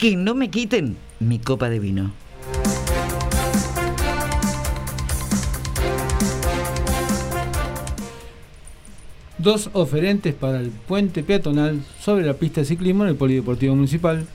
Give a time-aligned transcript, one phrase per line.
[0.00, 2.10] Que no me quiten mi copa de vino.
[9.36, 14.26] Dos oferentes para el puente peatonal sobre la pista de ciclismo en el Polideportivo Municipal.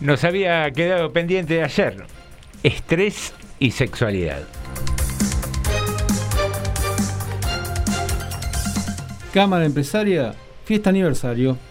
[0.00, 2.06] Nos había quedado pendiente de ayer.
[2.64, 4.42] Estrés y sexualidad.
[9.32, 10.34] Cámara Empresaria,
[10.64, 11.69] fiesta aniversario.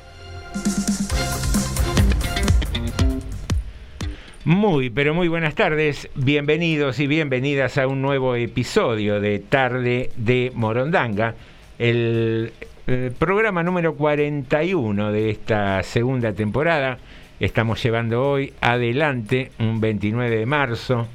[4.45, 6.07] Muy, pero muy buenas tardes.
[6.15, 11.35] Bienvenidos y bienvenidas a un nuevo episodio de Tarde de Morondanga,
[11.77, 12.53] el,
[12.87, 16.99] el, programa número 41 de esta segunda temporada.
[17.41, 21.07] Estamos llevando hoy adelante, un 29 de marzo,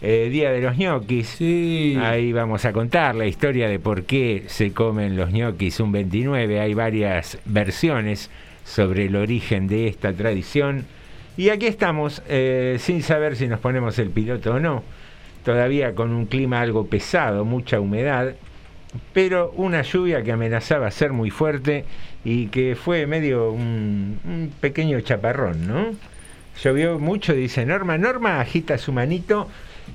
[0.00, 1.26] eh, Día de los ñoquis.
[1.26, 1.98] Sí.
[2.00, 6.60] Ahí vamos a contar la historia de por qué se comen los ñoquis un 29.
[6.60, 8.30] Hay varias versiones
[8.64, 10.86] sobre el origen de esta tradición.
[11.40, 14.82] Y aquí estamos, eh, sin saber si nos ponemos el piloto o no,
[15.42, 18.34] todavía con un clima algo pesado, mucha humedad,
[19.14, 21.86] pero una lluvia que amenazaba ser muy fuerte
[22.26, 25.86] y que fue medio un, un pequeño chaparrón, ¿no?
[26.62, 27.96] Llovió mucho, dice Norma.
[27.96, 29.48] Norma agita su manito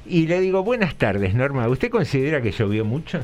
[0.08, 1.70] y le digo, buenas tardes, Norma.
[1.70, 3.20] ¿Usted considera que llovió mucho?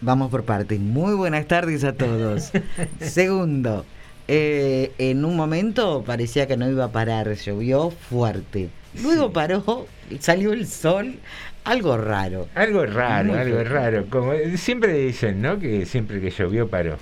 [0.00, 0.80] Vamos por partes.
[0.80, 2.52] Muy buenas tardes a todos.
[3.00, 3.84] Segundo,
[4.28, 8.68] eh, en un momento parecía que no iba a parar, llovió fuerte.
[9.02, 9.30] Luego Sí.
[9.34, 9.86] paró,
[10.20, 11.16] salió el sol,
[11.64, 12.48] algo raro.
[12.54, 13.74] Algo raro, Muy algo raro.
[13.74, 14.06] raro.
[14.08, 15.58] Como siempre dicen, ¿no?
[15.58, 16.96] Que siempre que llovió paró.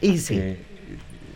[0.00, 0.56] Y sí, Eh,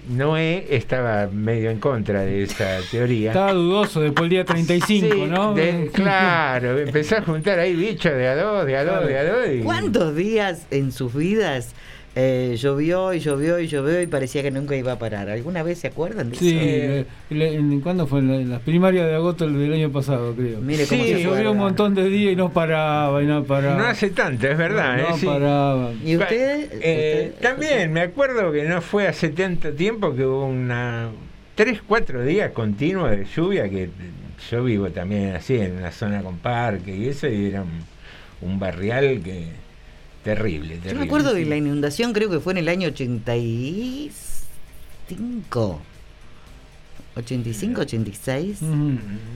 [0.09, 3.31] Noé estaba medio en contra de esa teoría.
[3.31, 5.53] Estaba dudoso después del día 35, Sí, ¿no?
[5.55, 9.25] de- claro, empezó a juntar ahí bichos de a dos, de a dos, de a
[9.25, 9.47] dos.
[9.53, 11.75] y- ¿cuántos días en sus vidas
[12.19, 15.29] eh, llovió y llovió y llovió y parecía que nunca iba a parar.
[15.29, 17.07] ¿Alguna vez se acuerdan de Sí, eso?
[17.31, 18.21] eh, ¿cuándo fue?
[18.21, 20.61] En, la- en las primarias de agosto del año pasado, creo.
[20.63, 23.77] Mire cómo Sí, se Llovió un montón de días y no paraba y no paraba.
[23.77, 24.97] No hace tanto, es verdad.
[24.97, 25.19] No, ¿eh?
[25.19, 25.27] Sí.
[25.27, 25.93] paraba.
[26.05, 26.69] ¿Y usted?
[26.81, 27.43] Eh, ¿Usted?
[27.43, 31.09] también me acuerdo que no fue hace tanto tiempo que hubo una
[31.55, 33.91] tres, cuatro días continuos de lluvia que
[34.51, 38.59] yo vivo también así en una zona con parque y eso y era un, un
[38.59, 39.49] barrial que
[40.35, 40.93] terrible, terrible.
[40.93, 45.81] Yo me acuerdo de la inundación, creo que fue en el año 85.
[47.17, 48.59] 85, 86.
[48.63, 48.75] Ujú.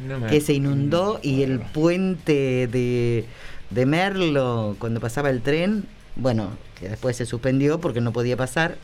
[0.08, 3.24] No me- que se inundó y el puente de,
[3.70, 5.84] de Merlo, cuando pasaba el tren,
[6.16, 8.76] bueno, que después se suspendió porque no podía pasar,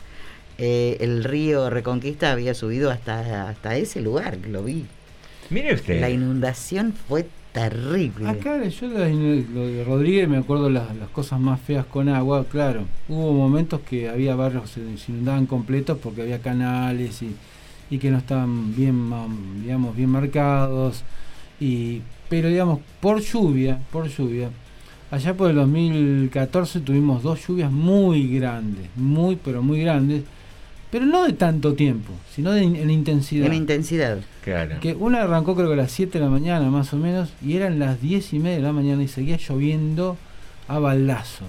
[0.58, 4.86] eh, el río Reconquista había subido hasta, hasta ese lugar, lo vi.
[5.50, 6.00] Mire usted.
[6.00, 7.26] La inundación fue
[7.56, 8.28] terrible.
[8.28, 12.84] Acá yo lo de, Rodríguez me acuerdo las, las cosas más feas con agua, claro.
[13.08, 17.34] Hubo momentos que había barrios que se, inundaban completos porque había canales y,
[17.88, 19.10] y que no estaban bien,
[19.62, 21.02] digamos, bien marcados.
[21.58, 24.50] Y, pero digamos, por lluvia, por lluvia,
[25.10, 30.24] allá por el 2014 tuvimos dos lluvias muy grandes, muy pero muy grandes,
[30.90, 33.46] pero no de tanto tiempo, sino de, in- en intensidad.
[33.46, 34.18] En intensidad.
[34.44, 34.76] Claro.
[34.80, 37.56] Que una arrancó creo que a las 7 de la mañana más o menos y
[37.56, 40.16] eran las 10 y media de la mañana y seguía lloviendo
[40.68, 41.48] a balazos.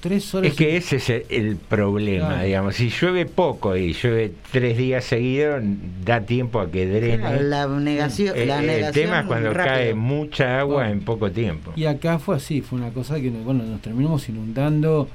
[0.00, 0.52] Tres horas.
[0.52, 2.44] Es que ese es el, el problema, Claro.
[2.44, 2.76] digamos.
[2.76, 5.60] Si llueve poco y llueve tres días seguidos,
[6.04, 7.42] da tiempo a que drene.
[7.42, 9.74] La negación, Eh, la el tema es cuando rápido.
[9.74, 10.92] cae mucha agua Bueno.
[10.92, 11.72] en poco tiempo.
[11.74, 15.08] Y acá fue así, fue una cosa que bueno, nos terminamos inundando.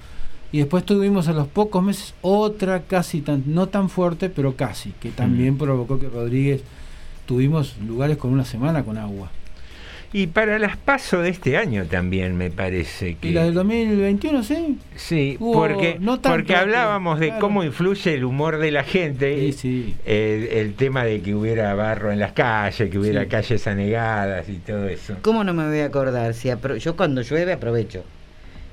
[0.53, 4.91] Y después tuvimos a los pocos meses otra casi tan, no tan fuerte, pero casi,
[5.01, 6.61] que también provocó que Rodríguez
[7.25, 9.29] tuvimos lugares con una semana con agua.
[10.15, 13.29] Y para las pasos de este año también me parece que...
[13.29, 14.77] Y la del 2021, sí.
[14.95, 17.41] Sí, Hubo- porque, no tanto, porque hablábamos de claro.
[17.41, 19.35] cómo influye el humor de la gente.
[19.35, 19.95] Sí, sí.
[20.05, 23.27] El, el tema de que hubiera barro en las calles, que hubiera Sí.
[23.29, 25.15] calles anegadas y todo eso.
[25.23, 26.35] ¿Cómo no me voy a acordar?
[26.35, 28.03] Si apro- yo cuando llueve aprovecho.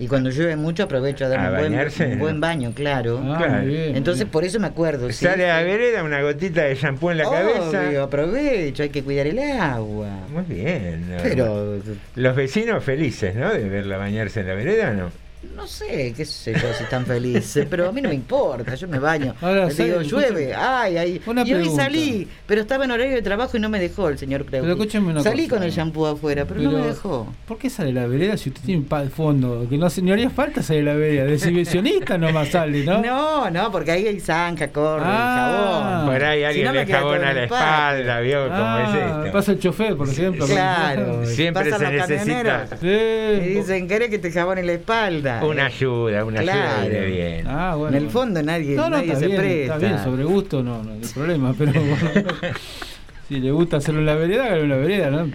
[0.00, 3.20] Y cuando llueve mucho aprovecho a darme ¿A un buen, un buen baño, claro.
[3.23, 3.67] Ah, Claro.
[3.67, 5.08] bien, Entonces por eso me acuerdo.
[5.12, 8.02] sí, Sale a la vereda una gotita de shampoo en la Obvio, cabeza.
[8.05, 10.08] aprovecho, hay que cuidar el agua.
[10.32, 11.05] Muy bien.
[11.23, 11.79] Pero
[12.17, 13.52] Los vecinos felices, ¿no?
[13.52, 15.11] De verla bañarse en la vereda, ¿no?
[15.57, 18.87] No sé, qué sé yo si están felices, pero a mí no me importa, yo
[18.89, 19.35] me baño.
[19.41, 21.21] Ahora, Le digo, llueve, ay, ay.
[21.27, 21.85] Una y hoy pregunta.
[21.85, 24.63] salí, pero estaba en horario de trabajo y no me dejó el señor Creu.
[24.63, 25.57] Pero escúcheme una Salí cosa.
[25.57, 27.33] con el shampoo afuera, pero, no me dejó.
[27.47, 29.67] ¿Por qué sale la vereda si usted tiene un pa- fondo?
[29.69, 31.25] Que no, ni haría falta salir la vereda.
[31.25, 33.01] De exhibicionista nomás sale, ¿no?
[33.01, 36.01] No, no, porque ahí hay zanja, corre, Ah.
[36.05, 36.07] jabón.
[36.15, 39.33] Por ahí Si alguien no, me le jabona la espalda, ¿vio cómo Ah, es esto?
[39.33, 40.47] Pasa el chofer, por ejemplo.
[40.47, 41.25] Claro.
[41.27, 43.51] Siempre pasan se los necesita camioneros Sí.
[43.51, 45.30] Y dicen, ¿querés que te jabone la espalda?
[45.43, 46.61] Una ayuda, una Claro.
[46.82, 47.47] ayuda viene bien.
[47.49, 47.97] Ah, bueno.
[47.97, 49.75] en el fondo nadie, No, no, nadie está se bien, presta.
[49.77, 52.31] está bien, sobre gusto no, no hay problema, pero bueno,
[53.29, 55.31] si le gusta hacerlo en la vereda, hágalo en la vereda, ¿no?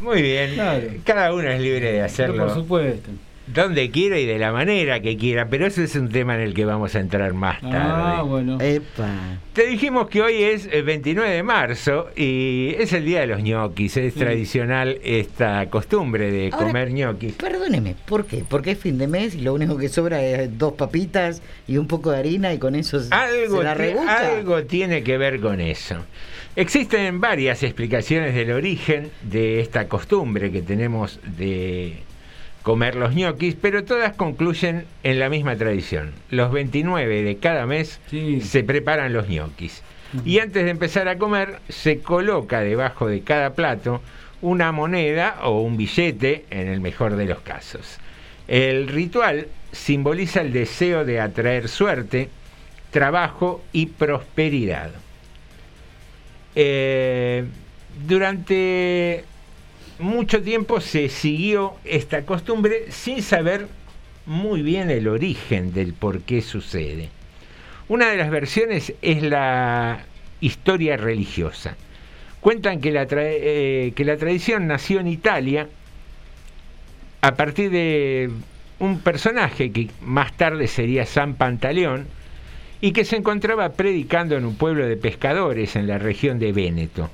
[0.00, 0.54] Muy bien.
[0.54, 0.82] Claro.
[1.04, 3.10] Cada uno es libre de Pero hacerlo por supuesto.
[3.54, 6.54] Donde quiera y de la manera que quiera, pero eso es un tema en el
[6.54, 7.76] que vamos a entrar más tarde.
[7.78, 8.58] Ah, bueno.
[8.60, 9.08] Epa.
[9.52, 13.42] Te dijimos que hoy es el 29 de marzo y es el día de los
[13.42, 13.96] ñoquis.
[13.98, 14.20] Es Sí.
[14.20, 17.34] tradicional esta costumbre de Ahora, comer ñoquis.
[17.34, 18.44] Perdóneme, ¿por qué?
[18.48, 21.86] Porque es fin de mes y lo único que sobra es dos papitas y un
[21.86, 25.60] poco de harina y con eso se- Algo, se la algo tiene que ver con
[25.60, 25.96] eso.
[26.56, 31.94] Existen varias explicaciones del origen de esta costumbre que tenemos de
[32.62, 36.12] comer los ñoquis, pero todas concluyen en la misma tradición.
[36.30, 38.40] Los 29 de cada mes Sí.
[38.40, 39.82] se preparan los ñoquis.
[40.24, 44.02] Y antes de empezar a comer, se coloca debajo de cada plato
[44.42, 47.98] una moneda o un billete, en el mejor de los casos.
[48.48, 52.28] El ritual simboliza el deseo de atraer suerte,
[52.90, 54.90] trabajo y prosperidad.
[56.54, 57.44] Eh,
[58.06, 59.24] durante
[60.02, 63.68] mucho tiempo se siguió esta costumbre sin saber
[64.26, 67.08] muy bien el origen del por qué sucede.
[67.88, 70.04] Una de las versiones es la
[70.40, 71.76] historia religiosa.
[72.40, 75.68] Cuentan que la, tra- eh, que la tradición nació en Italia
[77.20, 78.30] a partir de
[78.80, 82.06] un personaje que más tarde sería San Pantaleón
[82.80, 87.10] y que se encontraba predicando en un pueblo de pescadores en la región de Véneto.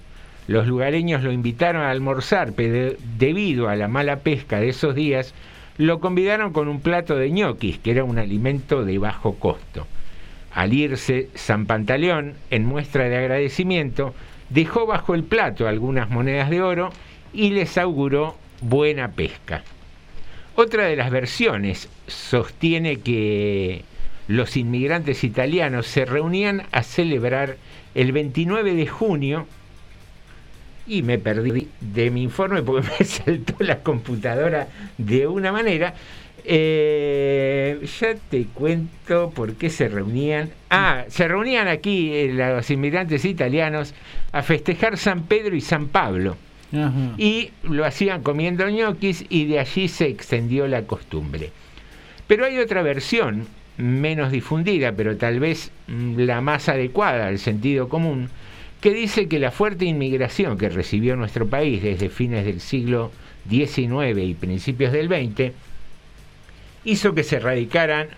[0.49, 5.35] Los lugareños lo invitaron a almorzar, pero debido a la mala pesca de esos días,
[5.76, 9.87] lo convidaron con un plato de ñoquis, que era un alimento de bajo costo.
[10.55, 14.14] Al irse, San Pantaleón, en muestra de agradecimiento,
[14.49, 16.90] dejó bajo el plato algunas monedas de oro
[17.35, 19.62] y les auguró buena pesca.
[20.55, 23.85] Otra de las versiones sostiene que
[24.28, 27.59] los inmigrantes italianos se reunían a celebrar
[27.95, 29.47] el 29 de junio
[30.88, 35.95] y me perdí de mi informe porque me saltó la computadora de una manera.
[36.45, 40.50] Eh, ya te cuento por qué se reunían.
[40.71, 43.92] Ah, se reunían aquí eh, los inmigrantes italianos
[44.33, 46.37] a festejar San Pedro y San Pablo.
[46.73, 47.14] Ajá.
[47.18, 51.50] Y lo hacían comiendo ñoquis y de allí se extendió la costumbre.
[52.26, 53.47] Pero hay otra versión,
[53.78, 58.28] menos difundida, pero tal vez mm, la más adecuada al sentido común,
[58.80, 63.11] que dice que la fuerte inmigración que recibió nuestro país desde fines del siglo
[63.49, 65.52] XIX y principios del XX
[66.85, 68.08] hizo que se radicaran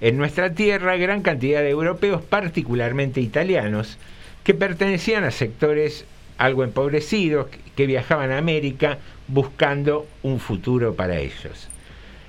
[0.00, 3.98] en nuestra tierra gran cantidad de europeos, particularmente italianos,
[4.44, 6.04] que pertenecían a sectores
[6.38, 8.98] algo empobrecidos, que viajaban a América
[9.28, 11.68] buscando un futuro para ellos.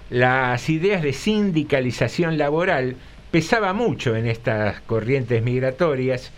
[0.09, 2.97] Las ideas de sindicalización laboral
[3.31, 6.31] pesaba mucho en estas corrientes migratorias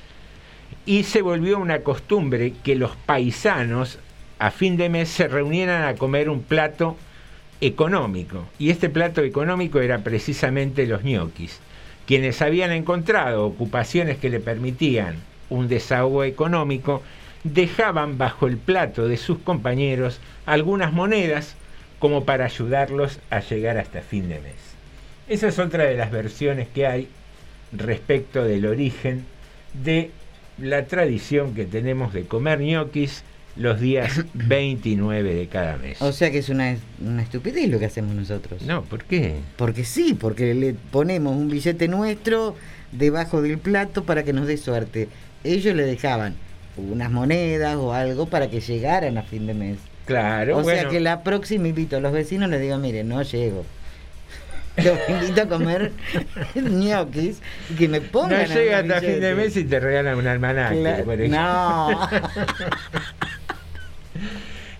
[0.85, 3.99] y se volvió una costumbre que los paisanos
[4.39, 6.97] a fin de mes se reunieran a comer un plato
[7.61, 8.45] económico.
[8.59, 11.59] Y este plato económico era precisamente los ñoquis,
[12.05, 15.15] quienes habían encontrado ocupaciones que le permitían
[15.49, 17.01] un desahogo económico,
[17.43, 21.55] dejaban bajo el plato de sus compañeros algunas monedas
[21.99, 24.55] como para ayudarlos a llegar hasta fin de mes.
[25.29, 27.07] Esa es otra de las versiones que hay
[27.71, 29.25] respecto del origen
[29.73, 30.11] de
[30.57, 33.23] la tradición que tenemos de comer ñoquis
[33.55, 36.01] los días 29 de cada mes.
[36.01, 38.61] O sea que es una, una estupidez lo que hacemos nosotros.
[38.63, 39.35] No, ¿por qué?
[39.57, 42.55] Porque sí, porque le ponemos un billete nuestro
[42.91, 45.07] debajo del plato para que nos dé suerte.
[45.43, 46.35] Ellos le dejaban
[46.77, 49.77] unas monedas o algo para que llegaran a fin de mes.
[50.05, 53.65] Claro, o sea que la próxima invito a los vecinos les digo, miren, no llego.
[54.83, 55.91] Los invito a comer
[56.55, 60.17] ñoquis y que me No pongan a llega hasta fin de mes y te regalan
[60.17, 60.79] un almanaque.
[60.79, 61.39] Claro, por ejemplo.
[61.39, 62.09] no.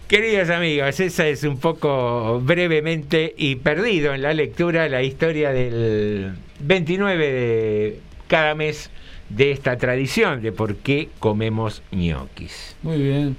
[0.07, 6.33] Queridos amigos, esa es un poco brevemente y perdido en la lectura la historia del
[6.59, 8.91] 29 de cada mes
[9.29, 12.75] de esta tradición de por qué comemos ñoquis.
[12.83, 13.35] Muy bien.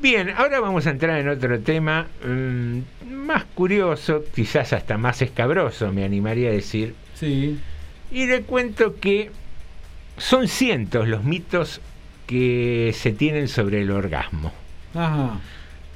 [0.00, 2.78] Bien, ahora vamos a entrar en otro tema mm,
[3.26, 6.94] más curioso, quizás hasta más escabroso, me animaría a decir.
[7.14, 7.58] Sí.
[8.12, 9.30] Y le cuento que
[10.16, 11.80] son cientos los mitos
[12.26, 14.52] que se tienen sobre el orgasmo.
[14.94, 15.40] Ajá.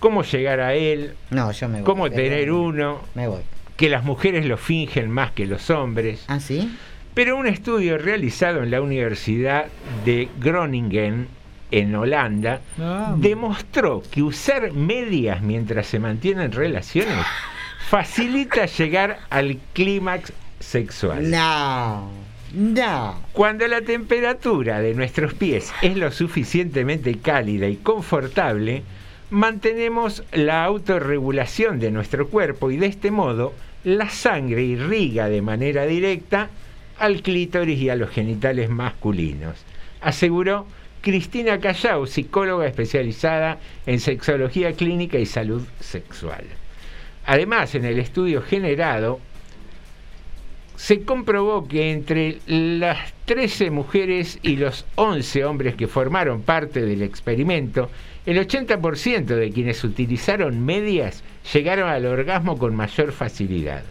[0.01, 1.85] Cómo llegar a él, No, yo me voy.
[1.85, 3.43] cómo tener uno, Me voy.
[3.77, 6.25] que las mujeres lo fingen más que los hombres.
[6.27, 6.77] ¿Ah, sí?
[7.15, 9.67] Pero un estudio realizado en la Universidad
[10.05, 11.29] de Groningen,
[11.73, 17.25] en Holanda, Ah, demostró que usar medias mientras se mantienen relaciones
[17.89, 21.31] facilita llegar al clímax sexual.
[21.31, 22.09] No.
[22.55, 23.19] No.
[23.33, 28.83] Cuando la temperatura de nuestros pies es lo suficientemente cálida y confortable,
[29.31, 35.87] mantenemos la autorregulación de nuestro cuerpo y de este modo la sangre irriga de manera
[35.87, 36.51] directa
[36.99, 39.57] al clítoris y a los genitales masculinos,
[40.03, 40.67] aseguró
[41.03, 46.45] Cristina Callao, psicóloga especializada en sexología clínica y salud sexual.
[47.27, 49.21] Además, en el estudio generado,
[50.77, 57.03] se comprobó que entre las 13 mujeres y los 11 hombres que formaron parte del
[57.03, 57.91] experimento,
[58.25, 63.83] el 80% de quienes utilizaron medias llegaron al orgasmo con mayor facilidad.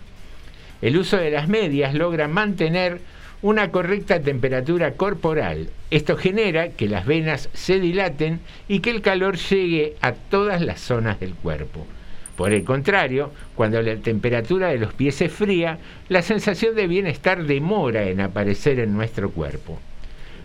[0.81, 2.99] El uso de las medias logra mantener
[3.41, 5.69] una correcta temperatura corporal.
[5.89, 10.79] Esto genera que las venas se dilaten y que el calor llegue a todas las
[10.79, 11.87] zonas del cuerpo.
[12.35, 15.79] Por el contrario, cuando la temperatura de los pies es fría,
[16.09, 19.79] la sensación de bienestar demora en aparecer en nuestro cuerpo.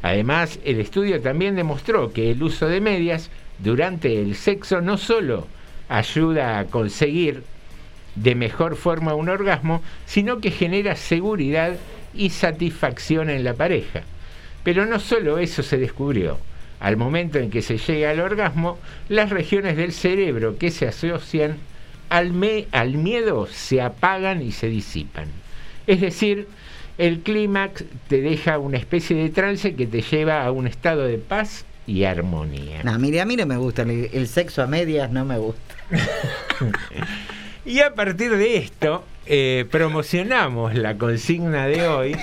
[0.03, 5.47] Además, el estudio también demostró que el uso de medias durante el sexo no solo
[5.89, 7.43] ayuda a conseguir
[8.15, 11.77] de mejor forma un orgasmo, sino que genera seguridad
[12.17, 14.03] y satisfacción en la pareja.
[14.65, 16.39] Pero no solo eso se descubrió.
[16.81, 21.57] Al momento en que se llega al orgasmo, las regiones del cerebro que se asocian
[22.11, 25.27] al, me- al miedo se apagan y se disipan.
[25.87, 26.49] Es decir,
[26.99, 31.19] el clímax te deja una especie de trance que te lleva a un estado de
[31.19, 32.83] paz y armonía.
[32.83, 33.83] No, mire, a mí no me gusta.
[33.83, 35.75] El, el sexo a medias no me gusta.
[37.65, 42.17] Y a partir de esto, eh, promocionamos la consigna de hoy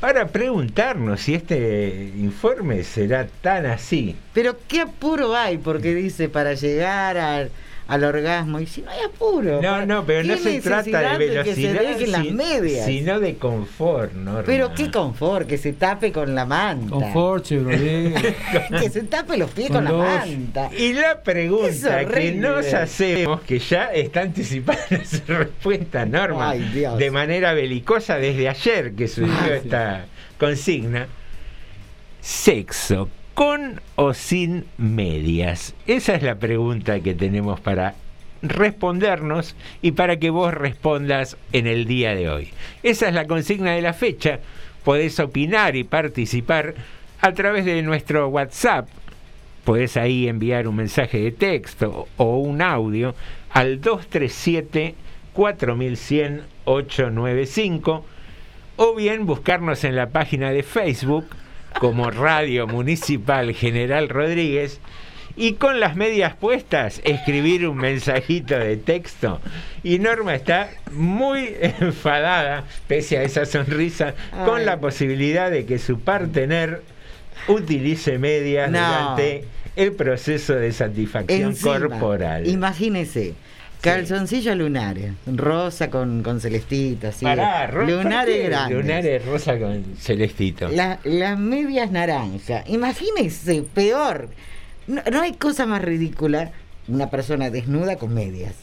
[0.00, 4.16] para preguntarnos si este informe será tan así.
[4.32, 7.50] Pero qué apuro hay, porque dice para llegar al,
[7.86, 8.60] al orgasmo.
[8.60, 9.60] Y si no hay apuro.
[9.60, 12.86] No, no, pero no ¿qué se trata de que se velocidad, las medias?
[12.86, 14.42] sino de confort, ¿no?
[14.44, 16.90] Pero qué confort, que se tape con la manta.
[16.90, 18.36] Confort, Chevrolet.
[18.80, 20.70] que se tape los pies Con con, la manta.
[20.76, 26.60] Y la Es pregunta que nos hacemos, que ya está anticipada su respuesta, Norma, Ay,
[26.72, 26.98] Dios.
[26.98, 30.06] de manera belicosa desde ayer que surgió esta
[30.38, 31.06] consigna,
[32.20, 35.74] sexo con o sin medias.
[35.86, 37.94] Esa es la pregunta que tenemos para
[38.42, 42.50] respondernos y para que vos respondas en el día de hoy.
[42.82, 44.38] Esa es la consigna de la fecha.
[44.84, 46.74] Podés opinar y participar
[47.20, 48.88] a través de nuestro WhatsApp.
[49.64, 53.14] Podés ahí enviar un mensaje de texto o un audio
[53.50, 54.94] al 237
[55.32, 58.04] 4100 895
[58.76, 61.26] o bien buscarnos en la página de Facebook
[61.80, 64.80] como Radio Municipal General Rodríguez
[65.36, 69.40] y con las medias puestas escribir un mensajito de texto.
[69.82, 74.14] Y Norma está muy enfadada, pese a esa sonrisa,
[74.44, 76.82] con la posibilidad de que su partener
[77.48, 78.78] utilice medias No.
[78.78, 79.44] durante
[79.76, 82.46] el proceso de satisfacción Encima, corporal.
[82.46, 83.34] Imagínese.
[83.84, 87.24] Calzoncillos lunares, rosa con, con celestita, así.
[87.24, 88.76] Pará, Ro- ¿por lunares grandes.
[88.78, 90.68] Lunares rosa con celestito.
[90.68, 92.64] La- las medias naranja.
[92.66, 94.28] Imagínese, peor.
[94.86, 96.52] No, no hay cosa más ridícula
[96.88, 98.54] una persona desnuda con medias.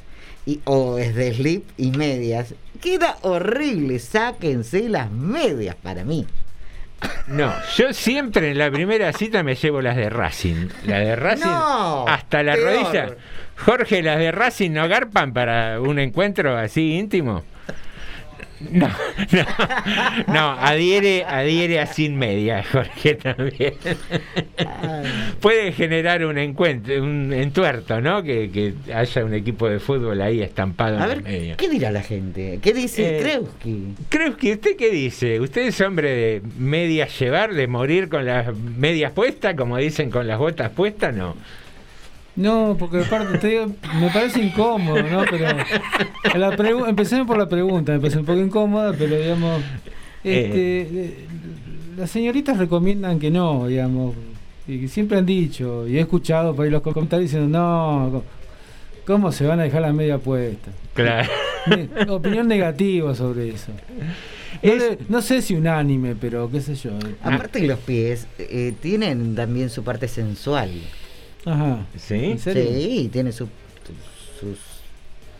[0.45, 2.53] Y, o es de slip y medias.
[2.81, 3.99] Queda horrible.
[3.99, 6.25] Sáquense las medias para mí.
[7.27, 10.67] No, yo siempre en la primera cita me llevo las de Racing.
[10.85, 12.73] Las de Racing No, hasta la peor.
[12.83, 13.15] rodilla.
[13.65, 17.43] Jorge, las de Racing no garpan para un encuentro así íntimo.
[18.69, 18.87] No,
[19.31, 19.45] no,
[20.27, 23.73] no, adhiere, adhiere a sin media, Jorge también.
[25.39, 28.21] Puede generar un encuentro, un entuerto, ¿no?
[28.21, 31.57] Que, que haya un equipo de fútbol ahí estampado A en ver.
[31.57, 32.59] ¿qué dirá la gente?
[32.61, 33.95] ¿Qué dice Eh, Kreuski?
[34.09, 38.55] Creo que usted qué dice, usted es hombre de medias llevar, de morir con las
[38.55, 41.35] medias puestas, como dicen con las botas puestas, no.
[42.35, 43.67] No, porque aparte te digo,
[43.99, 45.23] me parece incómodo, ¿no?
[45.29, 45.47] Pero
[46.39, 49.61] la pregu- empecemos por la pregunta, me parece un poco incómoda, pero digamos,
[50.23, 51.25] este, eh,
[51.97, 54.15] las señoritas recomiendan que no, digamos,
[54.67, 58.23] y que siempre han dicho, y he escuchado por ahí los comentarios diciendo, no,
[59.05, 60.71] ¿cómo se van a dejar la media puesta?
[60.93, 61.29] Claro.
[61.67, 63.71] Ne- Opinión negativa sobre eso.
[64.63, 66.91] No, le- no sé si unánime, pero qué sé yo.
[66.91, 67.15] eh.
[67.23, 70.71] Aparte los pies eh, tienen también su parte sensual.
[71.45, 71.85] Ajá.
[71.97, 72.15] ¿Sí?
[72.31, 72.63] ¿En serio?
[72.67, 73.47] Sí, tiene su,
[74.39, 74.57] sus...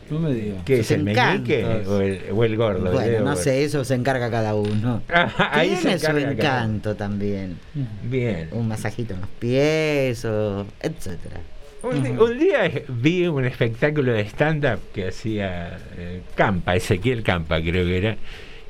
[0.10, 0.64] No me digas.
[0.66, 2.92] ¿Qué es Sus el meñique o el, o el gordo?
[2.92, 5.02] Bueno, no sé, eso se encarga cada uno.
[5.10, 7.58] Ah, ahí se Tiene su encarga cada- encanto también.
[8.04, 8.50] Bien.
[8.52, 11.40] Un masajito en los pies, o etcétera.
[11.84, 17.86] Un, un día vi un espectáculo de stand-up que hacía eh, Campa, Ezequiel Campa creo
[17.86, 18.18] que era,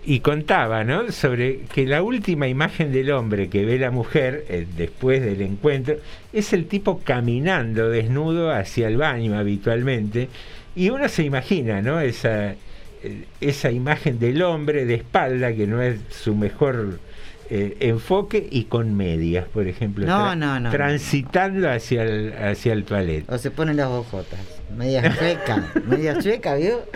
[0.04, 1.12] y contaba ¿no?
[1.12, 5.98] sobre que la última imagen del hombre que ve la mujer eh, después del encuentro
[6.34, 10.28] es el tipo caminando desnudo hacia el baño habitualmente,
[10.76, 12.00] y uno se imagina ¿no?
[12.00, 12.52] esa,
[13.04, 17.00] eh, esa imagen del hombre de espalda que no es su mejor
[17.54, 20.72] eh, enfoque y con medias, por ejemplo, No, no, no.
[20.72, 23.30] transitando hacia el, hacia el toilet.
[23.30, 24.40] O se ponen las ojotas.
[24.76, 25.72] Media chueca.
[25.86, 26.80] media chueca, ¿vio?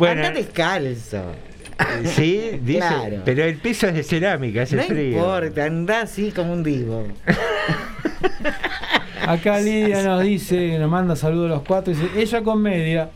[0.00, 1.22] Bueno, Anda descalzo.
[2.04, 3.16] sí, dice, Claro.
[3.24, 5.18] pero el piso es de cerámica, hace No frío.
[5.18, 7.06] importa, anda así como un divo.
[9.26, 13.10] Acá Lidia nos dice, nos manda saludos a los cuatro, dice, ella con media.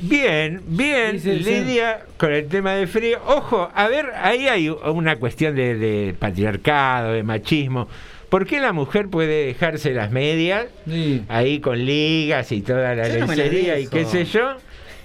[0.00, 1.44] Bien, bien, Dice, sí.
[1.44, 3.20] Lidia, con el tema de frío.
[3.24, 7.86] Ojo, a ver, ahí hay una cuestión de, de patriarcado, de machismo.
[8.28, 11.22] ¿Por qué la mujer puede dejarse las medias Sí.
[11.28, 14.56] ahí con ligas y toda la no lencería y qué sé yo?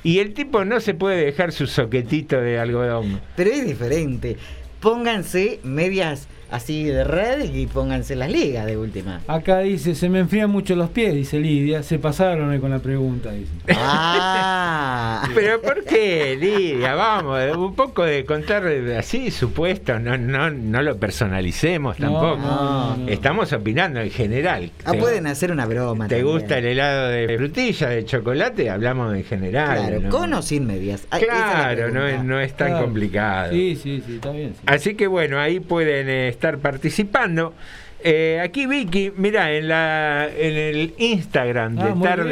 [0.07, 3.19] Y el tipo no se puede dejar su soquetito de algodón.
[3.35, 4.37] Pero es diferente.
[4.79, 9.21] Pónganse medias así de red y pónganse las ligas de última.
[9.27, 11.83] Acá dice, se me enfrían mucho los pies, dice Lidia.
[11.83, 13.51] Se pasaron ahí con la pregunta, dice.
[14.19, 15.27] Ah.
[15.35, 16.95] Pero ¿por qué, Lidia?
[16.95, 18.65] Vamos, un poco de contar
[18.97, 22.37] así supuestos, no, no, no lo personalicemos tampoco.
[22.37, 23.07] no, no.
[23.07, 24.71] Estamos opinando en general.
[24.85, 26.07] Ah, Te- pueden hacer una broma.
[26.07, 26.37] ¿Te también.
[26.39, 28.69] gusta el helado de frutilla, de chocolate?
[28.69, 29.77] Hablamos en general.
[29.77, 30.09] Claro, ¿no?
[30.09, 31.05] con o sin medias.
[31.11, 32.85] Ah, Claro, no es, no es tan Claro.
[32.85, 33.51] complicado.
[33.51, 34.53] Sí, sí, sí, está bien.
[34.55, 34.61] sí.
[34.65, 37.53] Así que bueno, ahí pueden eh, estar participando.
[38.03, 42.23] Eh, aquí Vicky, mira, en la en el Instagram de Ah, muy Tarde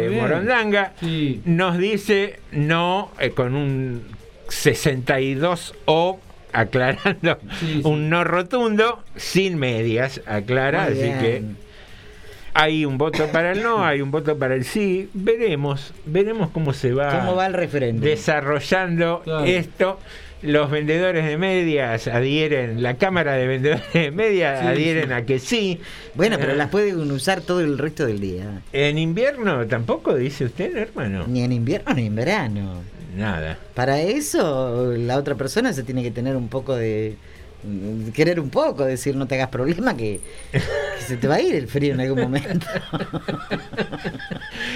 [0.00, 0.20] bien, de.
[0.20, 1.40] Morondanga Sí.
[1.44, 4.02] nos dice no eh, con un
[4.48, 6.18] 62 o
[6.52, 7.80] aclarando Sí, sí.
[7.84, 11.18] un no rotundo sin medias, aclara, Muy así bien.
[11.20, 11.42] que
[12.54, 15.08] Hay un voto para el no, hay un voto para el sí.
[15.14, 18.04] Veremos, veremos cómo se va, ¿Cómo va el referéndum?
[18.04, 19.44] desarrollando Claro.
[19.46, 19.98] esto.
[20.42, 25.12] Los vendedores de medias adhieren, la Cámara de Vendedores de Medias Sí, adhieren sí.
[25.14, 25.80] a que sí.
[26.14, 28.62] Bueno, pero Eh, las pueden usar todo el resto del día.
[28.72, 31.24] En invierno tampoco, dice usted, hermano.
[31.28, 32.82] Ni en invierno ni en verano.
[33.16, 33.58] Nada.
[33.74, 37.16] Para eso, la otra persona se tiene que tener un poco de.
[38.12, 40.20] Querer un poco, decir no te hagas problema que,
[40.50, 40.60] que
[41.06, 42.66] se te va a ir el frío en algún momento.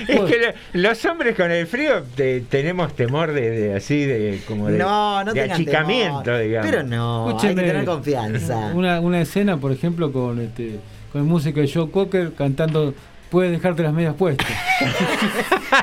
[0.09, 4.41] Es que lo- los hombres con el frío te- tenemos temor de, de así, de
[4.47, 6.41] como de, no, no de tengan achicamiento, temor.
[6.43, 6.71] digamos.
[6.71, 8.57] Pero no, Escúcheme, hay que tener confianza.
[8.75, 10.79] Una, una escena, por ejemplo, con este
[11.13, 12.95] con el músico de Joe Cocker cantando
[13.31, 14.47] Puedes dejarte las medias puestas.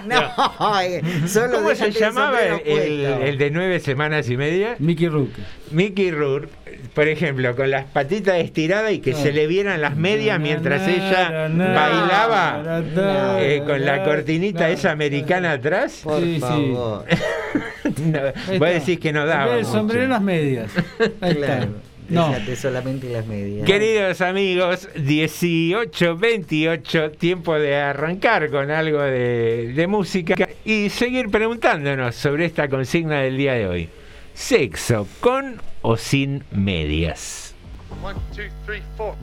[0.07, 4.75] No, eh, solo ¿Cómo se llamaba el, el de nueve semanas y media?
[4.79, 5.41] Mickey Rourke.
[5.71, 6.49] Mickey Rourke,
[6.93, 11.47] por ejemplo, con las patitas estiradas y que se le vieran las medias mientras ella
[11.49, 12.83] bailaba
[13.39, 16.01] eh, con la cortinita esa americana atrás.
[16.03, 16.39] Por Sí, sí.
[16.39, 17.05] favor.
[18.05, 19.55] No, Ahí vos decís que no daba.
[19.57, 19.65] mucho.
[19.69, 20.71] sombrero, las medias.
[21.21, 21.63] Ahí Claro.
[21.63, 21.67] está.
[22.09, 22.29] No.
[22.29, 23.65] Déjate solamente las medias.
[23.65, 32.45] Queridos amigos, 18-28, tiempo de arrancar con algo de, de música y seguir preguntándonos sobre
[32.45, 33.89] esta consigna del día de hoy.
[34.35, 37.53] ¿Sexo con o sin medias?
[38.01, 39.15] One, two, three, four.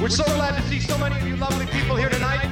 [0.00, 2.48] We're so glad to see so many of you lovely people here tonight.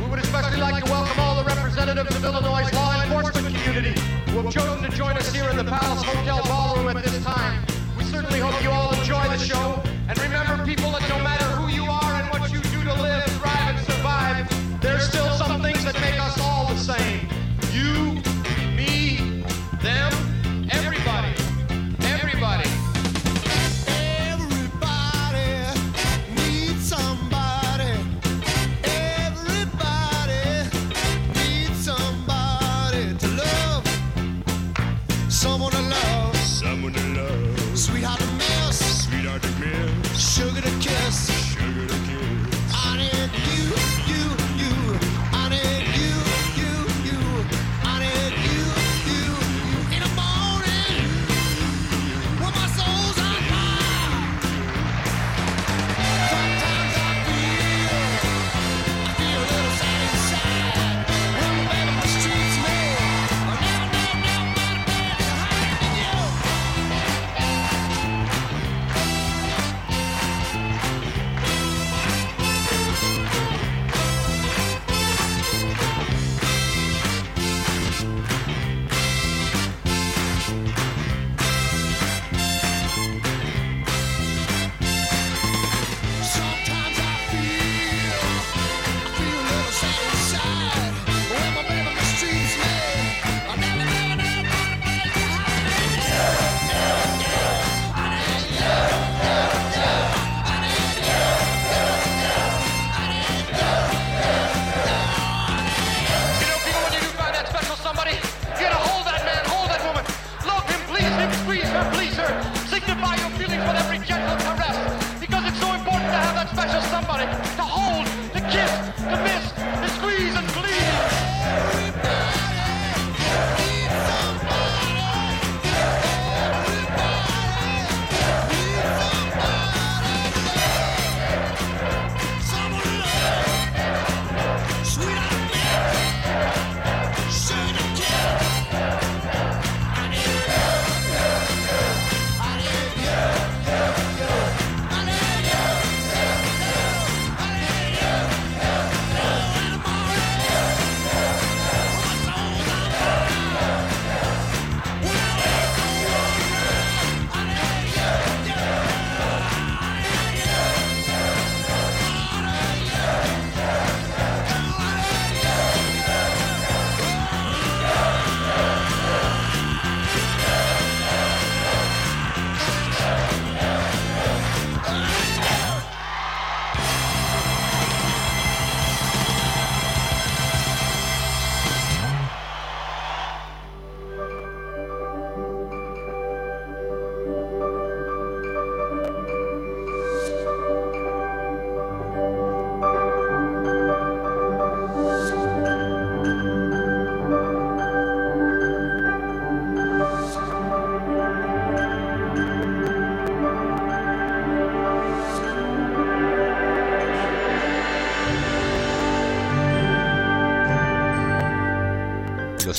[0.00, 4.42] We would especially like to welcome all the representatives of Illinois' law enforcement community who
[4.42, 7.64] have chosen to join us here in the Palace Hotel Ballroom at this time.
[7.96, 9.82] We certainly hope you all enjoy the show.
[10.08, 11.39] And remember, people, that no matter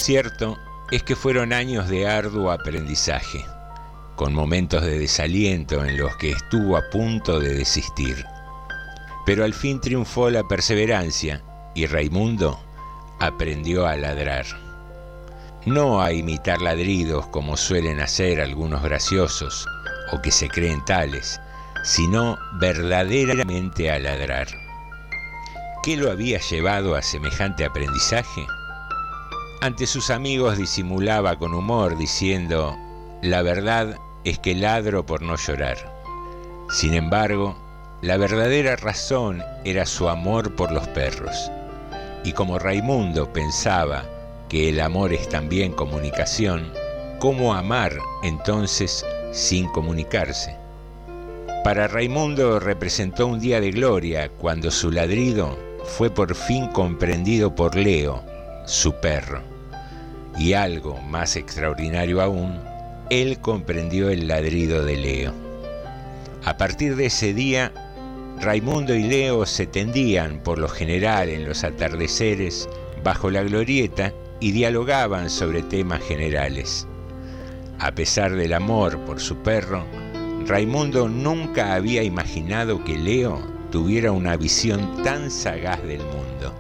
[0.02, 0.58] cierto
[0.90, 3.46] es que fueron años de arduo aprendizaje,
[4.16, 8.26] con momentos de desaliento en los que estuvo a punto de desistir.
[9.26, 11.44] Pero al fin triunfó la perseverancia
[11.76, 12.60] y Raimundo
[13.20, 14.46] aprendió a ladrar.
[15.66, 19.68] No a imitar ladridos como suelen hacer algunos graciosos
[20.12, 21.40] o que se creen tales,
[21.84, 24.48] sino verdaderamente a ladrar.
[25.84, 28.46] ¿Qué lo había llevado a semejante aprendizaje?
[29.64, 32.76] Ante sus amigos disimulaba con humor diciendo,
[33.22, 35.78] la verdad es que ladro por no llorar.
[36.72, 37.56] Sin embargo,
[38.02, 41.52] la verdadera razón era su amor por los perros.
[42.24, 44.04] Y como Raimundo pensaba
[44.50, 46.74] que el amor es también comunicación,
[47.20, 50.56] ¿cómo amar entonces sin comunicarse?
[51.64, 57.76] Para Raimundo representó un día de gloria cuando su ladrido fue por fin comprendido por
[57.76, 58.24] Leo,
[58.66, 59.51] su perro.
[60.38, 62.60] Y algo más extraordinario aún,
[63.10, 65.34] él comprendió el ladrido de Leo.
[66.44, 67.72] A partir de ese día,
[68.40, 72.68] Raimundo y Leo se tendían por lo general en los atardeceres
[73.04, 76.88] bajo la glorieta y dialogaban sobre temas generales.
[77.78, 79.86] A pesar del amor por su perro,
[80.48, 83.40] Raimundo nunca había imaginado que Leo
[83.72, 86.54] tuviera una visión tan sagaz del mundo.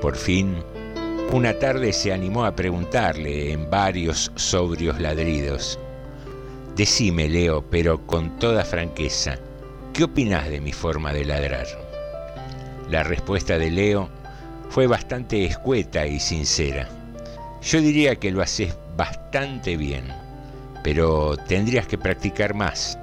[0.00, 0.56] Por fin,
[1.32, 5.78] una tarde se animó a preguntarle en varios sobrios ladridos,
[6.76, 9.38] Decime, Leo, pero con toda franqueza,
[9.92, 11.66] ¿qué opinas de mi forma de ladrar?
[12.90, 14.08] La respuesta de Leo
[14.70, 16.88] fue bastante escueta y sincera.
[17.62, 20.08] Yo diría que lo haces bastante bien,
[20.82, 22.98] pero tendrías que practicar más.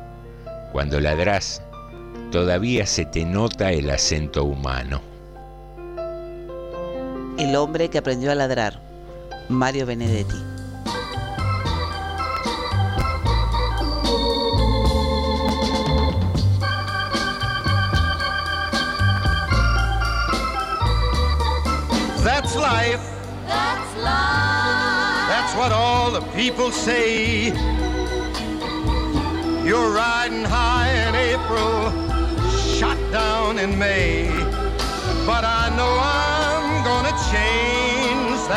[0.73, 1.61] Cuando ladrás,
[2.29, 5.10] todavía se te nota el acento humano.
[7.37, 8.79] El hombre que aprendió a ladrar,
[9.49, 10.51] Mario Benedetti.
[22.23, 23.01] That's life.
[23.47, 25.27] That's life.
[25.29, 27.47] That's what all the people say.
[29.65, 31.91] You're riding high in April,
[32.77, 34.27] shot down in May.
[35.25, 36.20] But I know change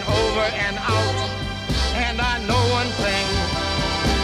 [0.00, 1.16] and over and out.
[1.94, 3.26] And I know one thing.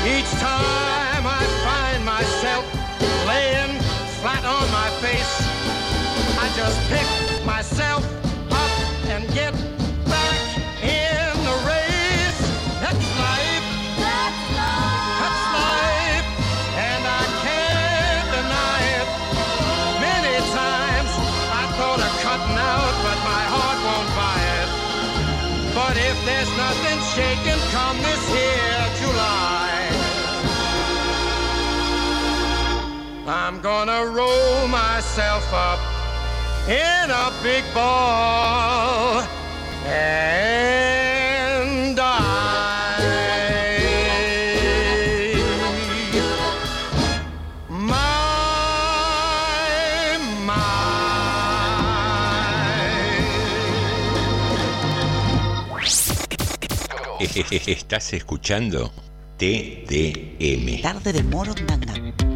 [0.07, 2.65] Each time I find myself
[3.27, 3.79] laying
[4.21, 5.35] flat on my face,
[6.39, 8.05] I just pick myself
[8.51, 8.71] up
[9.09, 9.66] and get
[33.67, 35.81] gonna roll myself up
[36.69, 39.25] in a big ball
[39.87, 42.05] and die.
[47.69, 47.89] My,
[50.47, 50.55] my.
[57.67, 58.93] Estás escuchando
[59.39, 60.83] TDM.
[60.83, 62.36] Tarde de Moro Magna.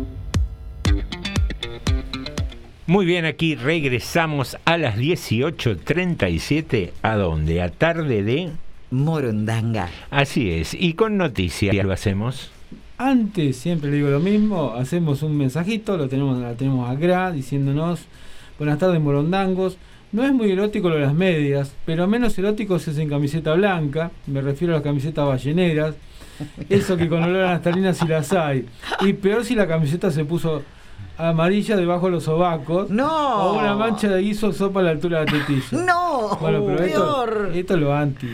[2.90, 6.90] Muy bien, aquí regresamos a las 18.37.
[7.02, 7.62] ¿A dónde?
[7.62, 8.50] A tarde de...
[8.90, 9.88] Morondanga.
[10.10, 10.74] Así es.
[10.74, 12.50] Y con noticias lo hacemos.
[12.98, 18.00] Antes, siempre le digo lo mismo, hacemos un mensajito, lo tenemos, la tenemos acá diciéndonos,
[18.58, 19.76] buenas tardes morondangos,
[20.10, 24.10] no es muy erótico lo de las medias, pero menos erótico es en camiseta blanca,
[24.26, 25.94] me refiero a las camisetas balleneras,
[26.68, 28.66] eso que con olor a naftalina si las hay,
[29.02, 30.64] y peor si la camiseta se puso
[31.18, 33.44] amarilla debajo de los sobacos, No.
[33.52, 35.62] o una mancha de guiso sopa a la altura de la tetilla.
[35.86, 37.50] No, Bueno, pero esto, peor.
[37.54, 38.26] esto es lo anti,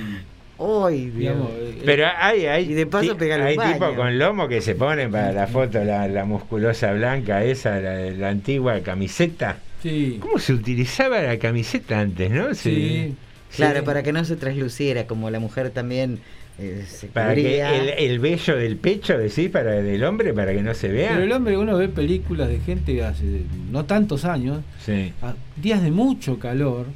[0.59, 1.17] Ay, Dios.
[1.17, 5.11] digamos, eh, Pero hay, hay, Y de paso hay tipos con lomo que se ponen
[5.11, 9.59] para la foto, la, la musculosa blanca, esa, la, la antigua camiseta.
[9.83, 12.55] sí, ¿Cómo se utilizaba la camiseta antes, no?
[12.55, 13.15] Sí.
[13.55, 16.21] Claro, para que no se trasluciera, como la mujer también
[16.87, 20.73] se Para que el, el vello del pecho, decís, para del hombre, para que no
[20.75, 21.11] se vea.
[21.11, 25.13] Pero el hombre, uno ve películas de gente hace no tantos años, Sí.
[25.23, 26.87] a días de mucho calor,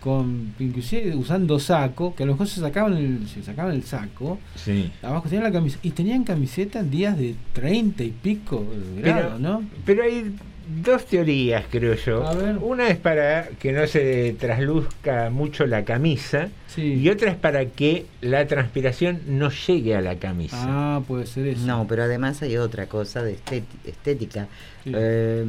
[0.00, 4.38] con inclusive usando saco, que a lo mejor se sacaban el, se sacaban el saco,
[4.54, 4.92] Sí.
[5.02, 8.64] abajo tenían la camiseta, y tenían camiseta en días de 30 y pico
[8.98, 9.62] grados, Pero, ¿no?
[9.84, 10.32] pero hay
[10.66, 12.26] dos teorías, creo yo.
[12.26, 12.58] A ver.
[12.58, 16.94] Una es para que no se trasluzca mucho la camisa Sí.
[16.94, 20.56] y otra es para que la transpiración no llegue a la camisa.
[20.60, 21.66] Ah, puede ser eso.
[21.66, 24.48] No, pero además hay otra cosa de estéti- estética.
[24.84, 24.92] Sí.
[24.94, 25.44] Eh,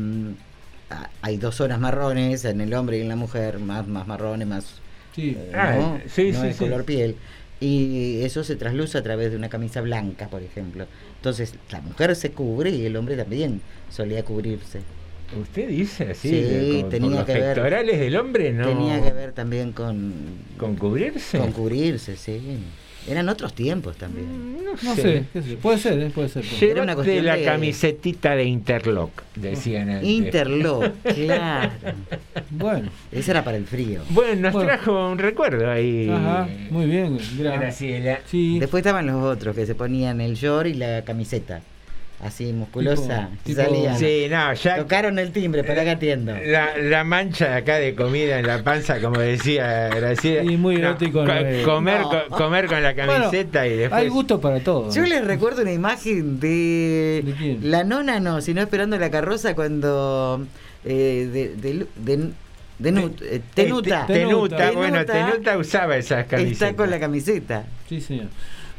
[0.91, 4.47] ah, hay dos zonas marrones en el hombre y en la mujer, más, más marrones,
[4.47, 4.65] más
[5.15, 5.35] Sí.
[5.37, 5.99] eh, Ah, ¿no?
[6.07, 6.59] sí, No sí, de sí.
[6.59, 7.15] color piel.
[7.59, 10.85] Y eso se trasluce a través de una camisa blanca, por ejemplo.
[11.15, 14.81] Entonces, la mujer se cubre y el hombre también solía cubrirse.
[15.41, 16.29] ¿Usted dice así?
[16.29, 18.67] Sí, con- tenía por los que ver- pectorales del hombre no.
[18.67, 20.13] Tenía que ver también con,
[20.57, 21.37] con cubrirse.
[21.37, 22.39] con cubrirse, sí.
[23.09, 24.57] Eran otros tiempos también.
[24.65, 26.11] No sé, sé, puede ser, ¿eh?
[26.13, 26.43] puede ser.
[26.43, 26.71] puede.
[26.71, 30.09] Era una cuestión la de- camisetita de Interlock, decían antes.
[30.09, 31.71] Interlock, claro.
[32.49, 34.01] Bueno, Ese era para el frío.
[34.09, 34.67] Bueno, nos Bueno.
[34.67, 36.09] trajo un recuerdo ahí.
[36.09, 37.17] ajá, muy bien.
[37.37, 38.19] gra- Graciela.
[38.25, 41.61] Sí, Después estaban los otros que se ponían el short y la camiseta.
[42.19, 43.29] Así musculosa.
[43.43, 43.97] Tipo- salían.
[43.99, 46.33] Sí, no, ya Tocaron el timbre, para que atiendo.
[46.45, 50.51] la, la mancha acá de comida en la panza, como decía Graciela.
[50.51, 52.09] Y muy No, erótico, co- no comer, No.
[52.09, 54.01] co- comer con la camiseta y después.
[54.01, 54.91] hay gusto para todo.
[54.91, 57.69] Yo les recuerdo una imagen de, ¿De quién?
[57.69, 60.43] la nona, no, sino esperando la carroza cuando
[60.85, 62.31] eh, de, de, de- eh,
[62.79, 64.71] Tenuta, Te- Tenuta, Tenuta.
[64.71, 66.61] bueno, Tenuta usaba esas camisetas.
[66.69, 67.63] está con la camiseta.
[67.87, 68.25] Sí, señor.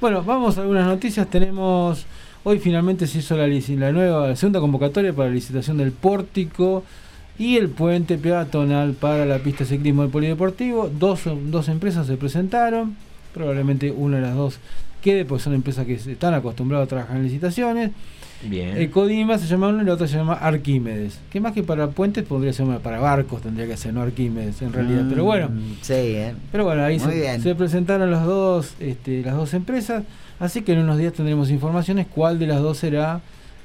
[0.00, 1.28] Bueno, vamos a algunas noticias.
[1.28, 2.04] Tenemos.
[2.44, 6.84] Hoy finalmente se hizo la, la nueva, la segunda convocatoria para la licitación del pórtico
[7.38, 10.90] y el puente peatonal para la pista de ciclismo del polideportivo.
[10.98, 12.96] Dos, dos empresas se presentaron.
[13.34, 14.58] Probablemente una de las dos
[15.02, 17.90] quede, porque son empresas que están acostumbradas a trabajar en licitaciones.
[18.42, 18.76] Bien.
[18.76, 21.18] El Codima se llama una y la otra se llama Arquímedes.
[21.30, 24.72] Que más que para puentes podría ser para barcos, tendría que ser, no Arquímedes en
[24.72, 25.06] realidad.
[25.08, 25.48] Pero bueno.
[25.48, 26.34] Mm, Sí, ¿eh?
[26.52, 30.04] Pero bueno, ahí se, se presentaron las dos, este, las dos empresas,
[30.40, 33.20] así que en unos días tendremos informaciones cuál de las dos será,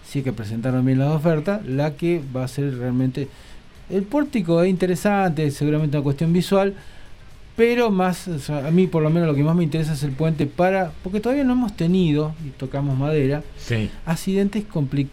[0.07, 3.27] si es que presentaron bien las ofertas, la que va a ser realmente...
[3.89, 6.73] El pórtico es interesante, es seguramente una cuestión visual,
[7.55, 10.01] pero más, o sea, a mí por lo menos lo que más me interesa es
[10.03, 13.89] el puente para, porque todavía no hemos tenido, y tocamos madera, Sí.
[14.05, 14.63] accidentes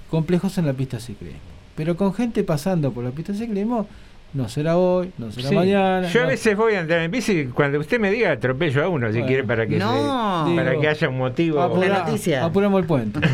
[0.09, 1.39] complejos en la pista ciclismo.
[1.77, 3.87] Pero con gente pasando por la pista ciclismo,
[4.35, 5.55] no será hoy, no será Sí.
[5.55, 6.09] mañana.
[6.09, 9.07] Yo a veces voy a andar en bici cuando usted me diga atropello a uno
[9.09, 9.27] si Bueno.
[9.27, 10.47] quiere para que No.
[10.49, 11.61] se- para Digo, que haya un motivo.
[11.61, 12.45] Apura- La noticia.
[12.45, 13.21] Apuramos el puente.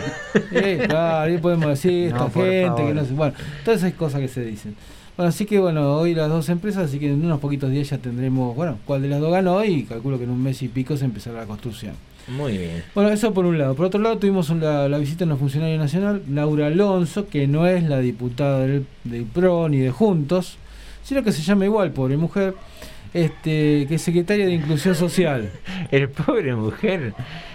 [0.52, 2.86] Eh, claro, ahí podemos decir, No, esta gente favor.
[2.86, 3.12] que no sé.
[3.14, 4.74] Bueno, todas esas cosas que se dicen.
[5.16, 7.98] Bueno, así que bueno, hoy las dos empresas, así que en unos poquitos días ya
[7.98, 10.96] tendremos, bueno, cuál de las dos ganó y calculo que en un mes y pico
[10.96, 11.94] se empezará la construcción.
[12.28, 12.82] Muy bien.
[12.94, 13.74] Bueno, eso por un lado.
[13.74, 17.66] Por otro lado, tuvimos la, la visita de una funcionaria nacional, Laura Alonso, que no
[17.66, 20.58] es la diputada del, del PRO ni de Juntos,
[21.06, 22.54] sino que se llama igual, pobre mujer,
[23.14, 25.50] este, que es secretaria de Inclusión Social.
[25.90, 27.14] El pobre mujer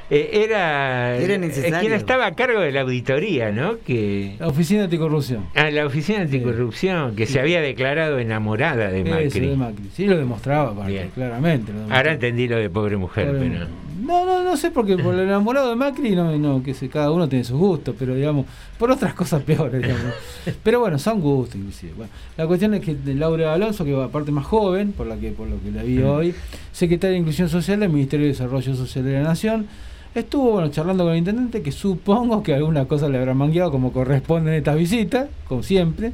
[0.10, 1.80] eh, era, Era eh, necesario.
[1.82, 3.78] quien estaba a cargo de la auditoría, ¿no?
[3.86, 5.46] Que La Oficina Anticorrupción.
[5.56, 7.34] a la oficina anticorrupción que Sí.
[7.34, 9.26] se había declarado enamorada de Macri.
[9.28, 9.84] Eso, de Macri.
[9.94, 11.72] Sí, lo demostraba, aparte, claramente.
[11.72, 11.98] lo demostraba.
[11.98, 13.68] Ahora entendí lo de pobre mujer, Pobre pero mujer.
[14.02, 17.12] No, no, no sé, porque por el enamorado de Macri, no, no, que sé, cada
[17.12, 18.46] uno tiene sus gustos, pero digamos,
[18.80, 20.14] por otras cosas peores, digamos.
[20.64, 21.94] Pero bueno, son gustos, inclusive.
[21.96, 25.32] Bueno, la cuestión es que Laura Alonso, que va aparte más joven, por la que,
[25.32, 26.06] por lo que la vi Mm.
[26.10, 26.34] hoy,
[26.72, 29.68] secretaria de Inclusión Social del Ministerio de Desarrollo Social de la Nación,
[30.16, 33.92] estuvo bueno charlando con el intendente, que supongo que alguna cosa le habrá mangueado como
[33.94, 36.12] corresponden estas visitas, como siempre.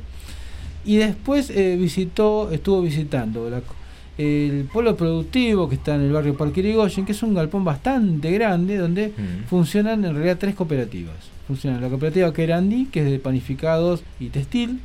[0.84, 3.62] Y después eh, visitó, estuvo visitando la-
[4.18, 8.32] el polo productivo que está en el barrio Parque Irigoyen, que es un galpón bastante
[8.32, 9.45] grande donde Mm.
[9.47, 11.15] funcionan en realidad tres cooperativas.
[11.47, 14.80] Funciona la cooperativa Querandí, que es de panificados y textil,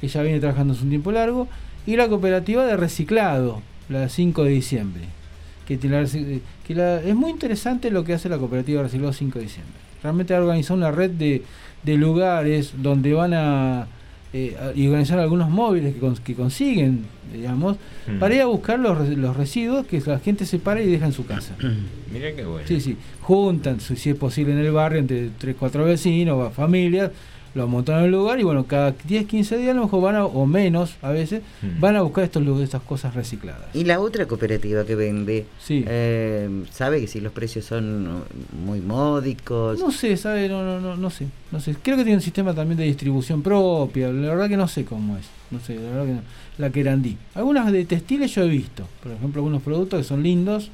[0.00, 1.48] que ya viene trabajando hace un tiempo largo,
[1.86, 5.02] y la cooperativa de reciclado, la 5 de diciembre.
[5.66, 6.04] Que, la
[6.66, 9.74] que la- es muy interesante lo que hace la cooperativa de reciclado 5 de diciembre.
[10.02, 11.42] Realmente ha organizado una red de,
[11.84, 13.86] de lugares donde van a,
[14.34, 17.76] eh, y organizar algunos móviles que, cons- que consiguen, digamos,
[18.08, 18.18] Mm.
[18.18, 21.12] para ir a buscar los, re- los residuos que la gente separa y deja en
[21.12, 21.54] su casa.
[22.12, 22.66] Mira qué bueno.
[22.66, 22.96] Sí, sí.
[23.20, 27.10] Juntan, si es posible, en el barrio, entre 3, 4 vecinos, familias,
[27.54, 30.16] lo montan en el lugar y bueno, cada 10, 15 días a lo mejor van
[30.16, 31.80] a, o menos a veces, Mm.
[31.80, 33.74] van a buscar estos, estas cosas recicladas.
[33.74, 35.84] Y la otra cooperativa que vende, Sí.
[35.86, 38.22] eh, ¿sabe que si los precios son
[38.64, 39.78] muy módicos?
[39.80, 40.48] No sé, ¿sabe?
[40.48, 41.74] No, no, no, no sé, no sé.
[41.82, 44.08] Creo que tiene un sistema también de distribución propia.
[44.12, 45.24] La verdad que no sé cómo es.
[45.50, 46.20] No sé, la verdad que no.
[46.58, 47.16] La Querandí.
[47.34, 48.86] Algunas de textiles yo he visto.
[49.02, 50.70] Por ejemplo, algunos productos que son lindos,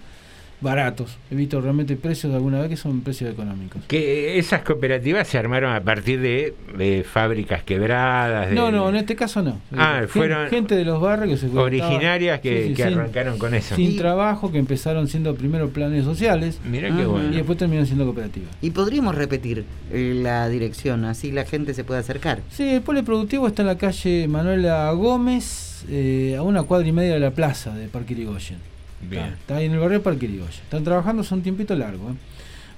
[0.60, 1.16] baratos.
[1.30, 3.82] He visto realmente precios alguna vez que son precios económicos.
[3.86, 8.48] Que esas cooperativas se armaron a partir de, de fábricas quebradas.
[8.50, 9.60] de- No, no, en este caso no.
[9.76, 12.94] Ah, Gen- fueron gente de los barrios que se originarias que, Sí, sí, que sin-
[12.98, 13.76] arrancaron con eso.
[13.76, 17.32] sin trabajo, que empezaron siendo primero planes sociales Mira qué bueno.
[17.32, 18.50] y después terminaron siendo cooperativas.
[18.60, 22.40] Y podríamos repetir eh, la dirección, así la gente se puede acercar.
[22.50, 27.14] Sí, el poliproductivo está en la calle Manuela Gómez, eh, a una cuadra y media
[27.14, 28.58] de la plaza de Parque Irigoyen.
[29.02, 29.22] Bien.
[29.24, 30.60] Está, está ahí en el barrio Parque Irigoyen.
[30.62, 32.10] Están trabajando hace un tiempito largo.
[32.10, 32.14] ¿eh?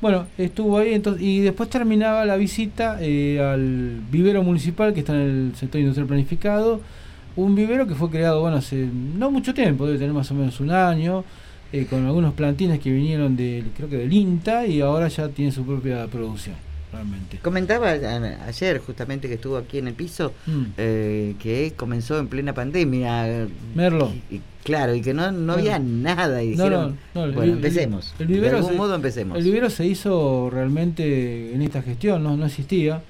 [0.01, 5.14] Bueno, estuvo ahí entonces, y después terminaba la visita eh, al vivero municipal que está
[5.14, 6.81] en el sector industrial planificado.
[7.37, 10.59] Un vivero que fue creado, bueno, hace no mucho tiempo, debe tener más o menos
[10.61, 11.23] un año,
[11.73, 15.53] eh, con algunos plantines que vinieron del, creo que del INTA y ahora ya tiene
[15.53, 16.57] su propia producción,
[16.93, 17.39] realmente.
[17.39, 20.62] Comentaba ayer justamente que estuvo aquí en el piso Mm.
[20.77, 23.47] eh, que comenzó en plena pandemia.
[23.77, 24.12] Merlo.
[24.31, 26.43] Y, y claro, y que no, no había nada.
[26.43, 28.15] Y No, dijeron, no, no, el bueno, empecemos.
[28.19, 29.39] el vivero de algún se- modo empecemos.
[29.39, 33.03] El vivero se hizo realmente en esta gestión, no, no existía.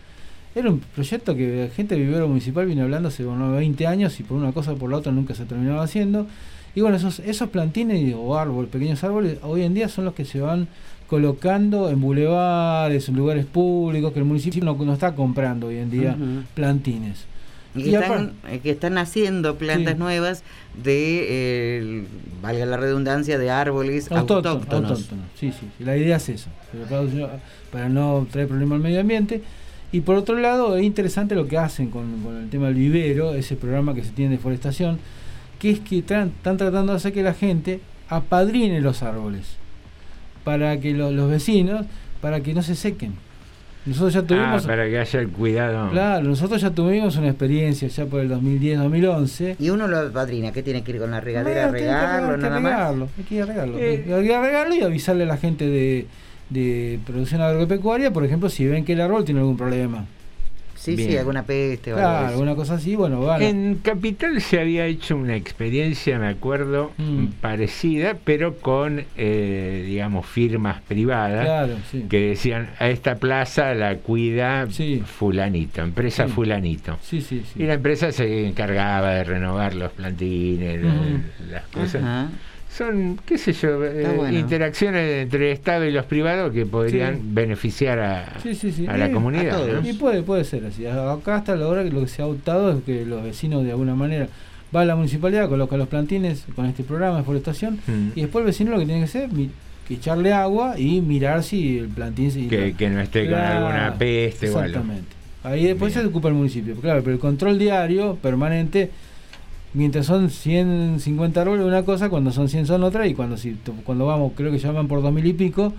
[0.54, 4.18] Era un proyecto que la gente del vivero municipal viene hablando hace bueno, 20 años
[4.18, 6.26] y por una cosa o por la otra nunca se terminaba haciendo.
[6.74, 10.24] Y bueno, esos, esos plantines o árboles, pequeños árboles, hoy en día son los que
[10.24, 10.66] se van
[11.08, 15.90] colocando en bulevares, en lugares públicos, que el municipio no, no está comprando hoy en
[15.90, 16.16] día
[16.54, 17.26] plantines.
[17.74, 19.98] Que, Y están, eh, que están haciendo plantas Sí.
[20.00, 20.42] nuevas
[20.82, 22.04] de, eh,
[22.42, 24.90] valga la redundancia, de árboles Autóctono, autóctonos.
[24.90, 26.48] autóctono, Sí, sí, la idea es eso,
[27.70, 29.42] para, no traer problemas al medio ambiente.
[29.92, 33.34] Y por otro lado, es interesante lo que hacen con, con el tema del vivero,
[33.34, 34.98] ese programa que se tiene de deforestación,
[35.58, 39.46] que es que tra- están tratando de hacer que la gente apadrine los árboles,
[40.44, 41.86] para que lo- los vecinos,
[42.20, 43.14] para que no se sequen.
[43.86, 44.66] Nosotros ya Ah, tuvimos...
[44.66, 45.90] para que haya el cuidado.
[45.90, 49.56] Claro, nosotros ya tuvimos una experiencia ya por el 2010-2011.
[49.58, 51.66] Y uno lo padrina, ¿qué tiene que ir con la regadera?
[51.66, 52.72] No, tiene que regarlo, regar- que nada más.
[52.72, 53.78] regarlo, Hay que ir a regarlo.
[53.78, 53.90] Eh.
[54.06, 56.06] Hay que ir a regarlo y avisarle a la gente de,
[56.50, 60.04] de producción agropecuaria, por ejemplo, si ven que el árbol tiene algún problema.
[60.80, 62.28] Sí, sí, alguna peste algo Claro, eso.
[62.32, 63.42] alguna cosa así, bueno, van.
[63.42, 67.26] a- En Capital se había hecho una experiencia, me acuerdo, Mm.
[67.42, 72.06] parecida, pero con, eh, digamos, firmas privadas Claro, sí.
[72.08, 75.02] que decían, a esta plaza la cuida Sí.
[75.04, 76.32] fulanito, empresa Sí.
[76.32, 76.96] fulanito.
[77.02, 77.62] Sí, sí, sí.
[77.62, 81.20] Y la empresa se encargaba de renovar los plantines, Ujú.
[81.50, 82.02] las cosas.
[82.02, 82.28] Ajá.
[82.76, 84.38] Son, qué sé yo, eh, bueno.
[84.38, 87.20] interacciones entre el Estado y los privados que podrían Sí.
[87.24, 88.86] beneficiar a, Sí, sí, sí.
[88.86, 89.48] a la Y- comunidad.
[89.48, 89.82] a todos.
[89.82, 89.88] ¿no?
[89.88, 90.86] Y puede, puede ser así.
[90.86, 93.70] Acá hasta la hora que lo que se ha optado es que los vecinos de
[93.72, 94.28] alguna manera
[94.74, 98.10] va a la municipalidad, coloca los plantines con este programa de forestación Mm.
[98.14, 99.48] y después el vecino lo que tiene que hacer es
[99.88, 103.94] que echarle agua y mirar si el plantín se que, que no esté con alguna
[103.98, 104.66] peste o algo.
[104.68, 105.08] Exactamente.
[105.42, 106.04] Ahí después Bien.
[106.04, 106.76] se ocupa el municipio.
[106.76, 108.90] Claro, pero el control diario, permanente,
[109.74, 114.06] mientras son 150 árboles una cosa, cuando son 100 son otra, y cuando si cuando
[114.06, 115.72] vamos, creo que ya van por 2000 y pico,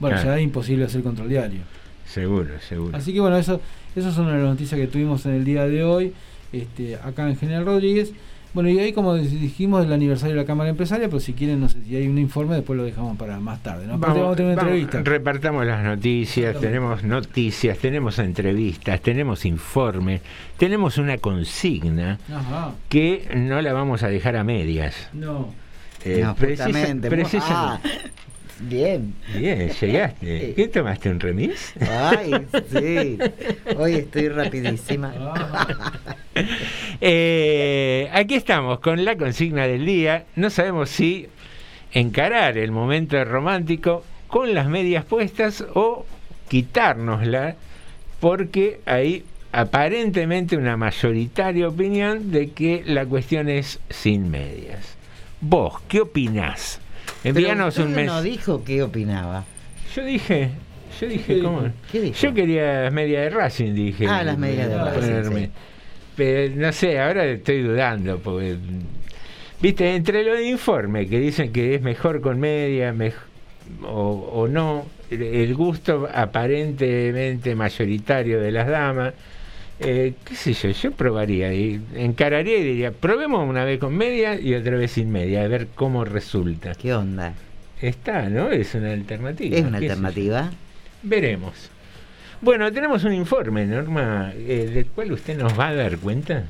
[0.00, 0.30] bueno, Claro.
[0.30, 1.60] ya es imposible hacer control diario.
[2.06, 2.96] Seguro, seguro.
[2.96, 3.60] Así que bueno, eso,
[3.96, 6.12] eso es una de las noticias que tuvimos en el día de hoy,
[6.52, 8.12] este, acá en General Rodríguez.
[8.54, 11.70] Bueno, y hoy, como dijimos, el aniversario de la Cámara Empresaria, pero si quieren, no
[11.70, 13.86] sé si hay un informe, después lo dejamos para más tarde.
[13.86, 13.94] ¿no?
[13.94, 15.10] Aparte vamos a tener una vamos, entrevista.
[15.10, 20.20] repartamos las noticias, tenemos noticias, tenemos entrevistas, tenemos informes,
[20.58, 22.72] tenemos una consigna Ajá.
[22.90, 24.94] que no la vamos a dejar a medias.
[25.14, 25.48] No.
[26.04, 27.08] Eh, No, precisa- justamente.
[27.08, 27.80] precisa- Ah,
[28.68, 29.14] bien.
[29.36, 30.52] Bien, llegaste.
[30.56, 31.74] ¿Qué tomaste un remis?
[31.80, 32.32] Ay,
[32.70, 33.18] sí.
[33.76, 35.12] Hoy estoy rapidísima.
[37.04, 40.24] Eh, aquí estamos con la consigna del día.
[40.36, 41.28] No sabemos si
[41.92, 46.06] encarar el momento romántico con las medias puestas o
[46.48, 47.56] quitárnosla,
[48.20, 54.96] porque hay aparentemente una mayoritaria opinión de que la cuestión es sin medias.
[55.40, 56.80] vos, ¿qué opinás?
[57.24, 58.06] Envíanos Pero un mes.
[58.06, 59.44] no dijo qué opinaba.
[59.94, 60.50] Yo dije,
[61.00, 61.62] yo dije, ¿Qué ¿cómo?
[61.90, 62.16] ¿Qué dijo?
[62.18, 64.06] Yo quería las medias de Racing, dije.
[64.08, 65.50] Ah, las medias de Racing, sí.
[66.16, 68.56] Pero no sé, ahora estoy dudando, porque.
[69.60, 73.14] Viste, entre los informes que dicen que es mejor con media mej-
[73.84, 79.14] o, o no, el gusto aparentemente mayoritario de las damas,
[79.84, 84.38] eh, qué sé yo, yo probaría, y encararía y diría, probemos una vez con media
[84.38, 86.74] y otra vez sin media, a ver cómo resulta.
[86.74, 87.34] ¿Qué onda?
[87.80, 88.50] Está, ¿no?
[88.50, 89.56] Es una alternativa.
[89.56, 90.50] ¿Es una alternativa?
[91.02, 91.70] Veremos.
[92.40, 96.44] Bueno, tenemos un informe, Norma, eh, del cual usted nos va a dar cuenta.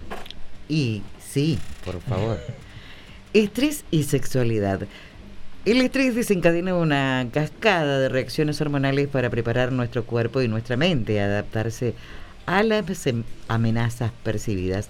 [0.68, 2.38] Y sí, por favor.
[3.34, 4.86] Estrés y sexualidad.
[5.64, 11.20] El estrés desencadena una cascada de reacciones hormonales para preparar nuestro cuerpo y nuestra mente
[11.20, 11.94] a adaptarse
[12.46, 14.88] a las em- amenazas percibidas.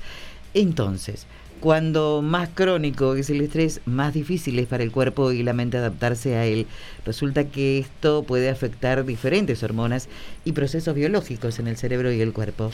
[0.55, 1.27] Entonces,
[1.61, 5.77] cuando más crónico es el estrés, más difícil es para el cuerpo y la mente
[5.77, 6.67] adaptarse a él.
[7.07, 10.09] Resulta que esto puede afectar diferentes hormonas
[10.45, 12.73] y procesos biológicos en el cerebro y el cuerpo.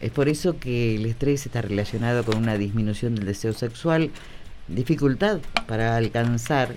[0.00, 4.10] Es por eso que el estrés está relacionado con una disminución del deseo sexual,
[4.66, 6.74] dificultad para alcanzar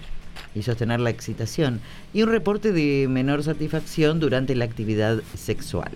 [0.55, 1.81] y sostener la excitación
[2.13, 5.91] y un reporte de menor satisfacción durante la actividad sexual.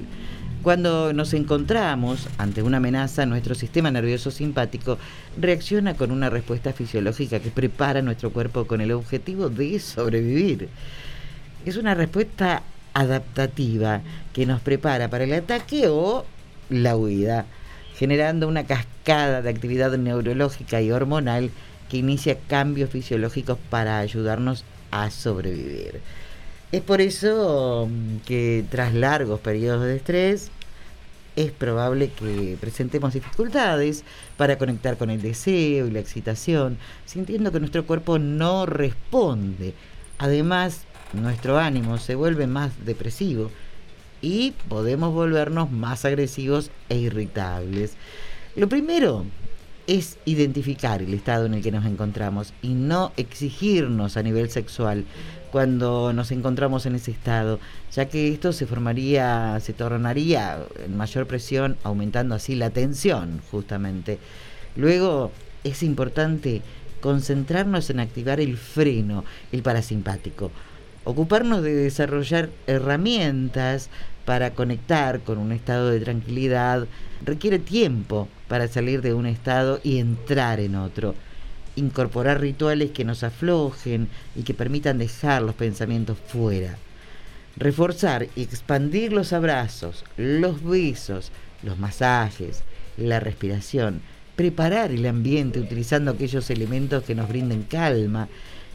[0.61, 4.97] Cuando nos encontramos ante una amenaza, nuestro sistema nervioso simpático
[5.39, 10.67] reacciona con una respuesta fisiológica que prepara nuestro cuerpo con el objetivo de sobrevivir.
[11.65, 12.61] Es una respuesta
[12.93, 14.01] adaptativa
[14.33, 16.25] que nos prepara para el ataque o
[16.69, 17.45] la huida,
[17.95, 21.51] generando una cascada de actividad neurológica y hormonal
[21.89, 26.01] que inicia cambios fisiológicos para ayudarnos a sobrevivir.
[26.71, 30.51] Es por eso mm, que tras largos periodos de estrés
[31.35, 34.03] es probable que presentemos dificultades
[34.37, 39.73] para conectar con el deseo y la excitación, sintiendo que nuestro cuerpo no responde.
[40.17, 40.81] Además,
[41.13, 43.51] nuestro ánimo se vuelve más depresivo
[44.21, 47.93] y podemos volvernos más agresivos e irritables.
[48.55, 49.25] Lo primero
[49.89, 55.05] es identificar el estado en el que nos encontramos y no exigirnos a nivel sexual
[55.51, 57.59] cuando nos encontramos en ese estado,
[57.91, 64.19] ya que esto se formaría, se tornaría en mayor presión, aumentando así la tensión, justamente.
[64.75, 65.31] Luego
[65.63, 66.61] es importante
[67.01, 70.51] concentrarnos en activar el freno, el parasimpático,
[71.03, 73.89] ocuparnos de desarrollar herramientas
[74.23, 76.85] para conectar con un estado de tranquilidad
[77.25, 81.15] requiere tiempo para salir de un estado y entrar en otro.
[81.77, 86.75] Incorporar rituales que nos aflojen y que permitan dejar los pensamientos fuera.
[87.55, 91.31] Reforzar y expandir los abrazos, los besos,
[91.63, 92.63] los masajes,
[92.97, 94.01] la respiración.
[94.35, 98.27] Preparar el ambiente utilizando aquellos elementos que nos brinden calma.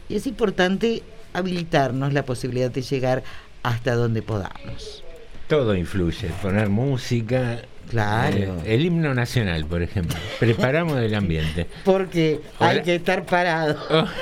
[0.07, 1.03] Y es importante
[1.33, 3.23] habilitarnos la posibilidad de llegar
[3.61, 5.03] hasta donde podamos.
[5.47, 7.61] Todo influye, poner música.
[7.89, 8.37] Claro.
[8.65, 10.15] eh, el himno nacional, por ejemplo.
[10.39, 11.67] Preparamos el ambiente.
[11.83, 13.77] Porque hay que estar parado.
[13.89, 14.05] Oh.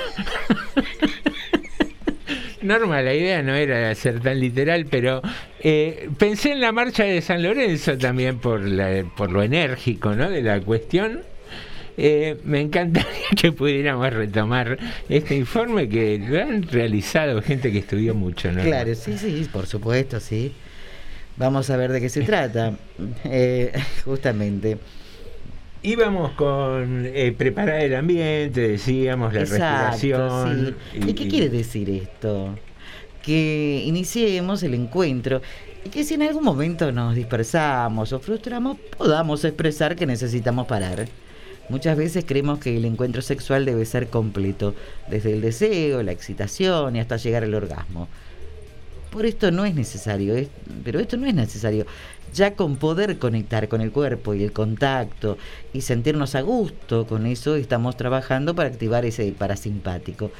[2.62, 5.20] Norma, la idea no era ser tan literal, pero
[5.60, 10.30] eh, pensé en la marcha de San Lorenzo también por, la- por lo enérgico ¿no?
[10.30, 11.20] de la cuestión.
[11.96, 18.14] Eh, me encantaría que pudiéramos retomar este informe que lo han realizado gente que estudió
[18.14, 18.50] mucho.
[18.50, 18.62] ¿no?
[18.62, 20.52] Claro, sí, sí, por supuesto, sí.
[21.36, 22.74] Vamos a ver de qué se trata.
[23.24, 23.72] Eh,
[24.04, 24.78] justamente.
[25.82, 30.76] Íbamos con eh, preparar el ambiente, decíamos, la Exacto, respiración.
[30.92, 30.98] sí.
[31.08, 32.54] ¿Y qué quiere decir esto?
[33.22, 35.42] Que iniciemos el encuentro
[35.84, 41.06] y que si en algún momento nos dispersamos o frustramos, podamos expresar que necesitamos parar.
[41.68, 44.74] Muchas veces creemos que el encuentro sexual debe ser completo,
[45.08, 48.08] desde el deseo, la excitación y hasta llegar al orgasmo.
[49.14, 50.48] Por esto no es necesario, es-
[50.82, 51.86] pero esto no es necesario.
[52.34, 55.38] Ya con poder conectar con el cuerpo y el contacto
[55.72, 60.32] y sentirnos a gusto con eso, estamos trabajando para activar ese parasimpático.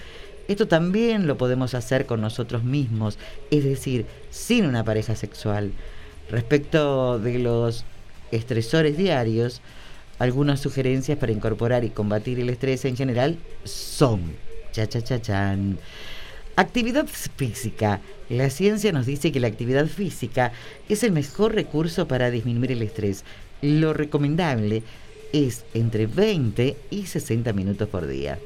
[0.48, 3.16] Esto también lo podemos hacer con nosotros mismos,
[3.52, 5.70] es decir, sin una pareja sexual.
[6.28, 7.84] Respecto de los
[8.32, 9.60] estresores diarios,
[10.18, 14.32] algunas sugerencias para incorporar y combatir el estrés en general son,
[14.72, 15.78] cha cha cha chan,
[16.56, 18.00] Actividad física.
[18.28, 20.52] La ciencia nos dice que la actividad física
[20.88, 23.24] es el mejor recurso para disminuir el estrés.
[23.60, 24.84] Lo recomendable
[25.32, 28.38] es entre 20 y 60 minutos por día.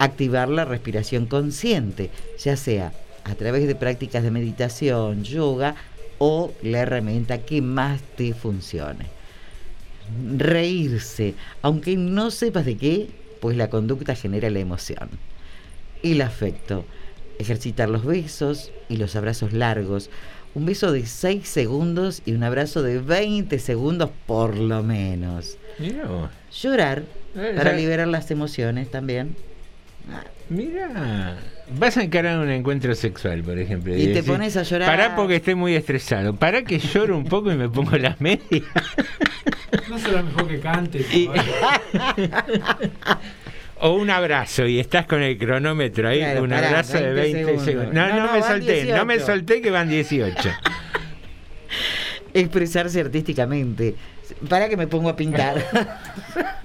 [0.00, 2.10] Activar la respiración consciente,
[2.42, 2.92] ya sea
[3.22, 5.76] a través de prácticas de meditación, yoga
[6.18, 9.06] o la herramienta que más te funcione.
[10.36, 13.08] Reírse, aunque no sepas de qué,
[13.40, 15.10] pues la conducta genera la emoción.
[16.02, 16.84] El afecto,
[17.38, 20.10] ejercitar los besos y los abrazos largos.
[20.54, 25.56] Un beso de 6 segundos y un abrazo de 20 segundos por lo menos.
[26.62, 27.02] Llorar
[27.36, 29.34] Eh, para ya- liberar las emociones también.
[30.50, 31.36] Mira,
[31.78, 33.96] vas a encarar un encuentro sexual, por ejemplo.
[33.96, 34.86] Y te decís, pones a llorar.
[34.88, 36.36] Pará porque estoy muy estresado.
[36.36, 38.42] Pará que lloro un poco y me pongo las medias.
[39.88, 40.98] No será mejor que cante.
[41.12, 41.28] Y-
[43.80, 47.38] o un abrazo y estás con el cronómetro ahí, Claro, un pará, abrazo de 20
[47.38, 47.64] segundos.
[47.64, 47.94] segundos.
[47.94, 49.26] No, No, me solté, no me 18.
[49.32, 50.50] solté que van 18.
[52.34, 53.94] Expresarse artísticamente.
[54.48, 55.64] Para que me pongo a pintar.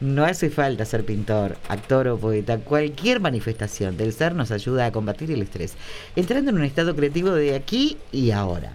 [0.00, 2.58] No hace falta ser pintor, actor o poeta.
[2.58, 5.74] Cualquier manifestación del ser nos ayuda a combatir el estrés,
[6.14, 8.70] entrando en un estado creativo de aquí y ahora.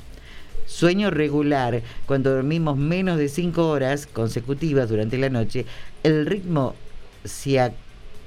[0.66, 5.66] Sueño regular, cuando dormimos menos de 5 horas consecutivas durante la noche,
[6.04, 6.76] el ritmo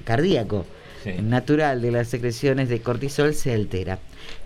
[0.05, 0.67] cardíaco
[1.23, 3.99] natural de las secreciones de cortisol se altera.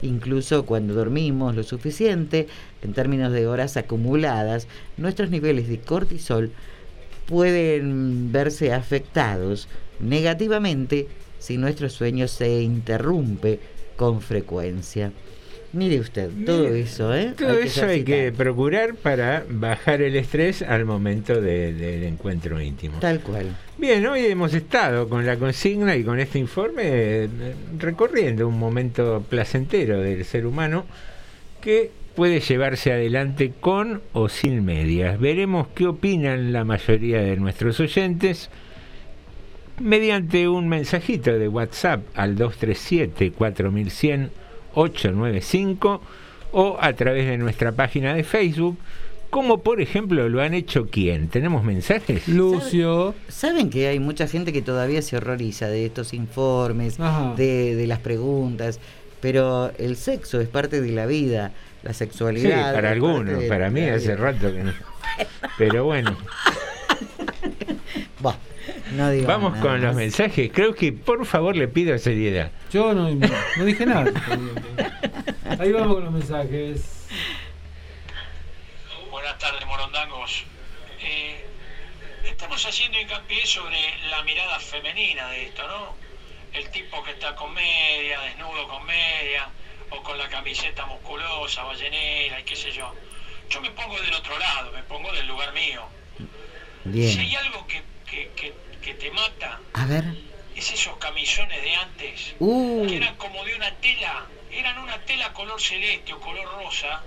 [0.02, 2.48] Incluso cuando dormimos lo suficiente,
[2.82, 6.50] en términos de horas acumuladas, nuestros niveles de cortisol
[7.26, 9.68] pueden verse afectados
[10.00, 11.06] negativamente
[11.38, 13.60] si nuestro sueño se interrumpe
[13.96, 15.12] con frecuencia.
[15.72, 17.32] Mire usted, todo Mire, eso, ¿eh?
[17.38, 22.60] Todo Hay eso hay que procurar para bajar el estrés al momento de- del encuentro
[22.60, 22.98] íntimo.
[22.98, 23.46] Tal cual.
[23.78, 27.28] Bien, hoy hemos estado con la consigna y con este informe eh,
[27.78, 30.86] recorriendo un momento placentero del ser humano
[31.60, 35.20] que puede llevarse adelante con o sin medias.
[35.20, 38.50] Veremos qué opinan la mayoría de nuestros oyentes
[39.78, 42.34] mediante un mensajito de WhatsApp al
[44.74, 46.00] 237-4100-895
[46.52, 48.76] o a través de nuestra página de Facebook,
[49.30, 51.28] como por ejemplo lo han hecho quién.
[51.28, 52.26] ¿Tenemos mensajes?
[52.28, 53.14] Lucio.
[53.28, 56.98] Saben que hay mucha gente que todavía se horroriza de estos informes,
[57.36, 58.80] de, de las preguntas,
[59.20, 61.52] pero el sexo es parte de la vida,
[61.84, 62.74] la Sí, sexualidad.
[62.74, 64.72] para es algunos, para mí hace rato que no.
[65.58, 66.16] Pero bueno,
[68.92, 70.50] no digo vamos nada con los mensajes.
[70.52, 72.50] Creo que por favor le pido seriedad.
[72.72, 74.12] Yo no, no dije nada.
[75.58, 77.06] Ahí vamos con los mensajes.
[79.10, 80.44] Buenas tardes, morondangos.
[81.02, 81.44] Eh,
[82.24, 83.78] estamos haciendo hincapié sobre
[84.10, 85.94] la mirada femenina de esto, ¿no?
[86.52, 89.48] El tipo que está con media, desnudo con media,
[89.90, 92.94] o con la camiseta musculosa, ballenera y qué sé yo.
[93.50, 95.82] Yo me pongo del otro lado, me pongo del lugar mío.
[96.84, 97.12] Bien.
[97.12, 100.04] Si hay algo que, que, que, que te mata, A ver.
[100.56, 102.86] es esos camisones de antes, Uh.
[102.86, 107.02] que eran como de una tela, eran una tela color celeste o color rosa,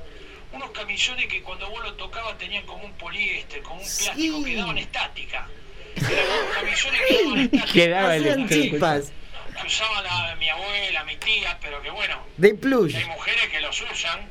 [0.51, 4.55] unos camisones que cuando vos lo tocabas tenían como un poliéster, como un plástico que
[4.55, 5.47] daban estática.
[5.95, 7.01] Eran como camisones
[7.71, 8.47] que daban estática.
[8.47, 9.11] Que- chispas
[9.59, 12.95] Que usaba la- mi abuela, mi tía, pero que bueno, de plush.
[12.95, 14.29] hay mujeres que los usan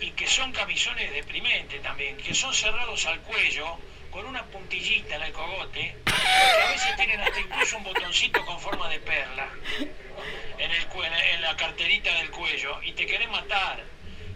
[0.00, 3.78] y que son camisones deprimentes también, que son cerrados al cuello
[4.10, 8.60] con una puntillita en el cogote, que a veces tienen hasta incluso un botoncito con
[8.60, 9.48] forma de perla
[10.58, 10.86] en, el,
[11.34, 13.82] en la carterita del cuello y te querés matar.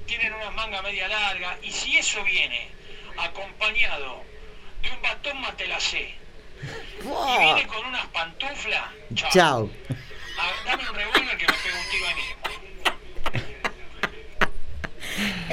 [0.07, 2.69] Tienen una manga media larga y si eso viene
[3.17, 4.23] acompañado
[4.83, 6.15] de un batón matelacé
[7.03, 9.31] y viene con unas pantuflas, chao.
[9.31, 9.71] Chao.
[10.39, 12.92] Ah, Dame un revólver que me pego un tiro ahí mismo.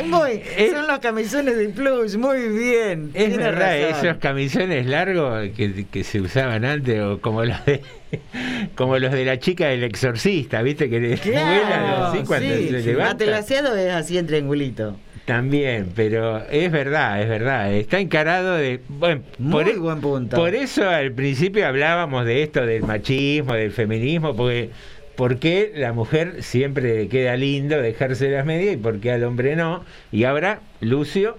[0.06, 3.12] Muy, Eh, son los camisones de plush, muy bien.
[3.14, 4.06] Es verdad, razón.
[4.08, 7.82] esos camisones largos que, que se usaban antes, o como los de
[8.76, 10.90] como los de la chica del exorcista, ¿viste?
[10.90, 13.14] Que Claro, así cuando sí, se levanta.
[13.14, 14.96] Matelaseado es así en triangulito.
[15.26, 17.72] También, pero es verdad, es verdad.
[17.72, 18.80] Está encarado de.
[18.88, 20.36] Bueno, Muy por, e- buen punto.
[20.38, 24.72] por eso al principio hablábamos de esto del machismo, del feminismo, porque
[25.20, 29.26] ¿por qué la mujer siempre le queda lindo dejarse las medias y por qué al
[29.26, 29.84] hombre no?
[30.14, 31.38] Y ahora Lucio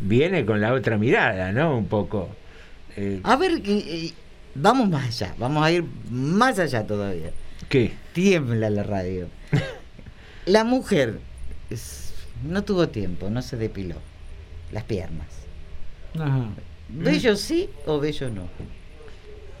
[0.00, 1.76] viene con la otra mirada, ¿no?
[1.78, 2.28] Un poco.
[2.96, 4.10] Eh, A ver, eh,
[4.56, 7.30] vamos más allá, vamos a ir más allá todavía.
[7.68, 7.92] ¿Qué?
[8.14, 9.28] Tiembla la radio.
[10.46, 11.20] La mujer
[11.70, 12.12] es-
[12.42, 13.94] no tuvo tiempo, no se depiló
[14.72, 15.28] las piernas.
[16.18, 16.46] Ajá.
[16.88, 18.48] ¿Bello sí o bello no?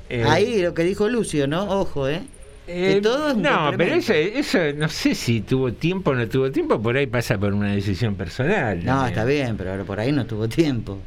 [0.08, 1.70] Eh, Ahí lo que dijo Lucio, ¿no?
[1.80, 2.22] Ojo, ¿eh?
[2.66, 6.80] Eh, que no, pero eso, eso no sé si tuvo tiempo o no tuvo tiempo,
[6.80, 8.78] por ahí pasa por una decisión personal.
[8.84, 9.08] No, también.
[9.08, 10.98] está bien, pero ahora por ahí no tuvo tiempo.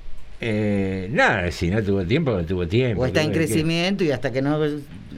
[0.41, 3.01] Eh, nada, si no tuvo tiempo, no tuvo tiempo.
[3.01, 4.60] O está en que- crecimiento y hasta que no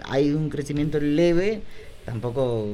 [0.08, 1.62] hay un crecimiento leve,
[2.06, 2.68] tampoco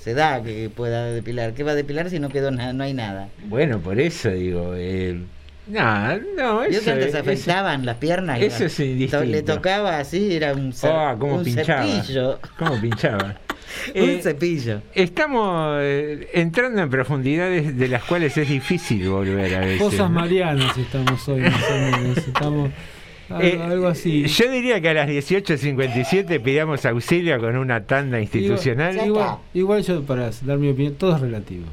[0.00, 1.52] se da que pueda depilar.
[1.54, 3.28] ¿Qué va a depilar si no quedó nada, no hay nada?
[3.48, 5.18] Bueno, por eso digo, eh,
[5.66, 8.40] No, no, eso que antes afectaban las piernas.
[8.40, 8.66] eso ¿no?
[8.66, 9.24] es indistinto.
[9.24, 11.84] Le tocaba así, era un, cer- Ah, cómo un pinchaba.
[11.84, 12.38] cepillo.
[12.58, 13.34] ¿Cómo pinchaba?
[13.94, 14.80] Un Eh, cepillo.
[14.94, 19.82] Estamos eh, entrando en profundidades de las cuales es difícil volver a veces.
[19.82, 22.16] Cosas marianas estamos hoy, más o menos.
[22.18, 22.70] Estamos
[23.28, 24.24] algo, Eh, algo así.
[24.28, 28.94] Yo diría que a las 18.57 pidamos auxilio con una tanda institucional.
[28.94, 31.64] Igual, igual, igual yo, para dar mi opinión, todo es relativo.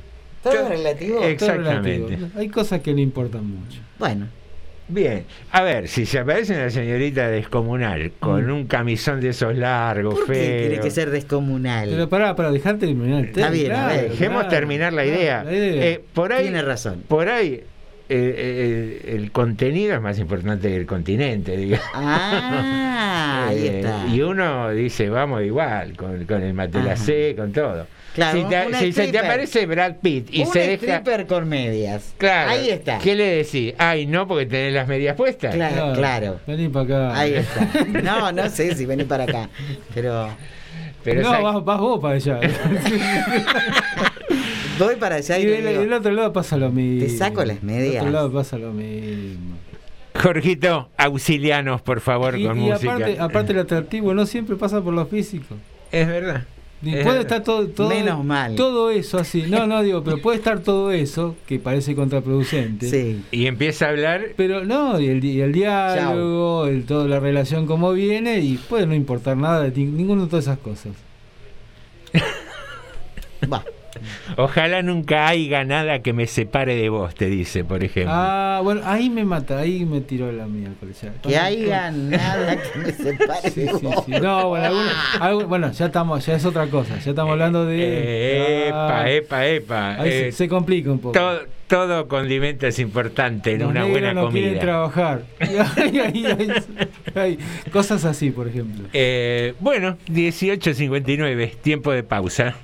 [0.43, 1.23] ¿Todo es relativo?
[1.23, 1.97] Exactamente.
[2.07, 2.27] relativo.
[2.37, 3.79] Hay cosas que no importan mucho.
[3.99, 4.27] Bueno,
[4.85, 5.23] Bien,
[5.53, 10.17] a ver, si se aparece una señorita descomunal con un camisón de esos largos, Mm.
[10.25, 10.85] ¿por qué tiene feos.
[10.85, 11.89] que ser descomunal?
[11.89, 13.47] Pero pará, para dejar terminar el tema.
[13.47, 14.09] Está bien, a claro, ver.
[14.11, 15.43] Dejemos claro, terminar la claro, idea.
[15.45, 15.85] la idea.
[15.85, 17.01] Eh, por ahí, Tiene razón.
[17.07, 17.63] por ahí eh,
[18.09, 21.87] eh, el contenido es más importante que el continente, digamos.
[21.93, 24.05] Ah, ahí Eh, está.
[24.13, 27.87] Y uno dice, vamos igual, con, con el Matelacé, con todo.
[28.13, 29.25] Claro, si te- si se te stripper.
[29.25, 30.73] aparece Brad Pitt y un se deja.
[30.75, 32.13] stripper con medias.
[32.17, 32.99] Claro, Ahí está.
[32.99, 33.73] ¿Qué le decís?
[33.77, 35.55] Ay, no, porque tenés las medias puestas.
[35.55, 36.39] Claro, claro.
[36.45, 37.19] Vení para acá.
[37.19, 37.67] Ahí está.
[38.03, 39.49] No, no sé si vení para acá.
[39.95, 40.29] Pero
[41.03, 42.39] Pero no, vas, vas vos para allá.
[44.79, 47.05] voy para allá y, y le del, digo, del otro lado pasa lo mismo.
[47.07, 47.93] Te saco las medias.
[47.93, 49.57] Del otro lado pasa lo mismo.
[50.15, 52.93] Jorgito, auxilianos, por favor, Y, con y música.
[52.93, 55.55] aparte, aparte el atractivo no siempre pasa por lo físico.
[55.91, 56.43] Es verdad.
[56.83, 58.55] Y Es puede estar todo, todo, Menos mal.
[58.55, 59.43] todo eso así.
[59.47, 62.89] No, no digo, pero puede estar todo eso que parece contraproducente.
[62.89, 63.23] Sí.
[63.31, 64.21] Y empieza a hablar.
[64.35, 68.57] Pero no, y el, di- y el diálogo, el, toda la relación como viene, y
[68.57, 70.91] puede no importar nada de ti- ninguna de todas esas cosas.
[74.37, 78.13] Ojalá nunca haya nada que me separe de vos, te dice, por ejemplo.
[78.15, 80.99] Ah, bueno, ahí me mata, ahí me tiró la miércoles.
[81.01, 81.13] ya.
[81.21, 84.03] Que haya nada que me separe Sí, de sí, vos.
[84.05, 84.11] sí.
[84.21, 84.65] No, bueno,
[85.19, 86.97] alguna- bueno, ya estamos, ya es otra cosa.
[86.99, 87.77] Ya estamos hablando de.
[87.83, 89.95] Eh, epa, Ah, epa, epa.
[90.01, 91.13] ahí se, Eh, se complica un poco.
[91.13, 94.61] todo, todo condimento es importante en Los una buena no quieren comida.
[94.61, 95.21] trabajar.
[95.39, 96.53] Ay, ay, ay,
[97.15, 97.39] ay.
[97.71, 98.87] Cosas así, por ejemplo.
[98.93, 102.55] Eh, bueno, 18.59, tiempo de pausa.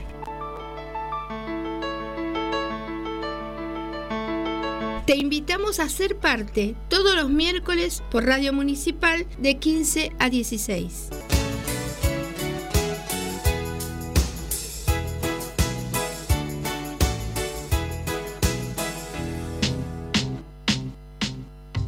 [5.06, 11.12] Te invitamos a ser parte todos los miércoles por Radio Municipal de 15 a 16.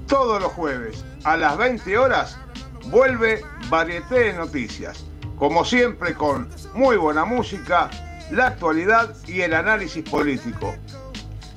[0.07, 2.37] Todos los jueves a las 20 horas
[2.85, 5.05] vuelve Varieté de Noticias.
[5.37, 7.89] Como siempre con muy buena música,
[8.31, 10.75] la actualidad y el análisis político.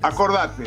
[0.02, 0.64] Acordate,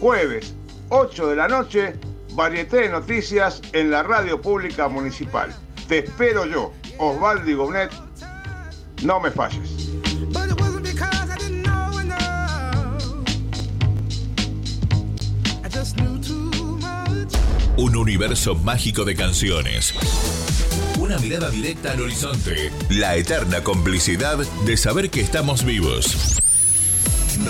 [0.00, 0.54] jueves
[0.88, 1.94] 8 de la noche,
[2.32, 5.54] Varieté de Noticias en la radio pública municipal.
[5.86, 7.92] Te espero yo, Osvaldo Gobnet.
[9.02, 9.88] No me falles.
[17.76, 19.94] Un universo mágico de canciones.
[20.98, 22.70] Una mirada directa al horizonte.
[22.90, 26.36] La eterna complicidad de saber que estamos vivos.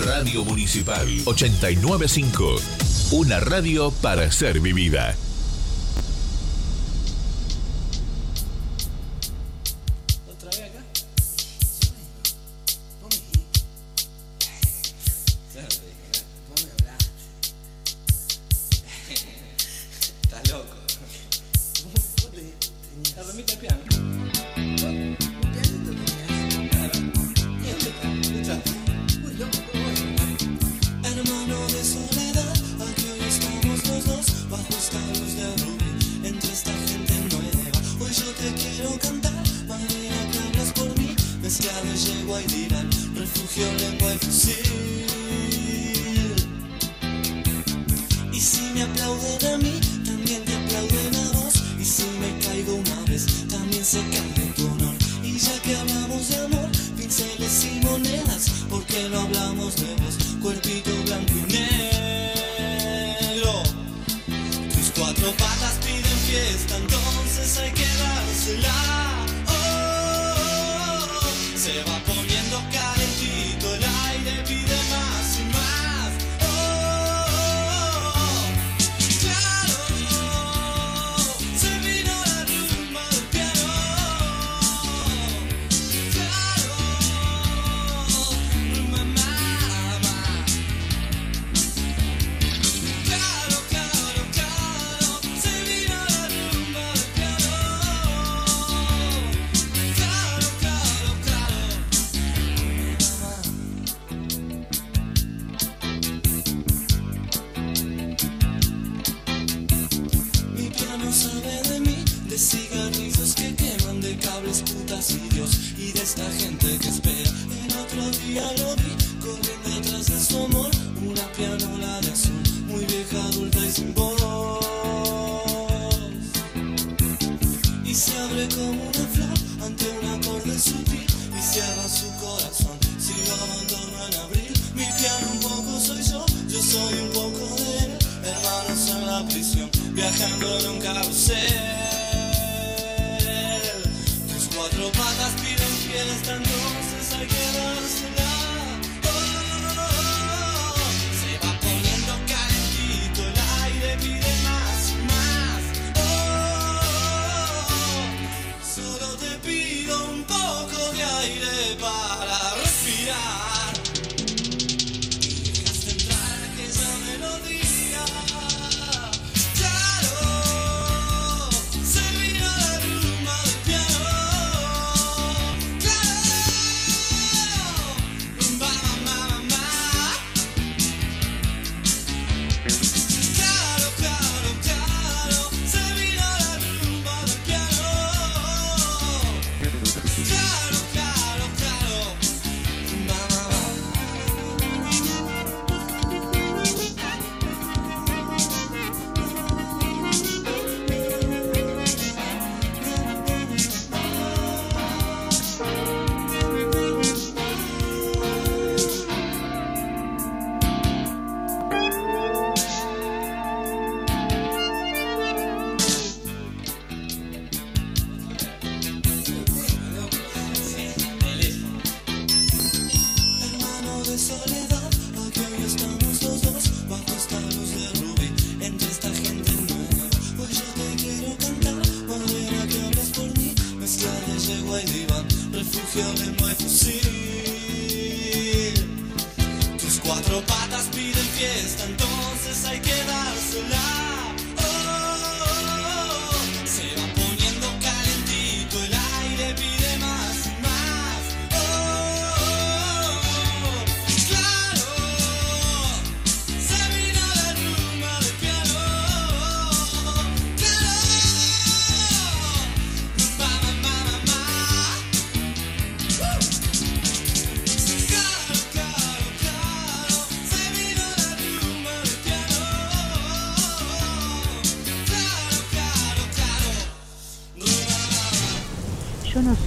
[0.05, 2.55] Radio Municipal 895.
[3.11, 5.15] Una radio para ser vivida.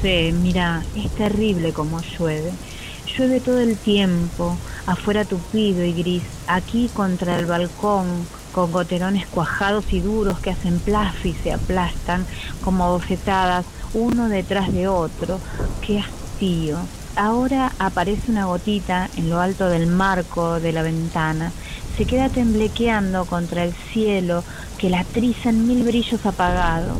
[0.07, 2.53] mira, es terrible como llueve.
[3.07, 8.07] Llueve todo el tiempo, afuera tupido y gris, aquí contra el balcón,
[8.53, 12.25] con goterones cuajados y duros que hacen plaf y se aplastan
[12.63, 15.41] como bofetadas uno detrás de otro.
[15.81, 16.79] ¡Qué hastío!
[17.17, 21.51] Ahora aparece una gotita en lo alto del marco de la ventana.
[21.97, 24.45] Se queda temblequeando contra el cielo
[24.79, 26.99] que la triza en mil brillos apagados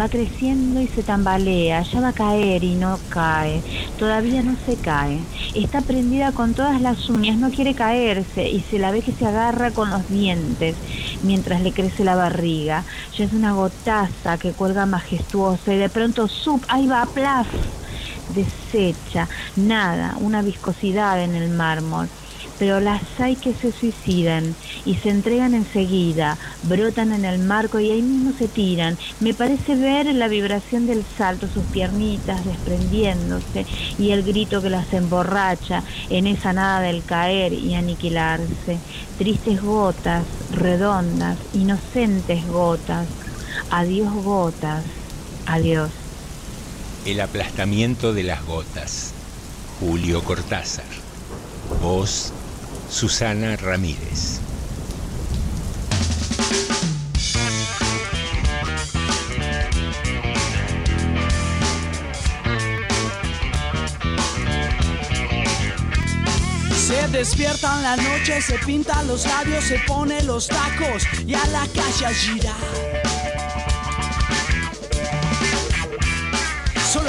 [0.00, 3.62] Va creciendo y se tambalea, ya va a caer y no cae,
[3.98, 5.18] todavía no se cae.
[5.54, 9.26] Está prendida con todas las uñas, no quiere caerse y se la ve que se
[9.26, 10.76] agarra con los dientes
[11.22, 12.84] mientras le crece la barriga.
[13.16, 17.48] Ya es una gotaza que cuelga majestuosa y de pronto sub, ahí va, plaf,
[18.28, 22.08] deshecha, nada, una viscosidad en el mármol
[22.62, 24.54] pero las hay que se suicidan
[24.84, 28.96] y se entregan enseguida, brotan en el marco y ahí mismo se tiran.
[29.18, 33.66] Me parece ver la vibración del salto, sus piernitas desprendiéndose
[33.98, 38.78] y el grito que las emborracha en esa nada del caer y aniquilarse.
[39.18, 43.08] Tristes gotas, redondas, inocentes gotas.
[43.72, 44.84] Adiós gotas,
[45.46, 45.90] adiós.
[47.06, 49.14] El aplastamiento de las gotas.
[49.80, 50.84] Julio Cortázar.
[51.82, 52.32] Voz
[52.92, 54.38] Susana Ramírez.
[66.76, 71.46] Se despierta en la noche, se pinta los labios, se pone los tacos y a
[71.46, 72.54] la calle a.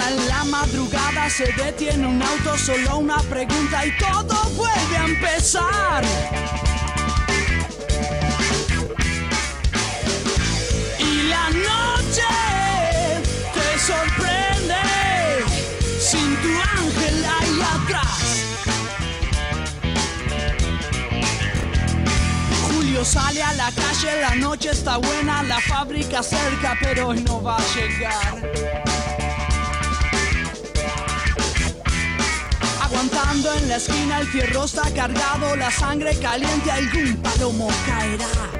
[0.07, 6.03] En la madrugada se detiene un auto, solo una pregunta y todo vuelve a empezar.
[10.99, 12.29] Y la noche
[13.53, 14.81] te sorprende
[15.99, 16.49] sin tu
[16.79, 18.45] ángel ahí atrás.
[22.67, 27.41] Julio sale a la calle, la noche está buena, la fábrica cerca, pero hoy no
[27.41, 29.12] va a llegar.
[33.03, 38.52] Aguantando en la esquina el fierro está cargado, la sangre caliente, algún palomo caerá.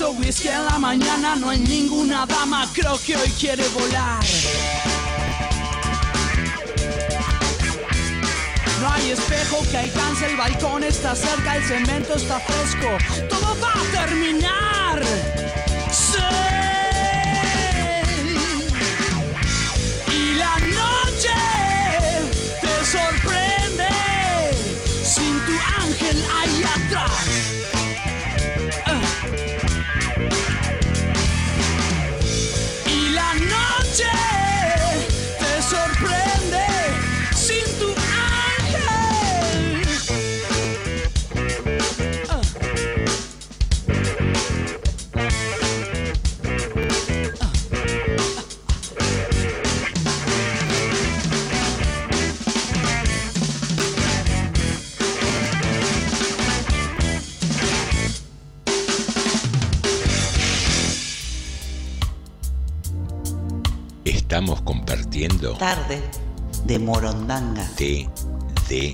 [0.00, 3.66] En el sexto whisky en la mañana, no hay ninguna dama, creo que hoy quiere
[3.68, 4.22] volar.
[8.80, 12.88] No hay espejo que alcance el balcón, está cerca, el cemento está fresco,
[13.28, 14.77] todo va a terminar.
[65.58, 66.00] Tarde
[66.66, 67.66] de Morondanga.
[67.74, 68.88] TDM.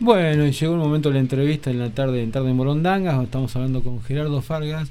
[0.00, 3.22] Bueno, y llegó el momento de la entrevista en la tarde, en tarde de Morondanga.
[3.22, 4.90] Estamos hablando con Gerardo Fargas,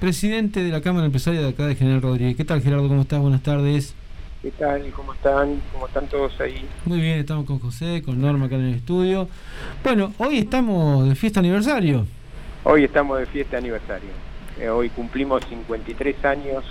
[0.00, 2.38] presidente de la Cámara Empresaria de acá de General Rodríguez.
[2.38, 2.88] ¿Qué tal, Gerardo?
[2.88, 3.20] ¿Cómo estás?
[3.20, 3.94] Buenas tardes.
[4.40, 4.90] ¿Qué tal?
[4.92, 5.60] ¿Cómo están?
[5.74, 6.66] ¿Cómo están todos ahí?
[6.86, 9.28] Muy bien, estamos con José, con Norma acá en el estudio.
[9.84, 12.06] Bueno, hoy estamos de fiesta aniversario.
[12.62, 14.10] Hoy estamos de fiesta aniversario.
[14.60, 16.62] Eh, hoy cumplimos 53 años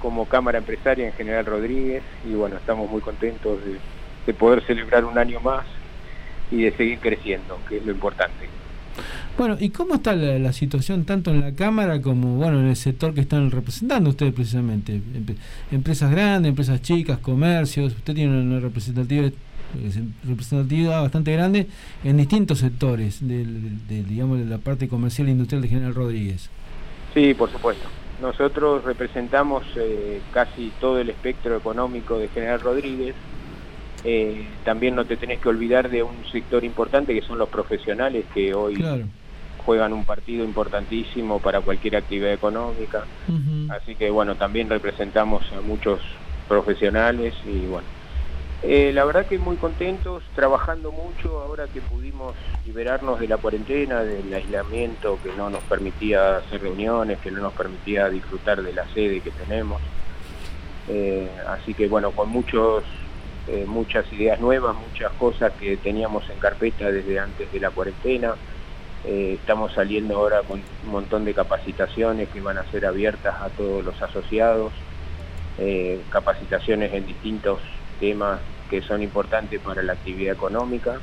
[0.00, 3.78] como Cámara Empresaria en General Rodríguez y bueno, estamos muy contentos de,
[4.26, 5.64] de poder celebrar un año más
[6.52, 8.48] y de seguir creciendo, que es lo importante.
[9.36, 12.76] Bueno, ¿y cómo está la, la situación tanto en la Cámara como bueno en el
[12.76, 15.00] sector que están representando ustedes precisamente?
[15.72, 17.92] Empresas grandes, empresas chicas, comercios.
[17.92, 19.32] Usted tiene una representatividad,
[20.26, 21.66] representatividad bastante grande
[22.04, 26.48] en distintos sectores del- del- digamos, de la parte comercial e industrial de General Rodríguez.
[27.14, 27.88] Sí, por supuesto.
[28.20, 33.14] nosotros representamos eh, casi todo el espectro económico de General Rodríguez.
[34.04, 38.24] Eh, también no te tenés que olvidar de un sector importante que son los profesionales
[38.34, 38.74] que hoy
[39.64, 43.04] juegan un partido importantísimo para cualquier actividad económica.
[43.70, 46.00] Así que bueno, también representamos a muchos
[46.48, 47.86] profesionales y bueno,
[48.60, 52.34] eh, la verdad que muy contentos, trabajando mucho ahora que pudimos
[52.66, 57.52] liberarnos de la cuarentena, del aislamiento que no nos permitía hacer reuniones, que no nos
[57.52, 59.80] permitía disfrutar de la sede que tenemos.
[60.88, 62.82] Eh, así que bueno, con muchos,
[63.46, 68.34] eh, muchas ideas nuevas, muchas cosas que teníamos en carpeta desde antes de la cuarentena.
[69.04, 73.84] estamos saliendo ahora con un montón de capacitaciones que van a ser abiertas a todos
[73.84, 74.72] los asociados,
[76.10, 77.60] capacitaciones en distintos
[77.98, 81.00] temas que son importantes para la actividad económica.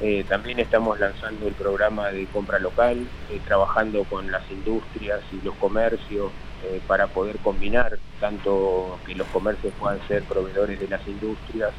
[0.00, 5.40] Eh, también estamos lanzando el programa de compra local, eh, trabajando con las industrias y
[5.42, 6.32] los comercios
[6.62, 11.74] eh, para poder combinar tanto que los comercios puedan ser proveedores de las industrias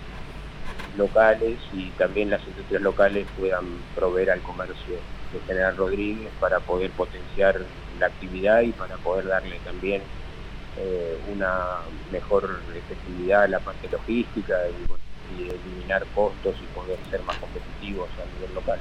[0.96, 4.96] locales y también las industrias locales puedan proveer al comercio
[5.32, 7.66] de General Rodríguez para poder potenciar
[7.98, 10.04] la actividad y para poder darle también
[10.78, 11.80] eh, una
[12.12, 14.92] mejor efectividad en la parte logística y,
[15.34, 18.80] eliminar costos y poder ser más competitivos a nivel local.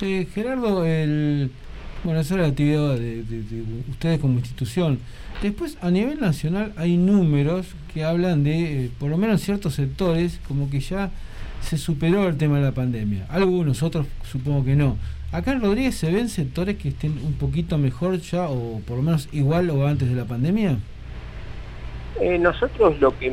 [0.00, 1.52] Eh, Gerardo, el,
[2.02, 4.98] bueno, esa es la actividad de, ustedes como institución.
[5.40, 10.40] Después, a nivel nacional, hay números que hablan de, eh, por lo menos ciertos sectores,
[10.48, 11.10] como que ya
[11.60, 13.26] se superó el tema de la pandemia.
[13.28, 14.96] Algunos, otros supongo que no.
[15.32, 19.02] Acá en Rodríguez se ven sectores que estén un poquito mejor ya, o por lo
[19.02, 20.76] menos igual o antes de la pandemia.
[22.20, 23.32] Eh, nosotros lo que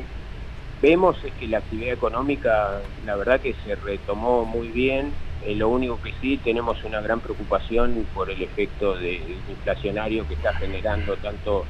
[0.81, 5.11] vemos es que la actividad económica, la verdad que se retomó muy bien.
[5.45, 9.15] Eh, lo único que sí tenemos una gran preocupación por el efecto de,
[9.49, 11.65] inflacionario que está generando tanto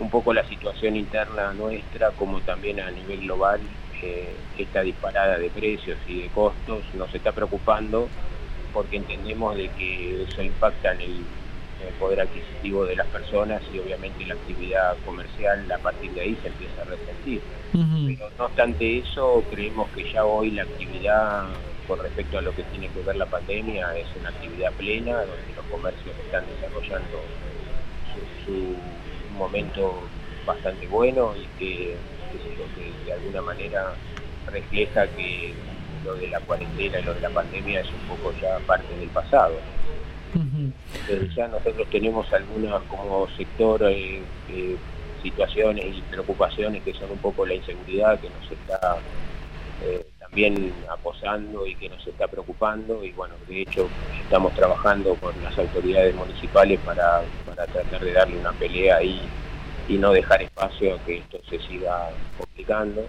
[0.00, 3.60] un poco la situación interna nuestra como también a nivel global.
[4.02, 8.08] Eh, esta disparada de precios y de costos nos está preocupando
[8.72, 11.24] porque entendemos de que eso impacta en el,
[11.98, 16.46] poder adquisitivo de las personas y obviamente la actividad comercial a partir de ahí se
[16.46, 17.42] empieza a resentir.
[17.72, 21.48] Pero no obstante eso, creemos que ya hoy la actividad
[21.88, 25.52] con respecto a lo que tiene que ver la pandemia es una actividad plena, donde
[25.54, 27.20] los comercios están desarrollando
[28.44, 28.76] su,
[29.30, 30.02] momento
[30.46, 31.96] bastante bueno y que,
[32.76, 33.94] que de alguna manera
[34.46, 35.54] refleja que
[36.04, 39.08] lo de la cuarentena y lo de la pandemia es un poco ya parte del
[39.08, 39.54] pasado.
[40.34, 44.76] Entonces ya nosotros tenemos algunas como sector eh, eh,
[45.22, 48.96] situaciones y preocupaciones que son un poco la inseguridad que nos está
[49.84, 53.04] eh, también aposando y que nos está preocupando.
[53.04, 53.88] Y bueno, de hecho
[54.22, 59.20] estamos trabajando con las autoridades municipales para, para tratar de darle una pelea ahí
[59.88, 63.06] y no dejar espacio a que esto se siga complicando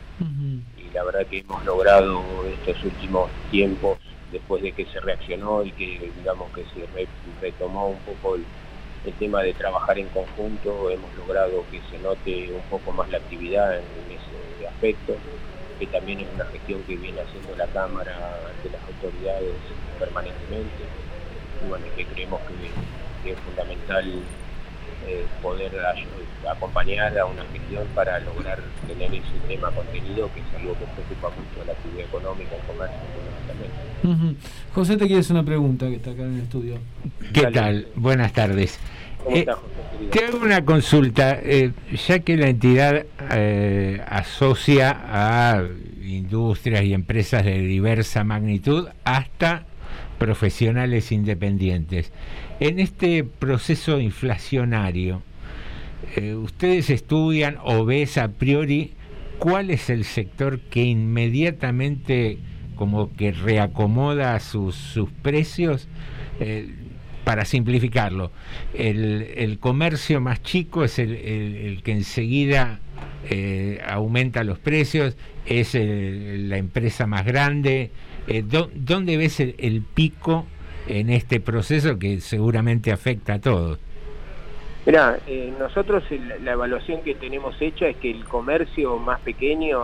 [0.93, 3.97] la verdad que hemos logrado estos últimos tiempos,
[4.31, 6.87] después de que se reaccionó y que digamos que se
[7.41, 8.45] retomó un poco el,
[9.19, 13.77] tema de trabajar en conjunto, hemos logrado que se note un poco más la actividad
[13.77, 15.17] en, ese aspecto,
[15.77, 18.15] que también es una gestión que viene haciendo la Cámara
[18.47, 19.55] ante las autoridades
[19.99, 20.83] permanentemente,
[21.61, 22.41] y que creemos
[23.23, 24.23] que es fundamental
[25.08, 25.72] eh, poder
[26.49, 31.30] acompañar a una gestión para lograr tener ese tema contenido, que es algo que preocupa
[31.30, 32.99] mucho a la actividad económica, el comercio
[33.47, 34.38] también.
[34.74, 36.78] José, te quieres una pregunta que está acá en el estudio.
[37.34, 37.88] ¿Qué tal?
[37.96, 38.80] Buenas tardes.
[39.30, 39.46] Eh,
[40.12, 41.71] te hago una consulta, eh,
[42.08, 43.05] ya que la entidad
[44.08, 45.63] asocia a
[46.01, 49.66] industrias y empresas de diversa magnitud hasta
[50.17, 52.12] profesionales independientes.
[52.63, 55.21] En este proceso inflacionario,
[56.15, 58.93] eh, ¿ustedes estudian o ves a priori
[59.37, 62.37] cuál es el sector que inmediatamente
[62.77, 65.89] como que reacomoda sus, sus precios?
[66.39, 66.73] Eh,
[67.25, 68.31] para simplificarlo,
[68.73, 72.79] el, comercio más chico es el, que enseguida
[73.29, 77.91] eh, aumenta los precios, es la empresa más grande.
[78.73, 80.45] ¿Dónde ves el pico
[80.88, 83.80] en este proceso que seguramente afecta a todos?
[84.86, 86.04] Mira, eh, nosotros
[86.42, 89.80] la evaluación que tenemos hecha es que el comercio más pequeño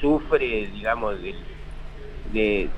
[0.00, 2.68] sufre, digamos, de,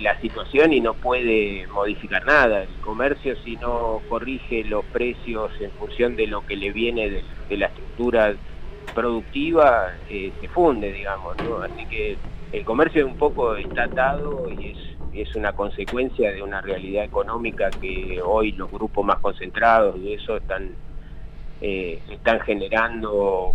[0.00, 2.62] la situación y no puede modificar nada.
[2.62, 7.10] El comercio si no corrige los precios en función de lo que le viene
[7.48, 8.34] de, la estructura
[8.94, 11.58] productiva, eh, se funde, digamos, ¿no?
[11.58, 12.16] Así que
[12.52, 17.70] el comercio un poco está atado y es es una consecuencia de una realidad económica
[17.70, 20.70] que hoy los grupos más concentrados y eso están
[21.60, 23.54] eh, están generando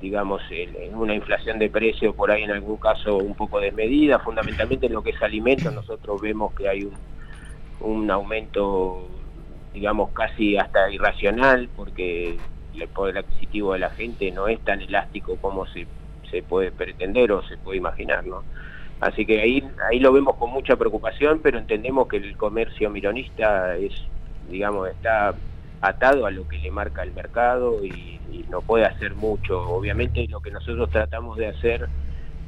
[0.00, 4.86] digamos, en una inflación de precios por ahí en algún caso un poco desmedida, fundamentalmente
[4.86, 6.94] en lo que es alimentos nosotros vemos que hay un,
[7.80, 9.06] un aumento,
[9.72, 12.36] digamos, casi hasta irracional, porque
[12.74, 15.86] el poder adquisitivo de la gente no es tan elástico como se,
[16.30, 18.44] se puede pretender o se puede imaginar, ¿no?
[19.00, 23.76] Así que ahí, ahí lo vemos con mucha preocupación, pero entendemos que el comercio mironista
[23.76, 23.92] es,
[24.48, 25.34] digamos, está
[25.80, 28.16] atado a lo que le marca el mercado y,
[28.50, 29.60] no puede hacer mucho.
[29.68, 31.86] Obviamente lo que nosotros tratamos de hacer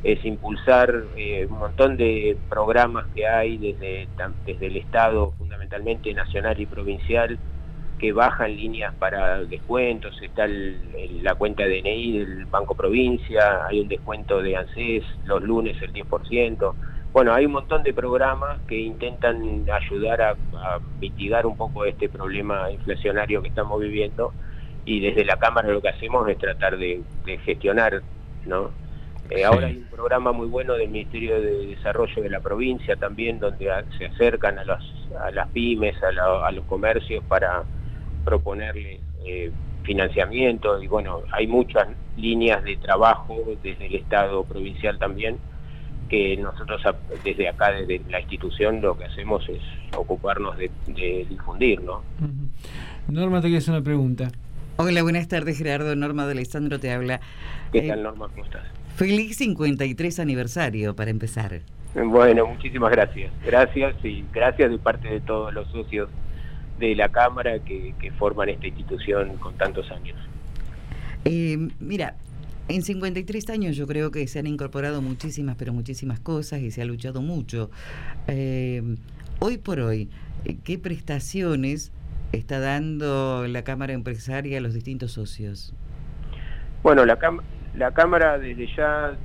[0.03, 4.09] es impulsar eh, un montón de programas que hay desde,
[4.47, 7.39] desde el Estado, fundamentalmente nacional y provincial,
[8.01, 13.89] que bajan líneas para descuentos, está la cuenta de DNI del Banco Provincia, hay un
[13.89, 16.75] descuento de ANSES, los lunes el 10%.
[17.13, 20.35] Bueno, hay un montón de programas que intentan ayudar a,
[20.99, 24.33] mitigar un poco este problema inflacionario que estamos viviendo
[24.87, 27.03] y desde la Cámara lo que hacemos es tratar de,
[27.45, 28.01] gestionar,
[28.47, 28.71] ¿no?
[29.29, 33.39] Eh, ahora hay un programa muy bueno del Ministerio de Desarrollo de la provincia también,
[33.39, 37.63] donde se acercan a, a las pymes, a los comercios para
[38.31, 39.51] proponerle eh,
[39.83, 45.37] financiamiento y bueno, hay muchas líneas de trabajo desde el Estado provincial también
[46.09, 46.81] que nosotros
[47.25, 49.61] desde acá, desde la institución, lo que hacemos es
[49.97, 50.71] ocuparnos de,
[51.29, 52.03] difundir, ¿no?
[53.09, 54.31] Norma, te quieres una pregunta.
[54.77, 55.95] Hola, buenas tardes, Gerardo.
[55.95, 57.21] Norma de Alessandro te habla.
[57.73, 58.29] ¿Qué eh, tal, Norma?
[58.29, 58.65] ¿Cómo estás?
[58.97, 61.61] Feliz 53 aniversario, para empezar.
[61.95, 63.33] Bueno, muchísimas gracias.
[63.45, 66.09] Gracias y gracias de parte de todos los socios
[66.81, 70.19] de la Cámara que, forman esta institución con tantos años.
[71.25, 72.17] Eh, mira,
[72.69, 76.83] en 53 años yo creo que se han incorporado muchísimas, pero muchísimas cosas y se
[76.83, 77.71] ha luchado mucho.
[78.27, 78.97] Eh,
[79.39, 80.11] hoy por hoy,
[80.45, 81.93] eh, ¿qué prestaciones
[82.33, 85.75] está dando la Cámara Empresaria a los distintos socios?
[86.83, 87.19] Bueno, la,
[87.77, 89.17] la Cámara desde ya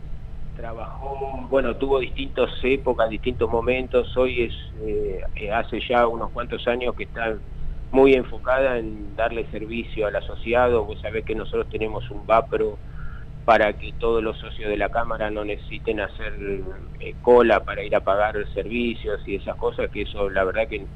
[0.55, 6.95] trabajó, bueno, tuvo distintas épocas, distintos momentos, hoy es, eh, hace ya unos cuantos años
[6.95, 7.37] que está
[7.91, 12.79] muy enfocada en darle servicio al asociado, vos sabés que nosotros tenemos un VAPRO
[13.45, 16.33] para que todos los socios de la Cámara no necesiten hacer
[16.99, 20.87] eh, cola para ir a pagar servicios y esas cosas, que eso la verdad que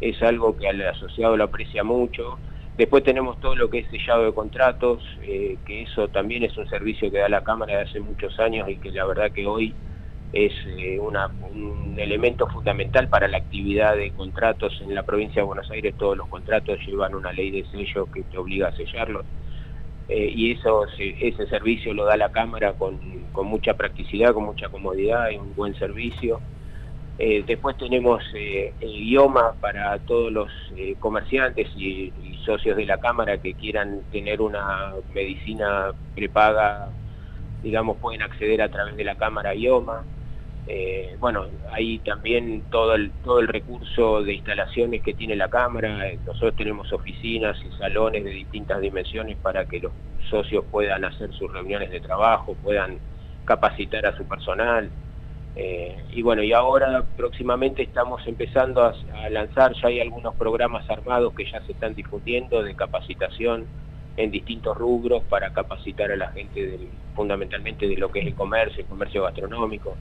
[0.00, 2.38] es algo que al asociado lo aprecia mucho.
[2.76, 6.68] Después tenemos todo lo que es sellado de contratos, eh, que eso también es un
[6.68, 9.74] servicio que da la Cámara de hace muchos años y que la verdad que hoy
[10.32, 15.70] es eh, un elemento fundamental para la actividad de contratos en la provincia de Buenos
[15.70, 15.94] Aires.
[15.96, 19.24] Todos los contratos llevan una ley de sello que te obliga a sellarlos.
[20.08, 22.98] Eh, y eso, ese servicio lo da la Cámara con,
[23.32, 26.40] con mucha practicidad, con mucha comodidad y un buen servicio.
[27.18, 32.12] Eh, después tenemos eh, el idioma para todos los eh, comerciantes y,
[32.44, 36.90] socios de la Cámara que quieran tener una medicina prepaga,
[37.60, 40.04] digamos, pueden acceder a través de la Cámara IOMA.
[41.18, 46.12] bueno, hay también todo el, todo el recurso de instalaciones que tiene la Cámara.
[46.24, 49.92] Nosotros tenemos oficinas y salones de distintas dimensiones para que los
[50.30, 52.98] socios puedan hacer sus reuniones de trabajo, puedan
[53.44, 54.88] capacitar a su personal.
[55.58, 58.94] Eh, y bueno, y ahora próximamente estamos empezando a,
[59.30, 63.64] lanzar, ya hay algunos programas armados que ya se están difundiendo de capacitación
[64.18, 66.78] en distintos rubros para capacitar a la gente
[67.14, 69.96] fundamentalmente de lo que es el comercio, el comercio gastronómico.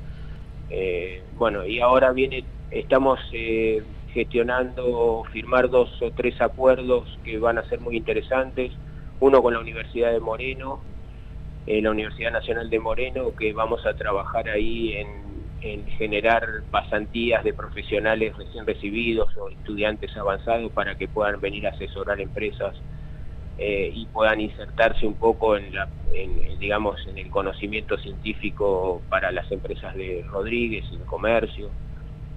[0.70, 3.82] Eh, bueno, y ahora viene, estamos eh,
[4.14, 8.74] gestionando, firmar dos o tres acuerdos que van a ser muy interesantes,
[9.22, 10.82] uno con la Universidad de Moreno,
[11.66, 15.35] la Universidad Nacional de Moreno, que vamos a trabajar ahí en
[15.66, 21.72] en generar pasantías de profesionales recién recibidos o estudiantes avanzados para que puedan venir a
[21.72, 22.76] asesorar empresas
[23.58, 25.90] eh, y puedan insertarse un poco en, la,
[26.60, 31.72] digamos, en el conocimiento científico para las empresas de Rodríguez de comercio.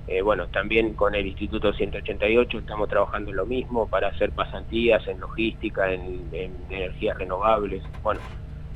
[0.07, 5.21] Eh, bueno, también con el Instituto 188 estamos trabajando lo mismo para hacer pasantías en
[5.21, 6.31] logística, en
[6.71, 7.83] energías renovables.
[8.03, 8.21] Bueno,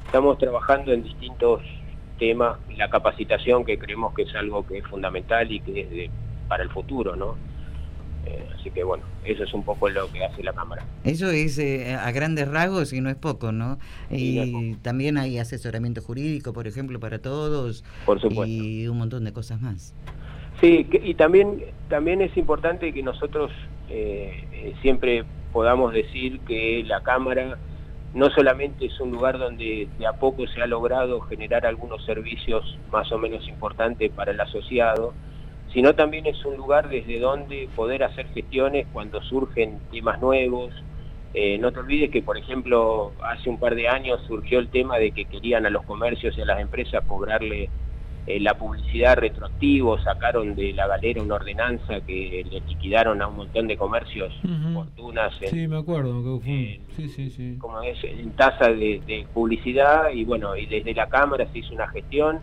[0.05, 1.63] estamos trabajando en distintos
[2.19, 6.11] tema, la capacitación que creemos que es algo que es fundamental y que es
[6.49, 7.37] para el futuro, ¿no?
[8.27, 10.85] Eh, así que bueno, eso es un poco lo que hace la Cámara.
[11.03, 13.79] Eso es eh, a grandes rasgos y no es poco, ¿no?
[14.11, 17.85] Y, también hay asesoramiento jurídico, por ejemplo, para todos.
[18.07, 18.47] Por supuesto.
[18.47, 19.95] Y un montón de cosas más.
[20.61, 23.51] Sí, y también, también es importante que nosotros
[23.89, 27.59] eh, siempre podamos decir que la Cámara
[28.15, 32.79] no solamente es un lugar donde de a poco se ha logrado generar algunos servicios
[32.91, 35.15] más o menos importantes para el asociado,
[35.73, 40.73] sino también es un lugar desde donde poder hacer gestiones cuando surgen temas nuevos,
[41.35, 44.99] Eh, no te olvides que, por ejemplo, hace un par de años surgió el tema
[44.99, 47.71] de que querían a los comercios y a las empresas cobrarle
[48.27, 53.37] eh, la publicidad retroactivo, sacaron de la galera una ordenanza que le liquidaron a un
[53.37, 54.33] montón de comercios
[54.75, 56.23] fortunas en, Sí, me acuerdo.
[56.41, 57.59] que fue- sí, sí, sí.
[57.59, 61.75] como es, en tasa de, de publicidad y bueno, y desde la Cámara se hizo
[61.75, 62.41] una gestión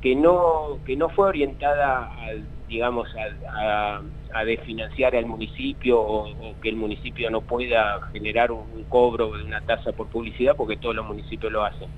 [0.00, 4.02] que no, que no fue orientada al, digamos, a, a-
[4.34, 9.32] a desfinanciar al municipio o, o que el municipio no pueda generar un, un cobro
[9.32, 11.88] de una tasa por publicidad porque todos los municipios lo hacen.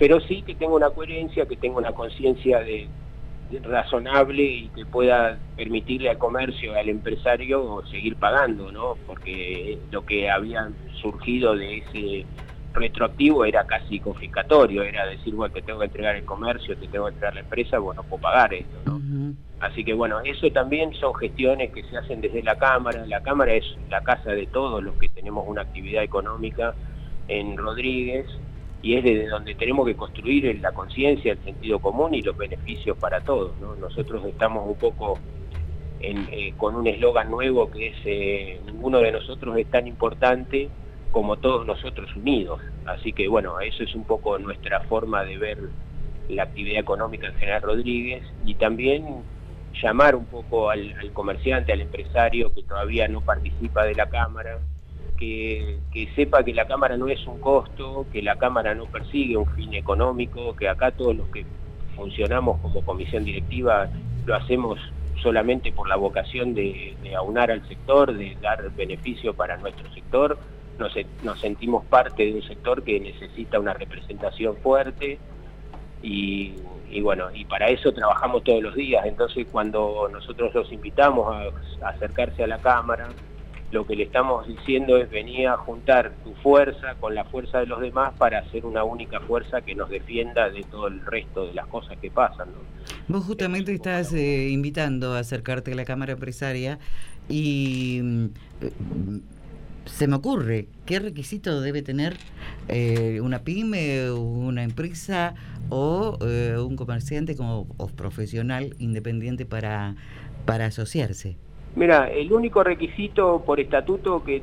[0.00, 2.88] Pero sí que tenga una coherencia, que tenga una conciencia de,
[3.50, 8.96] de razonable y que pueda permitirle al comercio, al empresario seguir pagando, ¿no?
[9.06, 10.70] Porque lo que había
[11.02, 12.26] surgido de ese
[12.72, 17.04] retroactivo era casi confiscatorio, era decir, bueno, te tengo que entregar el comercio, te tengo
[17.04, 19.02] que entregar la empresa, bueno, no puedo pagar esto, ¿no?
[19.60, 23.04] Así que bueno, eso también son gestiones que se hacen desde la Cámara.
[23.04, 26.74] La Cámara es la casa de todos los que tenemos una actividad económica
[27.28, 28.24] en Rodríguez
[28.82, 32.96] y es desde donde tenemos que construir la conciencia, el sentido común y los beneficios
[32.96, 33.58] para todos.
[33.60, 33.74] ¿no?
[33.76, 35.18] Nosotros estamos un poco
[36.00, 40.70] eh, con un eslogan nuevo que es eh, ninguno de nosotros es tan importante
[41.10, 42.60] como todos nosotros unidos.
[42.86, 45.58] Así que bueno, eso es un poco nuestra forma de ver
[46.28, 49.22] la actividad económica en General Rodríguez y también
[49.82, 54.58] llamar un poco al comerciante, al empresario que todavía no participa de la Cámara,
[55.20, 59.46] que, sepa que la Cámara no es un costo, que la Cámara no persigue un
[59.46, 61.44] fin económico, que acá todos los que
[61.94, 63.88] funcionamos como comisión directiva
[64.24, 64.80] lo hacemos
[65.22, 70.38] solamente por la vocación de, aunar al sector, de dar beneficio para nuestro sector.
[70.78, 70.94] Nos,
[71.38, 75.18] sentimos parte de un sector que necesita una representación fuerte
[76.02, 76.54] y,
[77.02, 79.04] bueno, y para eso trabajamos todos los días.
[79.04, 81.52] Entonces cuando nosotros los invitamos
[81.82, 83.08] a acercarse a la Cámara,
[83.70, 87.66] lo que le estamos diciendo es venir a juntar tu fuerza con la fuerza de
[87.66, 91.54] los demás para hacer una única fuerza que nos defienda de todo el resto de
[91.54, 92.48] las cosas que pasan.
[92.52, 92.58] ¿no?
[93.08, 96.78] Vos justamente estás eh, invitando a acercarte a la Cámara Empresaria
[97.28, 98.24] y mm,
[98.62, 98.72] eh,
[99.86, 102.16] se me ocurre, ¿qué requisito debe tener
[102.68, 105.34] eh, una pyme, una empresa
[105.68, 109.96] o eh, un comerciante como o profesional independiente para,
[110.44, 111.36] para asociarse?
[111.76, 114.42] Mira, el único requisito por estatuto que,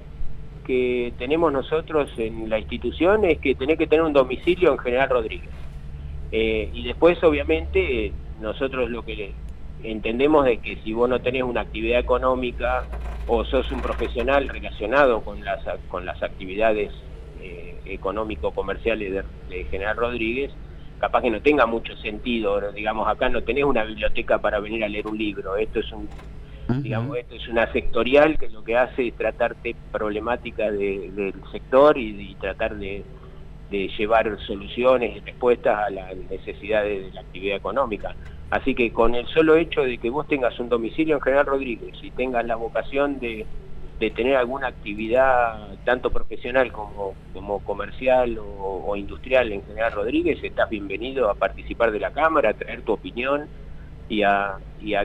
[1.18, 5.50] tenemos nosotros en la institución es que tenés que tener un domicilio en General Rodríguez.
[6.30, 9.32] Eh, y después, obviamente, nosotros lo que
[9.82, 12.86] entendemos es que si vos no tenés una actividad económica
[13.28, 16.92] o sos un profesional relacionado con las, con las actividades
[17.42, 20.52] eh, económico-comerciales de, de General Rodríguez,
[21.00, 24.90] capaz que no tenga mucho sentido, digamos, acá no tenés una biblioteca para venir a
[24.90, 26.10] leer un libro, esto es un
[26.68, 31.98] digamos, esto es una sectorial que lo que hace es tratarte problemáticas de- del sector
[31.98, 33.06] y, tratar de,
[33.70, 38.16] llevar soluciones y respuestas a las necesidades de la actividad económica.
[38.50, 41.94] Así que con el solo hecho de que vos tengas un domicilio en General Rodríguez
[42.02, 43.46] y tengas la vocación de,
[44.16, 47.16] tener alguna actividad tanto profesional como,
[47.66, 52.84] comercial o industrial en General Rodríguez, estás bienvenido a participar de la Cámara, a traer
[52.84, 53.50] tu opinión
[54.10, 54.60] y a,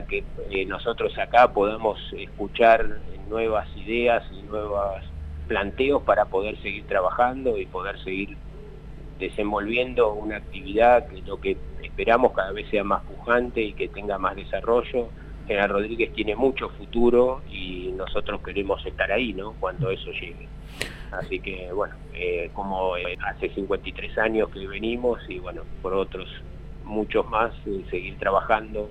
[0.07, 2.99] que eh, nosotros acá podamos escuchar
[3.29, 5.01] nuevas ideas y nuevos
[5.47, 8.37] planteos para poder seguir trabajando y poder seguir
[9.19, 14.17] desenvolviendo una actividad que lo que esperamos cada vez sea más pujante y que tenga
[14.17, 15.09] más desarrollo.
[15.47, 19.53] General Rodríguez tiene mucho futuro y nosotros queremos estar ahí, ¿no?
[19.59, 20.47] Cuando eso llegue.
[21.11, 26.27] Así que, bueno, eh, como eh, hace 53 años que venimos y, bueno, por otros
[26.83, 28.89] muchos más, eh, seguir trabajando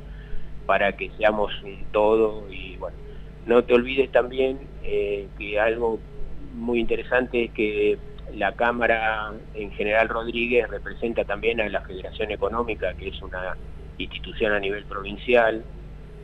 [0.67, 2.97] para que seamos un todo y, bueno,
[3.47, 5.99] no te olvides también eh, que algo
[6.55, 7.99] muy interesante es que
[8.35, 13.57] la Cámara en General Rodríguez representa también a la Federación Económica, que es una
[13.99, 15.65] institución a nivel provincial,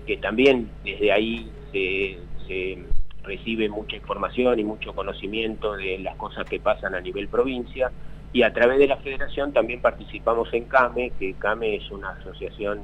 [0.06, 2.78] que también desde ahí se, se
[3.24, 7.90] recibe mucha información y mucho conocimiento de las cosas que pasan a nivel provincia,
[8.32, 12.80] y a través de la federación también participamos en CAME, que CAME es una asociación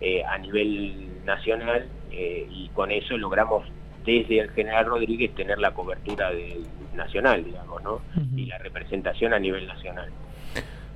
[0.00, 3.66] eh, a nivel nacional, eh, y con eso logramos
[4.04, 8.00] desde el General Rodríguez tener la cobertura del nacional, digamos, ¿no?
[8.36, 10.08] Y la representación a nivel nacional.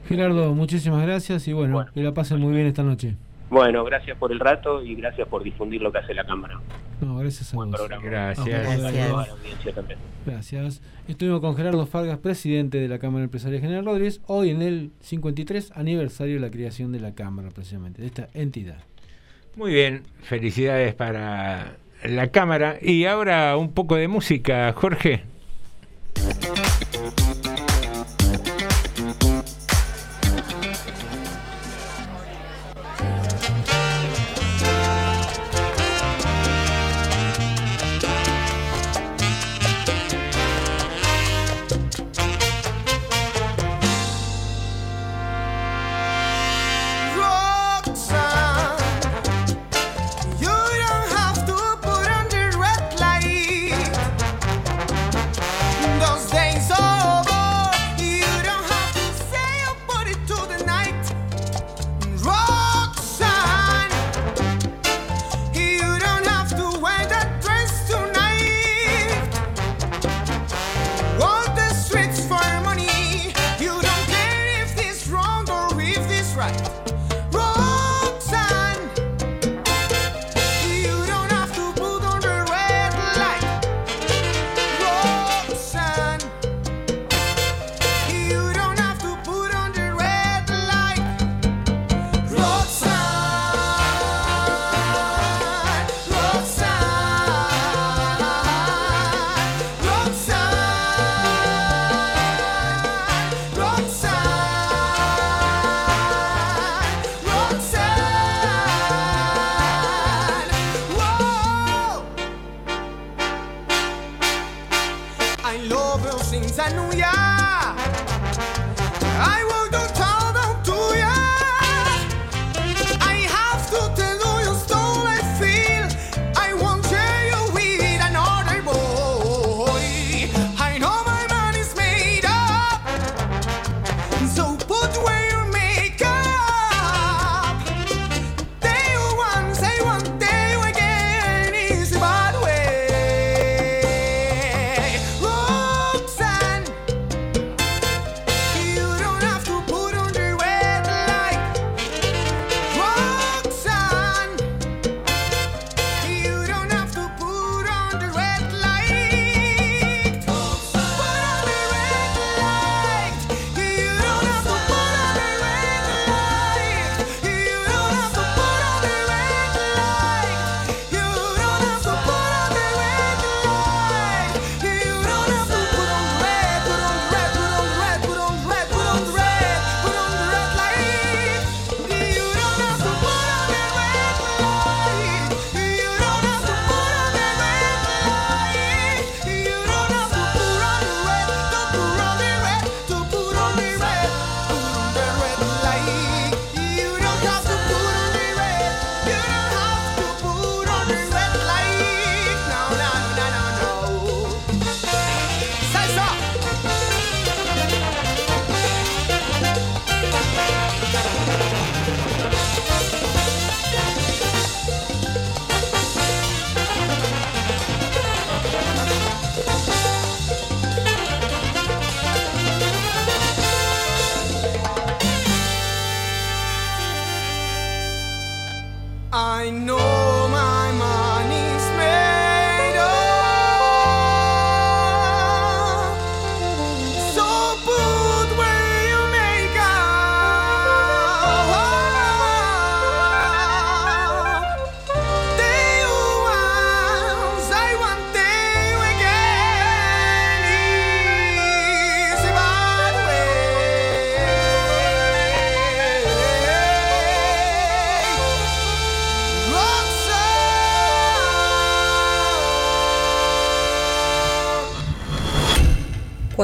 [0.08, 3.16] Gerardo, muchísimas gracias y bueno, que la pasen muy bien esta noche.
[3.54, 6.60] Bueno, gracias por el rato y gracias por difundir lo que hace la Cámara.
[7.00, 7.68] No, gracias a vos.
[7.68, 8.04] programa.
[8.04, 8.46] Gracias.
[8.48, 9.10] Gracias.
[9.10, 9.98] a la audiencia también.
[10.26, 10.82] Gracias.
[11.06, 15.70] Estuvimos con Gerardo Fargas, presidente de la Cámara Empresaria General Rodríguez, hoy en el 53
[15.76, 18.78] aniversario de la creación de la Cámara, precisamente, de esta entidad.
[19.54, 22.78] Muy bien, felicidades para la cámara.
[22.82, 25.22] Y ahora un poco de música, Jorge.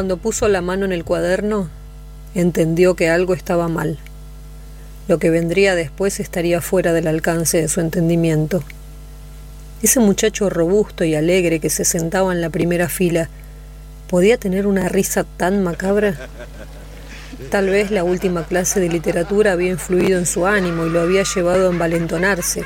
[0.01, 1.69] Cuando puso la mano en el cuaderno,
[2.35, 3.99] entendió que algo estaba mal.
[5.09, 8.65] Lo que vendría después estaría fuera del alcance de su entendimiento.
[9.83, 13.29] Ese muchacho robusto y alegre que se sentaba en la primera fila,
[14.09, 16.17] ¿podía tener una risa tan macabra?
[17.51, 21.25] Tal vez la última clase de literatura había influido en su ánimo y lo había
[21.25, 22.65] llevado a envalentonarse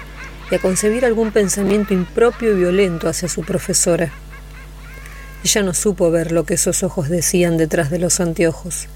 [0.53, 4.13] y a concebir algún pensamiento impropio y violento hacia su profesora.
[5.45, 8.87] Ella no supo ver lo que esos ojos decían detrás de los anteojos.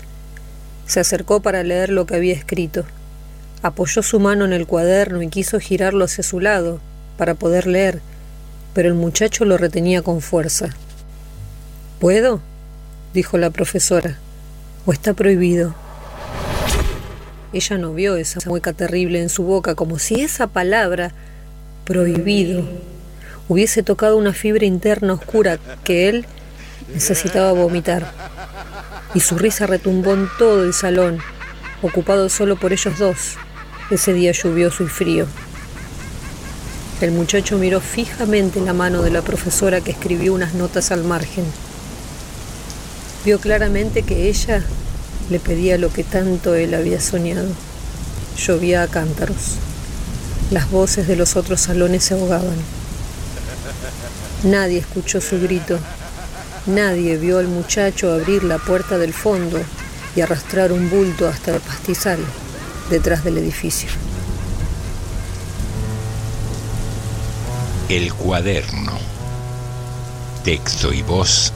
[0.86, 2.86] Se acercó para leer lo que había escrito.
[3.60, 6.80] Apoyó su mano en el cuaderno y quiso girarlo hacia su lado
[7.18, 8.00] para poder leer,
[8.72, 10.70] pero el muchacho lo retenía con fuerza.
[12.00, 12.40] ¿Puedo?
[13.12, 14.16] dijo la profesora.
[14.86, 15.74] ¿O está prohibido?
[17.52, 21.12] Ella no vio esa mueca terrible en su boca, como si esa palabra,
[21.84, 22.64] prohibido,
[23.48, 26.26] hubiese tocado una fibra interna oscura que él
[26.92, 28.12] necesitaba vomitar.
[29.14, 31.18] Y su risa retumbó en todo el salón,
[31.82, 33.36] ocupado solo por ellos dos,
[33.90, 35.26] ese día lluvioso y frío.
[37.00, 41.44] El muchacho miró fijamente la mano de la profesora que escribió unas notas al margen.
[43.24, 44.64] Vio claramente que ella
[45.30, 47.48] le pedía lo que tanto él había soñado.
[48.36, 49.56] Llovía a cántaros.
[50.50, 52.56] Las voces de los otros salones se ahogaban.
[54.44, 55.78] Nadie escuchó su grito.
[56.68, 59.58] Nadie vio al muchacho abrir la puerta del fondo
[60.14, 62.18] y arrastrar un bulto hasta el pastizal
[62.90, 63.88] detrás del edificio.
[67.88, 68.98] El cuaderno.
[70.44, 71.54] Texto y voz,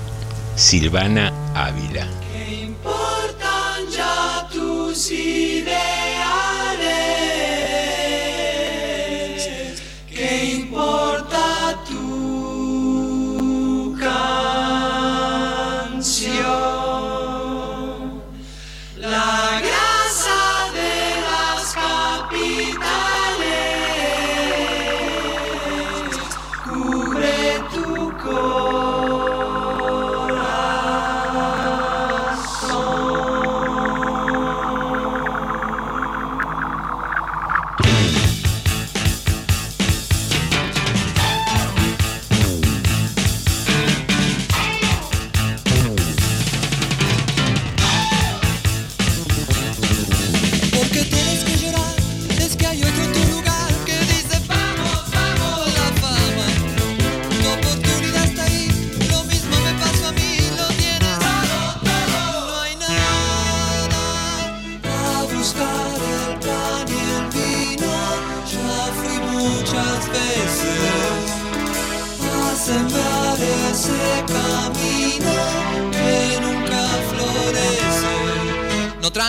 [0.57, 2.09] Silvana Ávila.
[2.33, 5.11] ¿Qué importan ya tus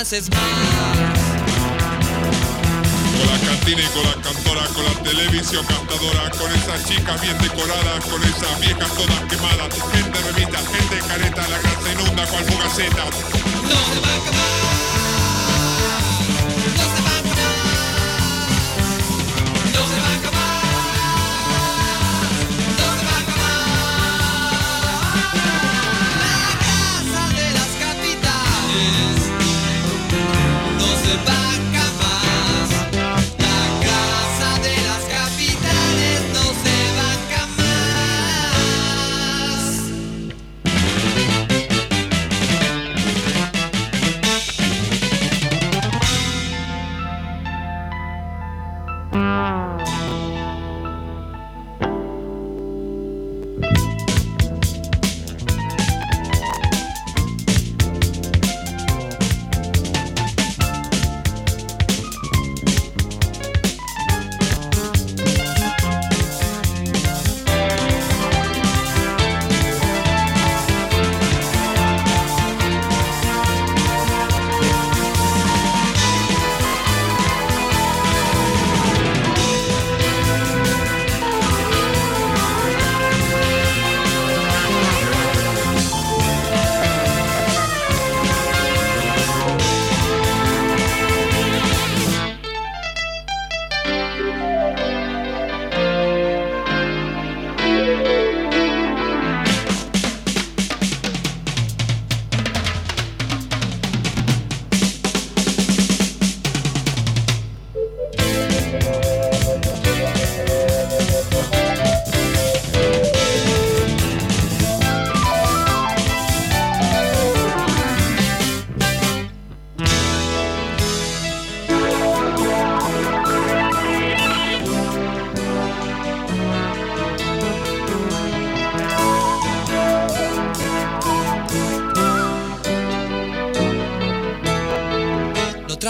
[0.04, 0.12] Más.
[0.12, 0.36] Con
[3.26, 8.04] la cantina y con la cantora, con la televisión cantadora, con esas chicas bien decoradas,
[8.04, 13.06] con esas viejas todas quemadas, gente revista, gente careta, la grasa inunda cual fugaceta.
[13.06, 14.93] No se va a acabar.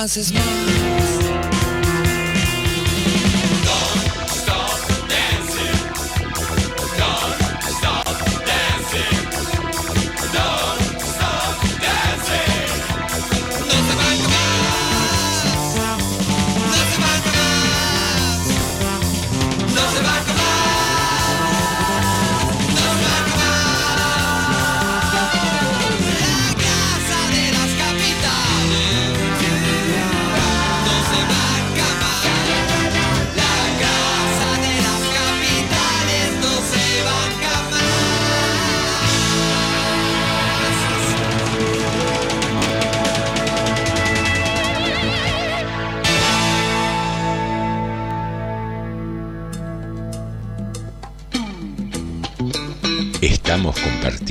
[0.04, 1.03] Avances más.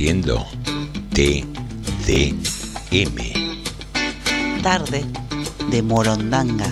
[0.03, 0.45] Compartiendo
[1.13, 1.53] TDM.
[4.61, 5.05] Tarde
[5.71, 6.65] de Morondanga.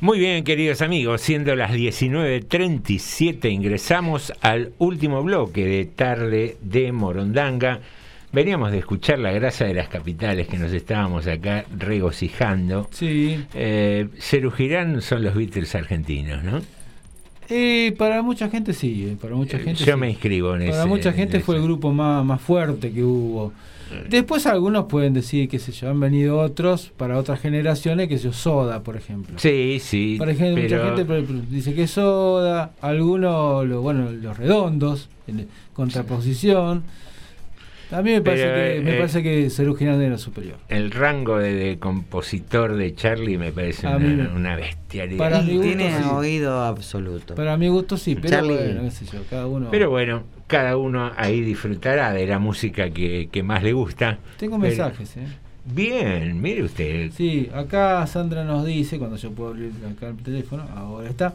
[0.00, 7.82] Muy bien, queridos amigos, siendo las 19.37 ingresamos al último bloque de Tarde de Morondanga.
[8.32, 12.88] Veníamos de escuchar la grasa de las capitales que nos estábamos acá regocijando.
[12.90, 13.42] Sí.
[13.54, 14.08] Eh,
[14.56, 16.60] Girán son los Beatles argentinos, ¿no?
[17.48, 19.98] Eh, para mucha gente sí, eh, para mucha gente Yo sí.
[20.00, 23.02] me inscribo en Para ese- mucha en gente fue el grupo más, más fuerte que
[23.02, 23.52] hubo.
[24.10, 28.22] Después algunos pueden decir que se yo, han venido otros para otras generaciones, que es
[28.36, 29.38] Soda, por ejemplo.
[29.38, 30.16] Sí, sí.
[30.18, 35.48] Por ejemplo, pero- mucha gente dice que es Soda, algunos, lo- bueno, los redondos, en
[35.72, 36.82] contraposición.
[37.90, 40.56] A mí me parece Pero, que me eh, parece que Cerú Girán era superior.
[40.68, 45.18] El rango de, de compositor de Charlie me parece una, mí una bestialidad.
[45.18, 46.04] Para mi gusto, Tiene sí.
[46.12, 47.34] oído absoluto.
[47.34, 49.68] Para mi gusto sí, pero Charlie- bueno, qué sé yo, cada uno.
[49.70, 54.18] Pero bueno, cada uno ahí disfrutará de la música que, que más le gusta.
[54.38, 55.26] Tengo Pero- mensajes, ¿eh?
[55.70, 57.10] Bien, mire usted.
[57.14, 61.34] Sí, acá Sandra nos dice, cuando yo puedo abrir acá el teléfono, ahora está.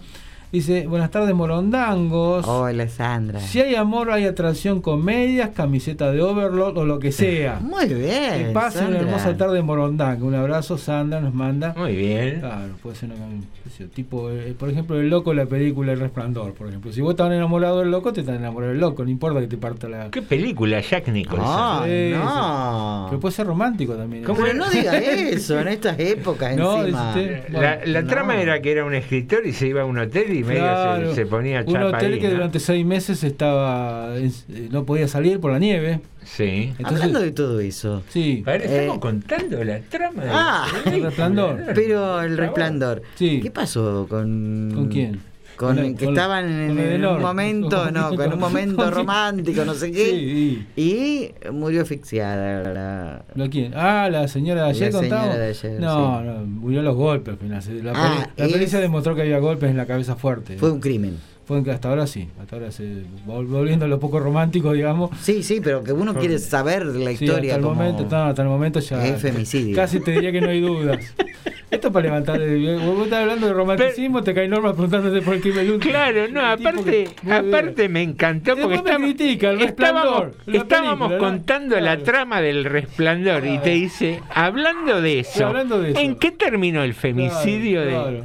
[0.53, 2.47] Dice, buenas tardes morondangos.
[2.47, 3.39] Hola Sandra.
[3.39, 7.57] Si hay amor, hay atracción con medias, camiseta de overload o lo que sea.
[7.59, 8.37] Muy bien.
[8.37, 10.23] Que pase una hermosa tarde en Morondanga.
[10.23, 11.73] Un abrazo, Sandra nos manda.
[11.75, 12.39] Muy bien.
[12.39, 15.37] Claro, puede ser una cam- qué sé yo, tipo, eh, por ejemplo, el loco de
[15.37, 16.93] la película El Resplandor, por ejemplo.
[16.93, 19.57] Si vos estás enamorado del loco, te estás enamorado del loco, no importa que te
[19.57, 20.11] parta la.
[20.11, 21.85] ¿Qué película, Jack Nicholson?
[21.85, 22.13] Sí, sí.
[22.15, 23.07] no.
[23.09, 24.23] Pero puede ser romántico también.
[24.23, 24.57] ¿Cómo Pero era?
[24.59, 27.09] no diga eso en estas épocas No, encima.
[27.09, 27.49] usted.
[27.49, 28.07] La, la no.
[28.07, 31.09] trama era que era un escritor y se iba a un hotel y medio Claro.
[31.09, 32.33] se, se ponía Un chapa hotel ahí, que ¿no?
[32.35, 34.31] durante seis meses estaba eh,
[34.71, 35.99] no podía salir por la nieve.
[36.23, 36.73] Sí.
[36.77, 38.01] Entonces, Hablando de todo eso.
[38.09, 38.43] sí.
[38.47, 40.23] Estamos Eh, contando la trama.
[40.27, 41.63] Ah, El resplandor.
[41.75, 43.01] pero el resplandor.
[43.15, 43.39] Sí.
[43.41, 44.71] ¿Qué pasó con.
[44.73, 45.19] ¿Con quién?
[45.67, 49.91] Con, el- que con- estaban en, un momento, no, con un momento romántico, no sé
[49.91, 50.05] qué.
[50.05, 50.65] Sí.
[50.75, 52.73] Y murió asfixiada.
[52.73, 53.73] la- ¿Lo quién?
[53.75, 55.35] Ah, la señora de ayer La contaba.
[55.37, 55.67] no, sí.
[55.79, 57.61] no, murió los golpes al final.
[57.61, 60.57] Se- La, Ah, la es- pericia demostró que había golpes en la cabeza fuerte.
[60.57, 61.17] Fue un crimen.
[61.45, 65.11] Fue hasta ahora sí, hasta ahora se volviendo a lo poco romántico, digamos.
[65.21, 67.55] Sí, sí, pero que uno quiere saber la Sí, historia.
[67.55, 69.05] hasta el como- momento, no, hasta el momento ya.
[69.05, 69.75] Es femicidio.
[69.75, 70.99] Casi te diría que no hay dudas.
[71.73, 72.41] Esto es para levantar.
[72.41, 75.41] el- Vos estás hablando de romanticismo, te cae Norma preguntándote por el
[75.71, 75.79] último.
[75.79, 81.79] Claro, no, aparte, que- aparte me encantó porque Después me critica, el estábamos, estábamos contando
[81.79, 85.99] la trama del resplandor y te dice, hablando de eso, hablando de eso.
[85.99, 88.23] ¿en qué terminó el femicidio Claro, de...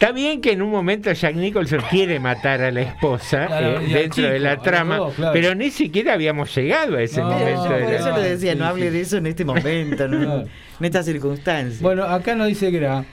[0.00, 3.80] Está bien que en un momento Jack Nicholson quiere matar a la esposa Claro, eh,
[3.80, 5.32] dentro de chico, a la trama, dos, claro.
[5.32, 7.64] pero ni siquiera habíamos llegado a ese No, momento.
[7.64, 8.90] Yo de por la- eso le decía, sí, no hable sí.
[8.92, 10.40] de eso en este momento, no- Claro.
[10.78, 11.80] en estas circunstancias.
[11.82, 13.04] Bueno, acá nos dice Gra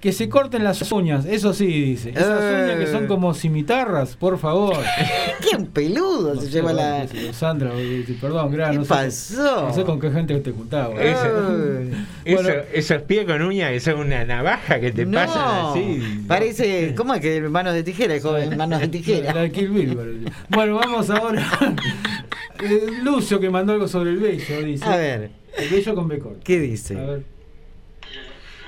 [0.00, 2.10] que se corten las uñas, eso sí dice.
[2.10, 2.62] Esas Eh.
[2.64, 4.76] uñas que son como cimitarras, por favor.
[5.40, 7.06] ¡Qué peludo se lleva la.
[7.32, 9.66] Sandra, eh, perdón, Gra, ¿Qué no sé, pasó?
[9.68, 10.94] no sé con qué gente te juntaba.
[11.02, 12.06] Esa- Ay.
[12.24, 12.62] Eso- Bueno.
[12.72, 16.24] esos pies con uñas, eso es una navaja que te No, pasan así.
[16.26, 18.56] parece, ¿cómo es que manos de tijera, joven?
[18.56, 19.32] Manos de La tijera.
[19.34, 20.30] de Kill Bill.
[20.48, 21.46] Bueno, vamos ahora.
[22.62, 24.84] Eh, Lucio que mandó algo sobre el bello, dice.
[24.84, 26.40] A ver, El bello con B corta.
[26.44, 26.94] ¿qué A dice?
[26.94, 27.24] ver.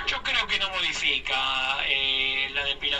[0.06, 0.41] Yo creo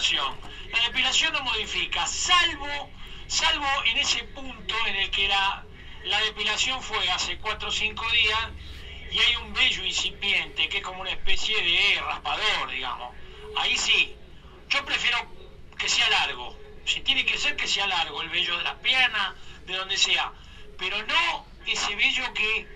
[0.03, 2.91] La depilación no modifica, salvo,
[3.29, 5.65] salvo en ese punto en el que la,
[6.07, 8.49] la depilación fue hace 4 o 5 días
[9.13, 13.15] y hay un vello incipiente que es como una especie de raspador, digamos.
[13.57, 14.17] Ahí sí.
[14.71, 15.19] Yo prefiero
[15.79, 16.59] que sea largo.
[16.85, 19.35] Si tiene que ser que sea largo, el vello de las piernas,
[19.67, 20.33] de donde sea.
[20.79, 22.67] Pero no ese vello que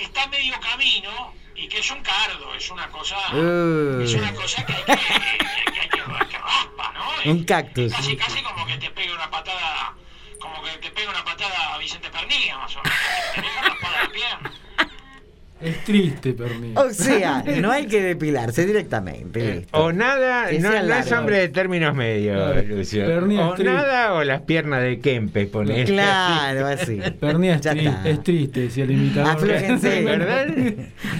[0.00, 4.00] está medio camino y que es un cardo, es una cosa, uh.
[4.00, 7.30] es una cosa que hay que, que, hay que, que raspa, ¿no?
[7.30, 7.92] Un cactus.
[7.92, 9.94] Casi, casi como que te pega una patada,
[10.38, 12.98] como que te pega una patada a Vicente Pernilla, más o menos.
[13.34, 14.52] Te deja raspar la pierna.
[15.64, 16.80] Es triste, Pernilla.
[16.80, 19.54] O sea, no hay que depilarse directamente.
[19.56, 19.78] listo.
[19.78, 22.64] O nada, Que no, no es hombre de términos medios.
[22.66, 23.04] Lucio.
[23.18, 25.84] O nada o las piernas de Kempe, ponele.
[25.84, 27.00] Claro, así.
[27.20, 28.08] Pernilla es, Ya tri- está.
[28.08, 29.30] es triste, decía el imitador.
[29.30, 30.46] Aflójense, ¿Verdad?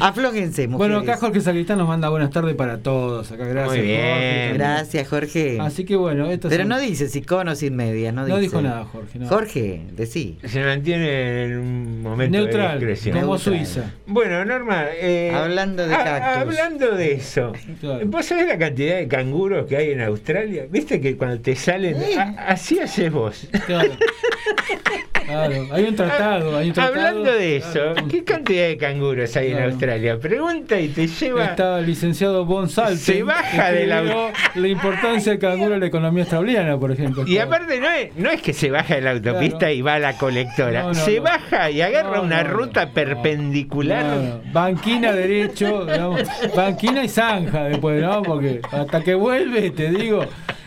[0.01, 1.17] Aflójense, Bueno, mujeres.
[1.17, 3.31] acá Jorge Sacristán nos manda buenas tardes para todos.
[3.33, 3.77] Acá, gracias.
[3.79, 4.01] Muy bien.
[4.11, 4.53] Jorge.
[4.55, 5.59] Gracias, Jorge.
[5.61, 8.37] Así que bueno, esto Pero son- no dice si con o sin medias, no, No
[8.37, 8.41] dice.
[8.51, 9.29] dijo nada, Jorge, no.
[9.29, 10.39] Jorge, decí.
[10.45, 13.21] Se mantiene en un momento Neutral, de discreción.
[13.21, 13.57] como Neutral.
[13.67, 13.91] Suiza.
[14.07, 18.07] Bueno, Norma, eh, Hablando de hablando de eso, Claro.
[18.07, 20.65] ¿vos sabés la cantidad de canguros que hay en Australia?
[20.71, 23.49] ¿Viste que cuando te salen, a- así haces vos?
[23.67, 23.93] Claro.
[25.27, 26.95] Claro, hay un tratado, hay un tratado.
[26.97, 28.09] Hablando de eso, Claro.
[28.09, 29.63] ¿qué cantidad de canguros hay en.
[29.65, 30.19] Australia?
[30.19, 31.45] Pregunta y te lleva...
[31.47, 36.23] Está el licenciado Salten, Se baja de la- la importancia del canguro en la economía
[36.25, 37.25] australiana, por ejemplo.
[37.27, 39.75] Y aparte no es, no es que se baja de la autopista Claro.
[39.75, 44.41] y va a la colectora, No, no, se baja y agarra una ruta perpendicular.
[44.53, 46.23] Banquina derecho, digamos,
[46.55, 48.23] banquina y zanja después, ¿no?
[48.23, 50.25] Porque hasta que vuelve, te digo,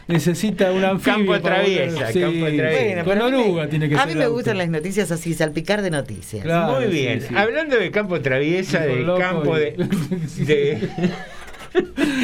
[0.07, 1.17] necesita un anfibio.
[1.17, 3.03] Campo traviesa, Sí, campo traviesa.
[3.03, 4.35] Bueno, Con pero a mí me- oruga tiene que A mí me auto.
[4.35, 6.43] gustan las noticias así, salpicar de noticias.
[6.43, 7.21] Claro, Muy bien.
[7.21, 7.35] sí.
[7.35, 9.75] Hablando de campo traviesa, Hijo de loco campo y- de,
[10.45, 10.89] de-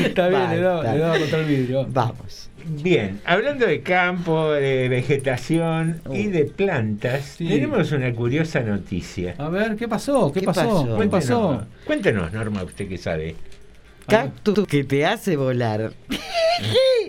[0.06, 0.94] Está bien, Basta.
[0.94, 1.86] le da contra el vidrio.
[1.90, 2.50] Vamos.
[2.66, 7.48] Bien, hablando de campo, de vegetación y de plantas, Sí.
[7.50, 9.36] tenemos una curiosa noticia.
[9.38, 10.32] A ver, ¿qué pasó?
[10.32, 10.62] ¿Qué, ¿Qué pasó?
[10.62, 10.98] pasó?
[10.98, 11.40] ¿Qué pasó?
[11.50, 13.36] Cuéntenos, cuéntenos, Norma, usted que sabe.
[14.08, 15.94] Cactus que te hace volar.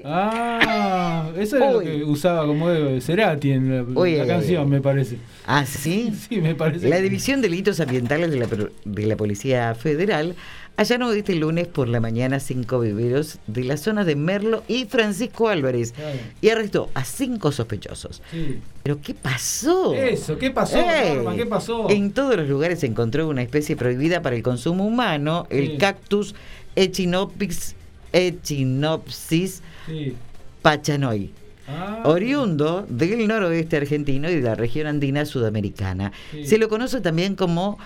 [0.07, 4.81] Ah, eso es lo que usaba como de Cerati en la, Uy, la canción, me
[4.83, 5.19] parece.
[5.47, 6.13] ¿Ah, sí?
[6.29, 6.89] Sí, me parece.
[6.89, 8.47] La División de Delitos Ambientales de la,
[8.85, 10.35] de la Policía Federal
[10.77, 15.49] allanó este lunes por la mañana cinco viveros de la zona de Merlo y Francisco
[15.49, 16.19] Álvarez Claro.
[16.43, 18.21] y arrestó a cinco sospechosos.
[18.31, 18.59] Sí.
[18.83, 19.95] ¿Pero qué pasó?
[19.95, 21.15] Eso, ¿qué pasó, ¡Ey!
[21.15, 21.37] Norma?
[21.37, 21.89] ¿Qué pasó?
[21.89, 26.35] En todos los lugares se encontró una especie prohibida para el consumo humano, el cactus
[26.77, 27.75] Echinopsis,
[28.13, 30.15] Echinopsis Sí.
[30.63, 31.31] pachanoi.
[31.67, 36.13] Ah, Oriundo del noroeste argentino y de la región andina sudamericana.
[36.31, 36.47] Sí.
[36.47, 37.79] Se lo conoce también como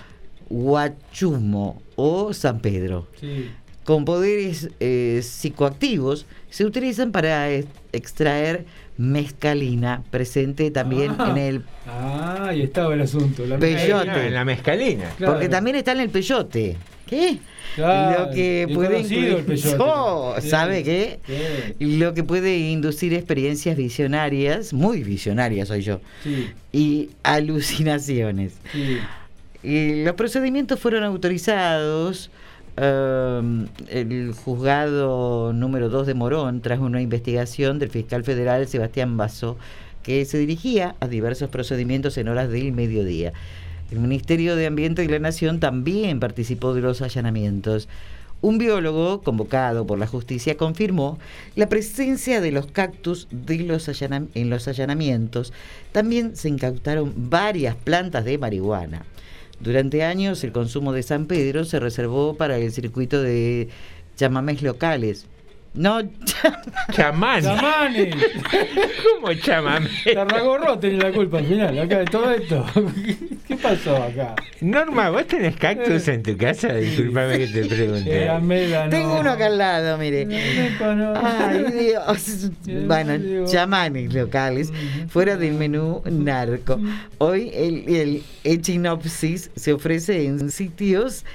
[0.49, 3.07] Huachumo o San Pedro.
[3.19, 3.49] sí.
[3.85, 7.49] Con poderes eh, psicoactivos, se utilizan para
[7.91, 8.65] extraer
[8.99, 11.29] mescalina, presente también Ah.
[11.31, 11.61] en el.
[11.87, 13.45] Ah, ahí estaba el asunto.
[13.45, 14.27] La Peyote.
[14.27, 15.05] En la mezcalina.
[15.17, 15.33] Claro.
[15.33, 16.75] Porque también está en el peyote.
[17.07, 17.39] ¿Qué?
[17.75, 19.43] Claro, Lo que puede incluir.
[19.47, 19.59] el.
[19.79, 20.49] Oh, Sí.
[20.49, 21.19] ¿Sabe qué?
[21.79, 21.97] Sí.
[21.97, 28.53] Lo que puede inducir experiencias visionarias, muy visionarias soy yo, Sí, y alucinaciones.
[28.73, 28.97] sí.
[29.61, 32.29] Y los procedimientos fueron autorizados.
[32.79, 39.57] Um, el juzgado número 2 de Morón, tras una investigación del fiscal federal Sebastián Basso,
[40.03, 43.33] que se dirigía a diversos procedimientos en horas del mediodía.
[43.91, 47.89] El Ministerio de Ambiente de la Nación también participó de los allanamientos.
[48.41, 51.19] Un biólogo convocado por la justicia confirmó
[51.55, 55.51] la presencia de los cactus en los allanamientos.
[55.91, 59.03] También se incautaron varias plantas de marihuana.
[59.59, 63.67] Durante años el consumo de San Pedro se reservó para el circuito de
[64.15, 65.27] chamamés locales.
[65.73, 66.01] No,
[66.91, 67.43] Chamán.
[67.43, 68.15] Chamanes.
[69.03, 69.89] ¿Cómo chamamé?
[70.13, 72.65] Tarragorro tenía la culpa al final, acá de todo esto.
[73.47, 74.35] ¿Qué pasó acá?
[74.61, 76.73] Norma, ¿vos tenés cactus en tu casa?
[76.73, 78.23] Disculpame que te pregunte.
[78.23, 78.89] Era médano.
[78.89, 80.25] tengo uno acá al lado, mire.
[80.25, 81.13] Médano.
[81.15, 82.51] Ay, Dios.
[82.87, 84.71] Bueno, chamanes locales,
[85.07, 86.79] fuera del menú narco.
[87.19, 91.25] Hoy el, el Echinopsis se ofrece en sitios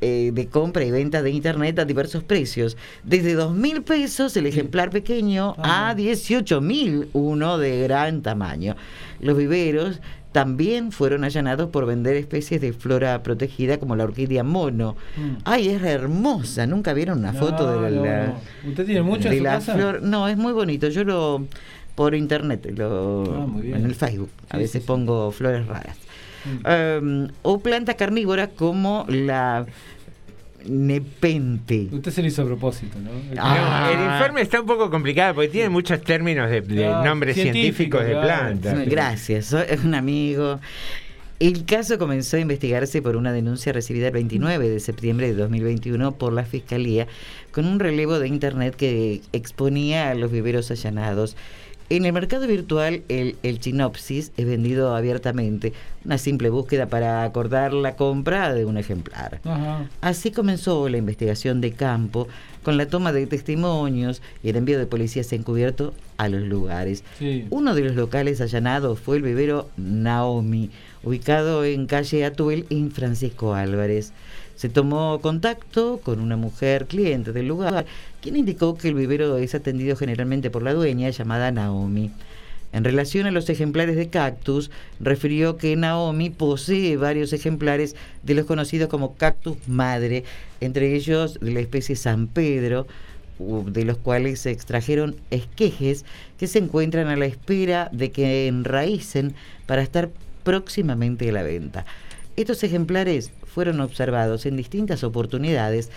[0.00, 2.76] eh, de compra y venta de internet a diversos precios.
[3.04, 8.76] Desde dos mil pesos el ejemplar pequeño a 18 mil uno de gran tamaño.
[9.20, 10.00] Los viveros
[10.32, 14.94] también fueron allanados por vender especies de flora protegida como la orquídea mono.
[15.16, 15.38] Mm.
[15.44, 16.66] Ay, es hermosa.
[16.66, 18.40] Nunca vieron una No, foto de la, no, la- no.
[18.68, 19.74] ¿Usted tiene mucho en de su la casa?
[19.74, 20.02] flor.
[20.02, 20.88] No, es muy bonito.
[20.88, 21.46] Yo lo
[21.94, 24.30] por internet, lo, Ah, en el Facebook.
[24.50, 24.84] A veces sí, sí.
[24.86, 25.96] pongo flores raras.
[26.64, 29.66] Um, o plantas carnívoras como la
[30.64, 31.88] nepente.
[31.92, 33.10] Usted se lo hizo a propósito, ¿no?
[33.38, 33.90] Ah.
[33.94, 37.34] No, el informe está un poco complicado porque tiene muchos términos de, de Ah, nombres
[37.34, 38.26] científico, científicos de claro.
[38.58, 38.88] plantas.
[38.88, 40.60] Gracias, soy un amigo.
[41.40, 46.12] El caso comenzó a investigarse por una denuncia recibida el 29 de septiembre de 2021
[46.12, 47.06] por la Fiscalía
[47.52, 51.36] con un relevo de Internet que exponía a los viveros allanados.
[51.90, 55.72] En el mercado virtual, el, el Chinopsis es vendido abiertamente,
[56.04, 59.40] una simple búsqueda para acordar la compra de un ejemplar.
[59.44, 59.88] Ajá.
[60.02, 62.28] Así comenzó la investigación de campo,
[62.62, 67.04] con la toma de testimonios y el envío de policías encubierto a los lugares.
[67.18, 67.46] Sí.
[67.48, 70.70] Uno de los locales allanados fue el vivero Naomi,
[71.02, 74.12] ubicado en calle Atuel en Francisco Álvarez.
[74.58, 77.86] Se tomó contacto con una mujer cliente del lugar,
[78.20, 82.10] quien indicó que el vivero es atendido generalmente por la dueña llamada Naomi.
[82.72, 87.94] En relación a los ejemplares de cactus, refirió que Naomi posee varios ejemplares
[88.24, 90.24] de los conocidos como cactus madre,
[90.60, 92.88] entre ellos de la especie San Pedro,
[93.38, 96.04] de los cuales se extrajeron esquejes
[96.36, 99.34] que se encuentran a la espera de que enraícen
[99.66, 100.10] para estar
[100.42, 101.86] próximamente a la venta.
[102.34, 105.90] Estos ejemplares fueron observados en distintas oportunidades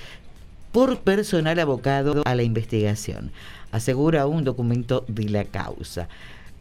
[0.72, 3.32] por personal abocado a la investigación,
[3.72, 6.10] asegura un documento de la causa.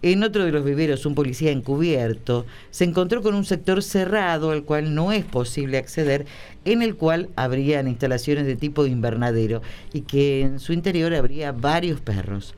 [0.02, 4.64] En otro de los viveros, un policía encubierto se encontró con un sector cerrado al
[4.64, 6.26] cual no es posible acceder,
[6.66, 9.62] en el cual habrían instalaciones de tipo invernadero
[9.94, 12.54] y que en su interior habría varios perros.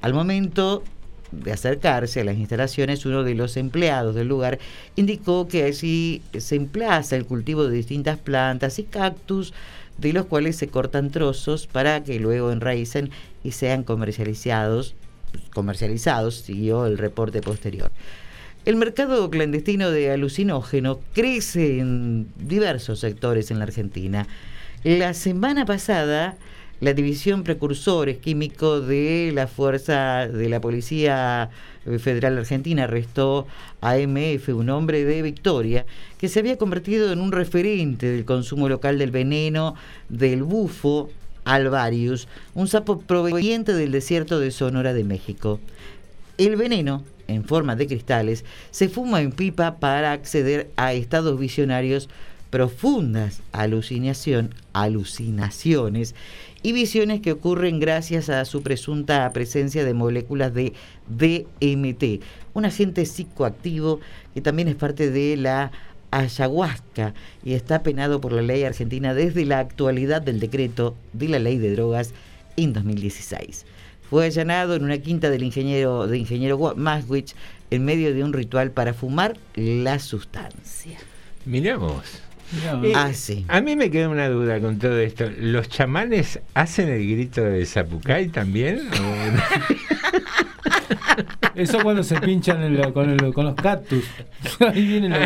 [0.00, 0.84] Al momento
[1.32, 4.58] de acercarse a las instalaciones, uno de los empleados del lugar
[4.96, 9.52] indicó que allí se emplaza el cultivo de distintas plantas y cactus,
[9.98, 13.10] de los cuales se cortan trozos para que luego enraícen
[13.44, 14.94] y sean comercializados,
[15.52, 17.90] comercializados, siguió el reporte posterior.
[18.64, 24.26] El mercado clandestino de alucinógeno crece en diversos sectores en la Argentina.
[24.84, 26.36] La semana pasada,
[26.80, 31.50] la División Precursores Químicos de la Fuerza de la Policía
[31.98, 33.46] Federal Argentina arrestó
[33.82, 35.84] a MF, un hombre de Victoria,
[36.18, 39.74] que se había convertido en un referente del consumo local del veneno
[40.08, 41.10] del bufo
[41.44, 45.60] alvarius, un sapo proveniente del desierto de Sonora de México.
[46.38, 52.08] El veneno, en forma de cristales, se fuma en pipa para acceder a estados visionarios
[52.50, 56.14] profundas alucinación, alucinaciones
[56.62, 60.74] y visiones que ocurren gracias a su presunta presencia de moléculas de
[61.08, 62.22] DMT,
[62.54, 64.00] un agente psicoactivo
[64.34, 65.72] que también es parte de la
[66.10, 67.14] ayahuasca
[67.44, 71.58] y está penado por la ley argentina desde la actualidad del decreto de la ley
[71.58, 72.12] de drogas
[72.56, 73.64] en 2016.
[74.08, 77.34] Fue allanado en una quinta del ingeniero de ingeniero Maswich
[77.70, 80.98] en medio de un ritual para fumar la sustancia.
[81.46, 81.78] Mirá
[82.82, 83.44] Eh, Ah, sí.
[83.48, 85.24] A mí me queda una duda con todo esto.
[85.38, 88.80] ¿Los chamanes hacen el grito de Zapucay también?
[88.92, 90.20] ¿O-
[91.54, 92.58] Eso cuando se pinchan
[92.92, 94.04] con, el- con los cactus.
[94.60, 95.20] Ahí vienen los,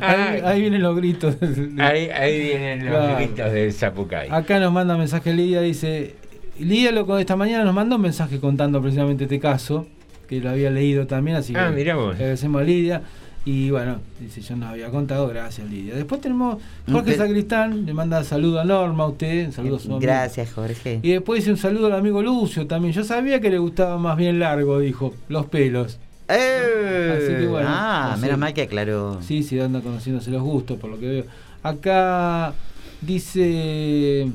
[0.00, 1.36] ahí, ahí vienen los gritos.
[1.78, 3.16] ahí, ahí vienen los Claro.
[3.16, 4.28] gritos de Zapucay.
[4.30, 6.14] Acá nos manda mensaje Lidia, dice,
[6.58, 9.86] Lidia lo con esta mañana nos mandó un mensaje contando precisamente este caso,
[10.28, 12.08] que lo había leído también, así Ah, que mirá vos.
[12.16, 13.02] le agradecemos a Lidia.
[13.50, 15.94] Y bueno, dice, yo nos había contado, gracias Lidia.
[15.94, 19.98] Después tenemos Jorge Pe- Sacristán, le manda saludo a Norma, a usted, saludos a.
[19.98, 21.00] Gracias, Jorge.
[21.02, 22.92] Y después dice un saludo al amigo Lucio también.
[22.92, 25.98] Yo sabía que le gustaba más bien largo, dijo, los pelos.
[26.28, 27.14] ¡Eh!
[27.16, 28.20] Así que bueno, ah, no sé.
[28.26, 29.18] menos mal que aclaró.
[29.22, 31.24] Sí, sí, anda conociéndose los gustos, por lo que veo.
[31.62, 32.52] Acá
[33.00, 34.28] dice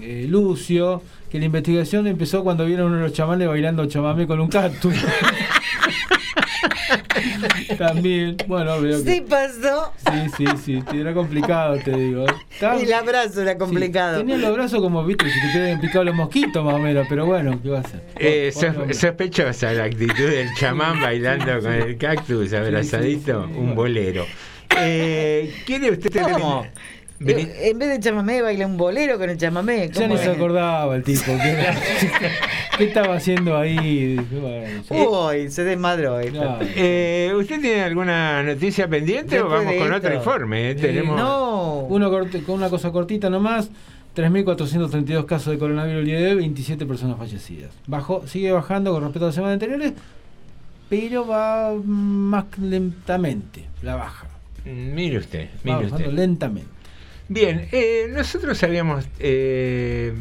[0.00, 4.40] eh, Lucio que la investigación empezó cuando vieron uno de los chamanes bailando chamamé con
[4.40, 4.92] un cactus.
[7.78, 9.10] También, bueno, veo que...
[9.14, 9.92] Sí pasó.
[10.36, 12.26] Sí, sí, sí, era complicado, te digo.
[12.50, 14.18] Estaba- El abrazo era Sí, complicado.
[14.18, 17.26] tenía los brazos como, viste, si te quedan picados los mosquitos más o menos, pero
[17.26, 18.00] bueno, ¿qué va a hacer?
[18.18, 18.52] Eh,
[18.92, 24.26] sospechosa la actitud del chamán bailando con el cactus abrazadito, un bolero.
[24.78, 26.66] Eh, ¿Quiere usted ¿Cómo?
[27.18, 29.88] Vení- Eh, En vez de chamamé, baila un bolero con el chamamé.
[29.88, 31.24] Ya ¿Cómo ni se acordaba el tipo.
[31.26, 31.66] ¿Qué,
[32.78, 34.18] qué estaba haciendo ahí?
[34.90, 36.38] Uy, se desmadró esto.
[36.40, 36.58] Claro.
[36.76, 40.70] Eh, ¿Usted tiene alguna noticia pendiente o vamos con otro informe?
[40.70, 40.74] eh?
[40.74, 41.16] Tenemos...
[41.18, 41.80] No.
[41.88, 43.70] Uno corte- con una cosa cortita nomás.
[44.14, 47.70] 3.432 casos de coronavirus el día de hoy, 27 personas fallecidas.
[47.86, 49.92] Bajó, sigue bajando con respecto a las semanas anteriores,
[50.88, 54.26] pero va más lentamente, la baja.
[54.64, 56.12] Mm, Mire usted, Va mire bajando usted.
[56.12, 56.70] lentamente.
[57.28, 60.12] Bien, eh, nosotros habíamos eh,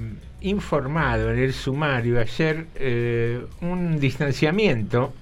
[0.41, 5.13] informado en el sumario ayer eh, un distanciamiento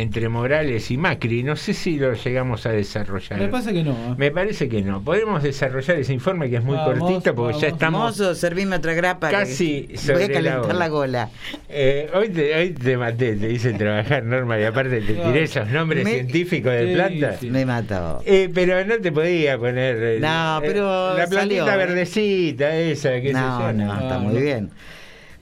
[0.00, 1.42] entre Morales y Macri.
[1.42, 3.38] No sé si lo llegamos a desarrollar.
[3.38, 3.92] Me parece que no.
[3.92, 4.14] ¿eh?
[4.16, 5.02] Me parece que no.
[5.02, 8.94] Podemos desarrollar ese informe que es muy Vamos, cortito porque ya estamos Mozo, servime otra
[8.94, 9.28] grapa.
[9.28, 11.30] que casi Voy sobre a calentar la gola.
[11.68, 15.68] Eh, hoy, te, hoy te maté, te hice trabajar, Norma, y aparte te tiré esos
[15.68, 17.40] nombres Me- científicos de Sí, plantas.
[17.40, 17.50] sí.
[17.50, 18.22] Me mató.
[18.26, 19.96] Eh, pero no te podía poner.
[20.02, 21.76] eh, No, eh, pero La plantita salió, ¿eh?
[21.86, 23.72] verdecita, esa, qué sé No, yo.
[23.72, 24.40] no, está No, muy no.
[24.40, 24.70] bien.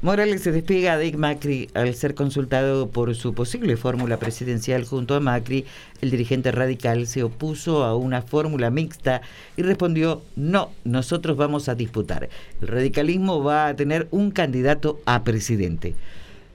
[0.05, 5.21] Morales se despega de Macri al ser consultado por su posible fórmula presidencial junto a
[5.21, 5.65] Macri.
[6.03, 9.23] El dirigente radical se opuso a una fórmula mixta
[9.57, 12.29] y respondió, no, nosotros vamos a disputar.
[12.61, 15.95] El radicalismo va a tener un candidato a presidente.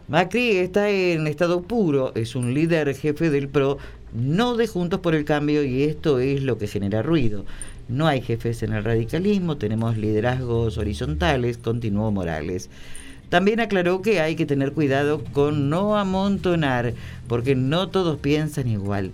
[0.07, 3.79] Macri está en estado puro, es un líder jefe del PRO
[4.13, 7.45] no de Juntos por el Cambio y esto es lo que genera ruido.
[7.87, 12.69] No hay jefes en el radicalismo, tenemos liderazgos horizontales, continuó Morales.
[13.29, 16.93] También aclaró que hay que tener cuidado con no amontonar,
[17.27, 19.11] porque no todos piensan igual.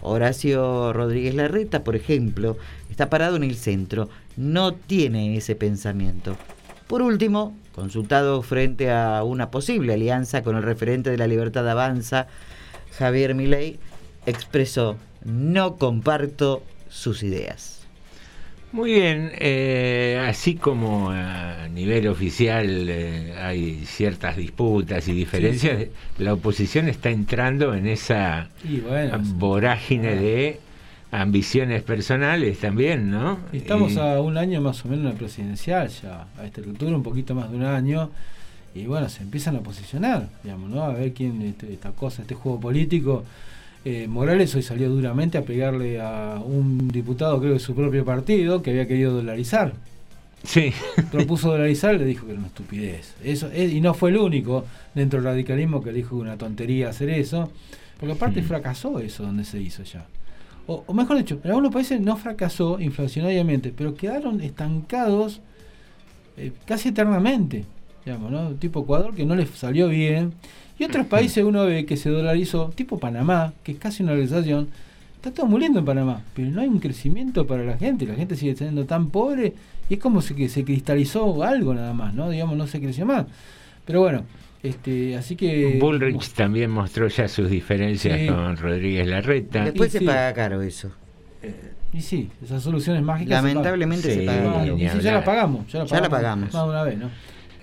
[0.00, 2.56] Horacio Rodríguez Larreta, por ejemplo,
[2.90, 6.36] está parado en el centro, no tiene ese pensamiento.
[6.86, 12.28] Por último, consultado frente a una posible alianza con el referente de la Libertad Avanza,
[12.96, 13.78] Javier Milei,
[14.26, 17.77] expresó, no comparto sus ideas.
[18.72, 25.88] Muy bien, eh, así como a nivel oficial eh, hay ciertas disputas y diferencias, Sí,
[26.22, 28.48] la oposición está entrando en esa
[28.86, 30.60] bueno, vorágine de
[31.10, 33.38] ambiciones personales también, ¿no?
[33.54, 36.94] Estamos Y- a un año más o menos en la presidencial ya, a esta altura
[36.94, 38.10] un poquito más de un año,
[38.74, 40.82] y bueno, se empiezan a posicionar, digamos, ¿no?
[40.82, 43.24] A ver quién, este, esta cosa, este juego político.
[43.90, 48.60] Eh, Morales hoy salió duramente a pegarle a un diputado, creo de su propio partido,
[48.60, 49.72] que había querido dolarizar.
[50.44, 50.74] Sí.
[51.10, 53.14] Propuso dolarizar le dijo que era una estupidez.
[53.24, 56.36] Eso, eh, y no fue el único dentro del radicalismo que le dijo que una
[56.36, 57.50] tontería hacer eso,
[57.98, 60.04] porque aparte fracasó eso donde se hizo ya.
[60.66, 65.40] O, o mejor dicho, en algunos países no fracasó inflacionariamente, pero quedaron estancados
[66.36, 67.64] eh, casi eternamente,
[68.04, 68.50] digamos, ¿no?
[68.50, 70.34] Tipo Ecuador que no les salió bien.
[70.78, 74.68] Y otros países uno ve que se dolarizó, tipo Panamá, que es casi una realización.
[75.16, 78.06] Está todo muy lindo en Panamá, pero no hay un crecimiento para la gente.
[78.06, 79.54] La gente sigue siendo tan pobre
[79.90, 82.30] y es como si que se cristalizó algo nada más, ¿no?
[82.30, 83.26] Digamos, no se creció más.
[83.84, 84.22] Pero bueno,
[84.62, 85.78] este, así que.
[85.80, 88.26] Bullrich también mostró ya sus diferencias Sí.
[88.28, 89.64] con Rodríguez Larreta.
[89.64, 90.04] Después Y se sí.
[90.04, 90.92] paga caro eso.
[91.92, 93.40] Y sí, esas soluciones mágicas.
[93.40, 94.60] se Lamentablemente se paga pagan.
[94.66, 94.76] caro.
[94.76, 95.14] Y sí, ya hablar.
[95.14, 95.72] la pagamos.
[95.72, 96.50] Ya la Ya la pagamos.
[96.50, 96.54] pagamos.
[96.54, 97.10] Más de una vez, ¿no?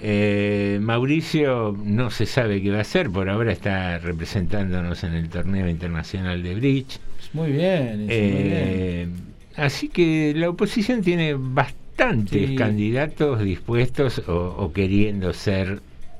[0.01, 5.29] Eh, Mauricio no se sabe qué va a hacer, por ahora está representándonos en el
[5.29, 6.99] torneo internacional de bridge.
[7.33, 9.07] Muy bien, eso, muy Eh,
[9.55, 12.55] así que la oposición tiene bastantes Sí.
[12.55, 15.79] candidatos dispuestos o, o queriendo ser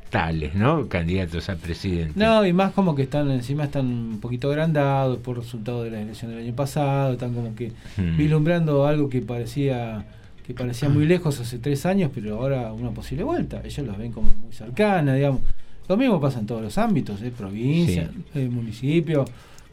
[0.09, 0.87] tales, ¿no?
[0.87, 2.13] Candidatos a presidente.
[2.15, 6.01] No, y más como que están encima están un poquito agrandados por resultado de la
[6.01, 8.15] elección del año pasado, están como que Hmm.
[8.15, 10.05] vislumbrando algo que parecía
[10.45, 13.61] que parecía muy lejos hace tres años, pero ahora una posible vuelta.
[13.63, 15.41] Ellos la ven como muy cercana, digamos.
[15.87, 17.31] Lo mismo pasa en todos los ámbitos, ¿eh?
[17.35, 19.25] provincia, eh, municipio.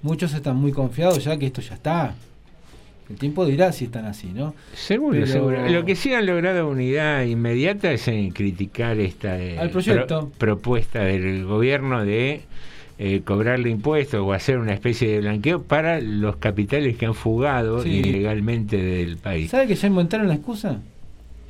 [0.03, 2.15] Muchos están muy confiados ya que esto ya está.
[3.11, 4.55] El tiempo dirá si están así, ¿no?
[4.75, 5.69] Seguro, Pero- seguro.
[5.69, 10.31] Lo que sí han logrado unidad inmediata es en criticar esta eh, Al proyecto.
[10.39, 12.43] propuesta del gobierno de
[12.99, 17.83] eh, cobrarle impuestos o hacer una especie de blanqueo para los capitales que han fugado
[17.83, 17.89] Sí.
[17.91, 19.51] ilegalmente del país.
[19.51, 20.81] ¿Sabe que ya inventaron la excusa?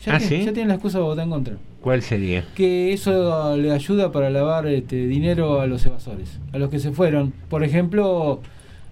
[0.04, 0.38] Ya, ¿Ah, sí?
[0.44, 1.54] ya tienen la excusa para votar en contra.
[1.80, 2.44] ¿Cuál sería?
[2.54, 6.92] que eso le ayuda para lavar este, dinero a los evasores, a los que se
[6.92, 7.32] fueron.
[7.48, 8.40] Por ejemplo,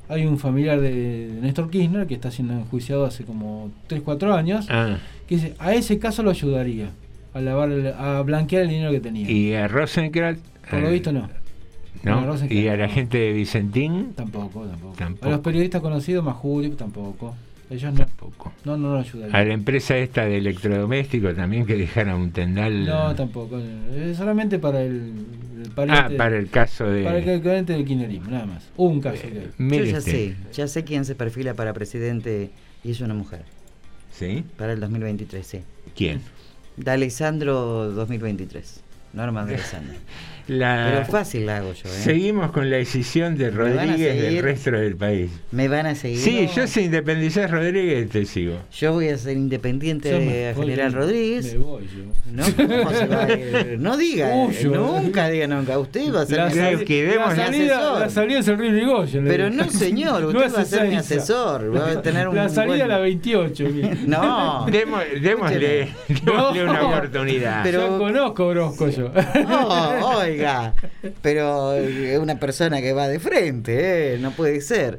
[0.08, 4.66] hay un familiar de Néstor Kirchner que está siendo enjuiciado hace como 3, 4 años,
[4.68, 4.98] Ah,
[5.28, 6.90] que dice, a ese caso lo ayudaría
[7.32, 9.30] a lavar, a blanquear el dinero que tenía.
[9.30, 10.40] y a Rosenkrantz.
[10.68, 11.28] Por lo eh, visto no.
[12.02, 12.20] ¿No?
[12.22, 12.92] no, y a la no.
[12.92, 14.94] gente de Vicentín Tampoco, tampoco.
[14.96, 15.26] Tampoco.
[15.26, 17.34] A los periodistas conocidos, más Julio, tampoco.
[17.70, 17.98] Ellos no.
[18.00, 18.52] Tampoco.
[18.64, 19.36] No, no ayudarían.
[19.36, 22.84] A la empresa esta de electrodomésticos también que dejara un tendal.
[22.84, 23.60] No, tampoco.
[23.94, 25.12] Es solamente para el,
[25.62, 27.04] el pariente- ah, para el caso de.
[27.04, 28.68] para el cliente del kirchnerismo, nada más.
[28.76, 29.78] Un caso que hay.
[29.78, 32.50] Yo ya sé, ya sé quién se perfila para presidente
[32.82, 33.44] y es una mujer.
[34.10, 34.44] ¿Sí?
[34.56, 35.60] Para el 2023, sí.
[35.94, 36.20] ¿Quién?
[36.76, 38.82] De Alessandro 2023.
[39.12, 39.94] Norma de Alessandro.
[40.50, 40.90] La...
[40.92, 41.92] Pero fácil la hago yo, ¿eh?
[41.92, 45.30] Seguimos con la decisión de ¿Me Rodríguez del resto del país.
[45.52, 46.18] ¿Me van a seguir?
[46.18, 46.52] Sí, No.
[46.56, 48.56] yo si independizás Rodríguez te sigo.
[48.76, 51.56] Yo voy a ser independiente de me General me Rodríguez.
[51.56, 52.32] voy yo.
[52.32, 52.44] ¿No?
[52.56, 53.76] ¿Cómo se va a ir?
[53.78, 54.70] No diga, Huyo.
[54.74, 55.78] nunca diga nunca.
[55.78, 58.00] Usted va a ser La, mi, la salida, asesor.
[58.00, 59.24] la salida es el río Irigoyen.
[59.24, 61.76] le Pero no, señor, usted No va a ser mi asesor.
[61.76, 63.64] Va a tener un La salida buen- a la 28.
[63.72, 63.90] mire.
[64.06, 64.66] No.
[64.66, 67.62] Demo- démosle, démosle una oportunidad.
[67.62, 69.12] Pero- Yo conozco a Orozco yo.
[69.48, 70.39] Oh, oiga,
[71.22, 74.18] pero es una persona que va de frente, ¿eh?
[74.18, 74.98] no puede ser.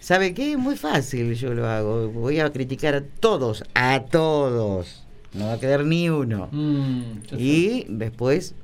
[0.00, 0.56] ¿Sabe qué?
[0.56, 2.08] Muy fácil yo lo hago.
[2.08, 5.04] Voy a criticar a todos, a todos.
[5.34, 6.48] No va a quedar ni uno.
[6.50, 7.02] Mm,
[7.36, 8.54] Y después,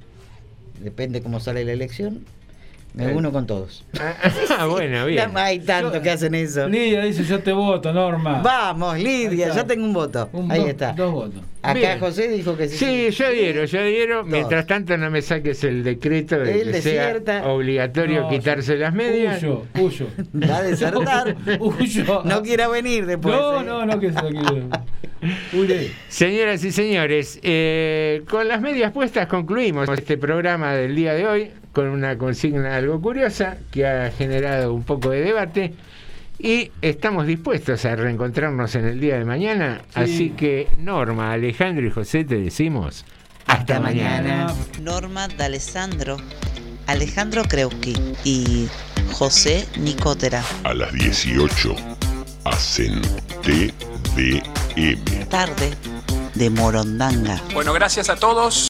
[0.83, 2.25] depende cómo sale la elección,
[2.97, 3.15] me Eh.
[3.15, 3.85] uno con todos.
[4.59, 5.33] Ah, bueno, bien.
[5.33, 6.67] No hay tanto que hacen eso.
[6.69, 8.41] Lidia dice yo te voto, Norma.
[8.43, 10.29] Vamos, Lidia, ya tengo un voto.
[10.33, 10.93] Un Ahí do- está.
[10.93, 11.43] Dos votos.
[11.63, 11.99] Acá Bien.
[12.01, 12.77] José dijo que sí.
[12.79, 14.21] Sí, yo adhiero, yo adhiero.
[14.21, 14.29] Todos.
[14.31, 17.47] Mientras tanto no me saques el decreto de Él que sea desierta.
[17.49, 19.43] obligatorio No, quitarse las medias.
[19.43, 20.07] Huyo, huyo.
[20.49, 21.37] Va a desertar.
[21.61, 22.23] Huyo.
[22.25, 23.35] No quiera venir después.
[23.35, 23.65] No, ¿eh?
[23.65, 24.69] no, no, que se lo quiero.
[26.09, 31.51] Señoras y señores, eh, con las medias puestas concluimos este programa del día de hoy
[31.77, 35.75] con una consigna algo curiosa que ha generado un poco de debate
[36.39, 39.83] Y estamos dispuestos a reencontrarnos en el día de mañana.
[39.93, 43.05] Así que, Norma, Alejandro y José, te decimos
[43.45, 44.55] hasta, mañana.
[44.81, 46.17] Norma D'Alessandro,
[46.87, 47.95] Alejandro Kreuski
[48.25, 48.69] y
[49.13, 50.43] José Nicotera.
[50.65, 51.77] A las 18
[52.45, 53.03] hacen
[53.43, 55.29] TDM.
[55.29, 55.75] Tarde
[56.37, 57.43] de Morondanga.
[57.53, 58.65] Bueno, gracias a todos.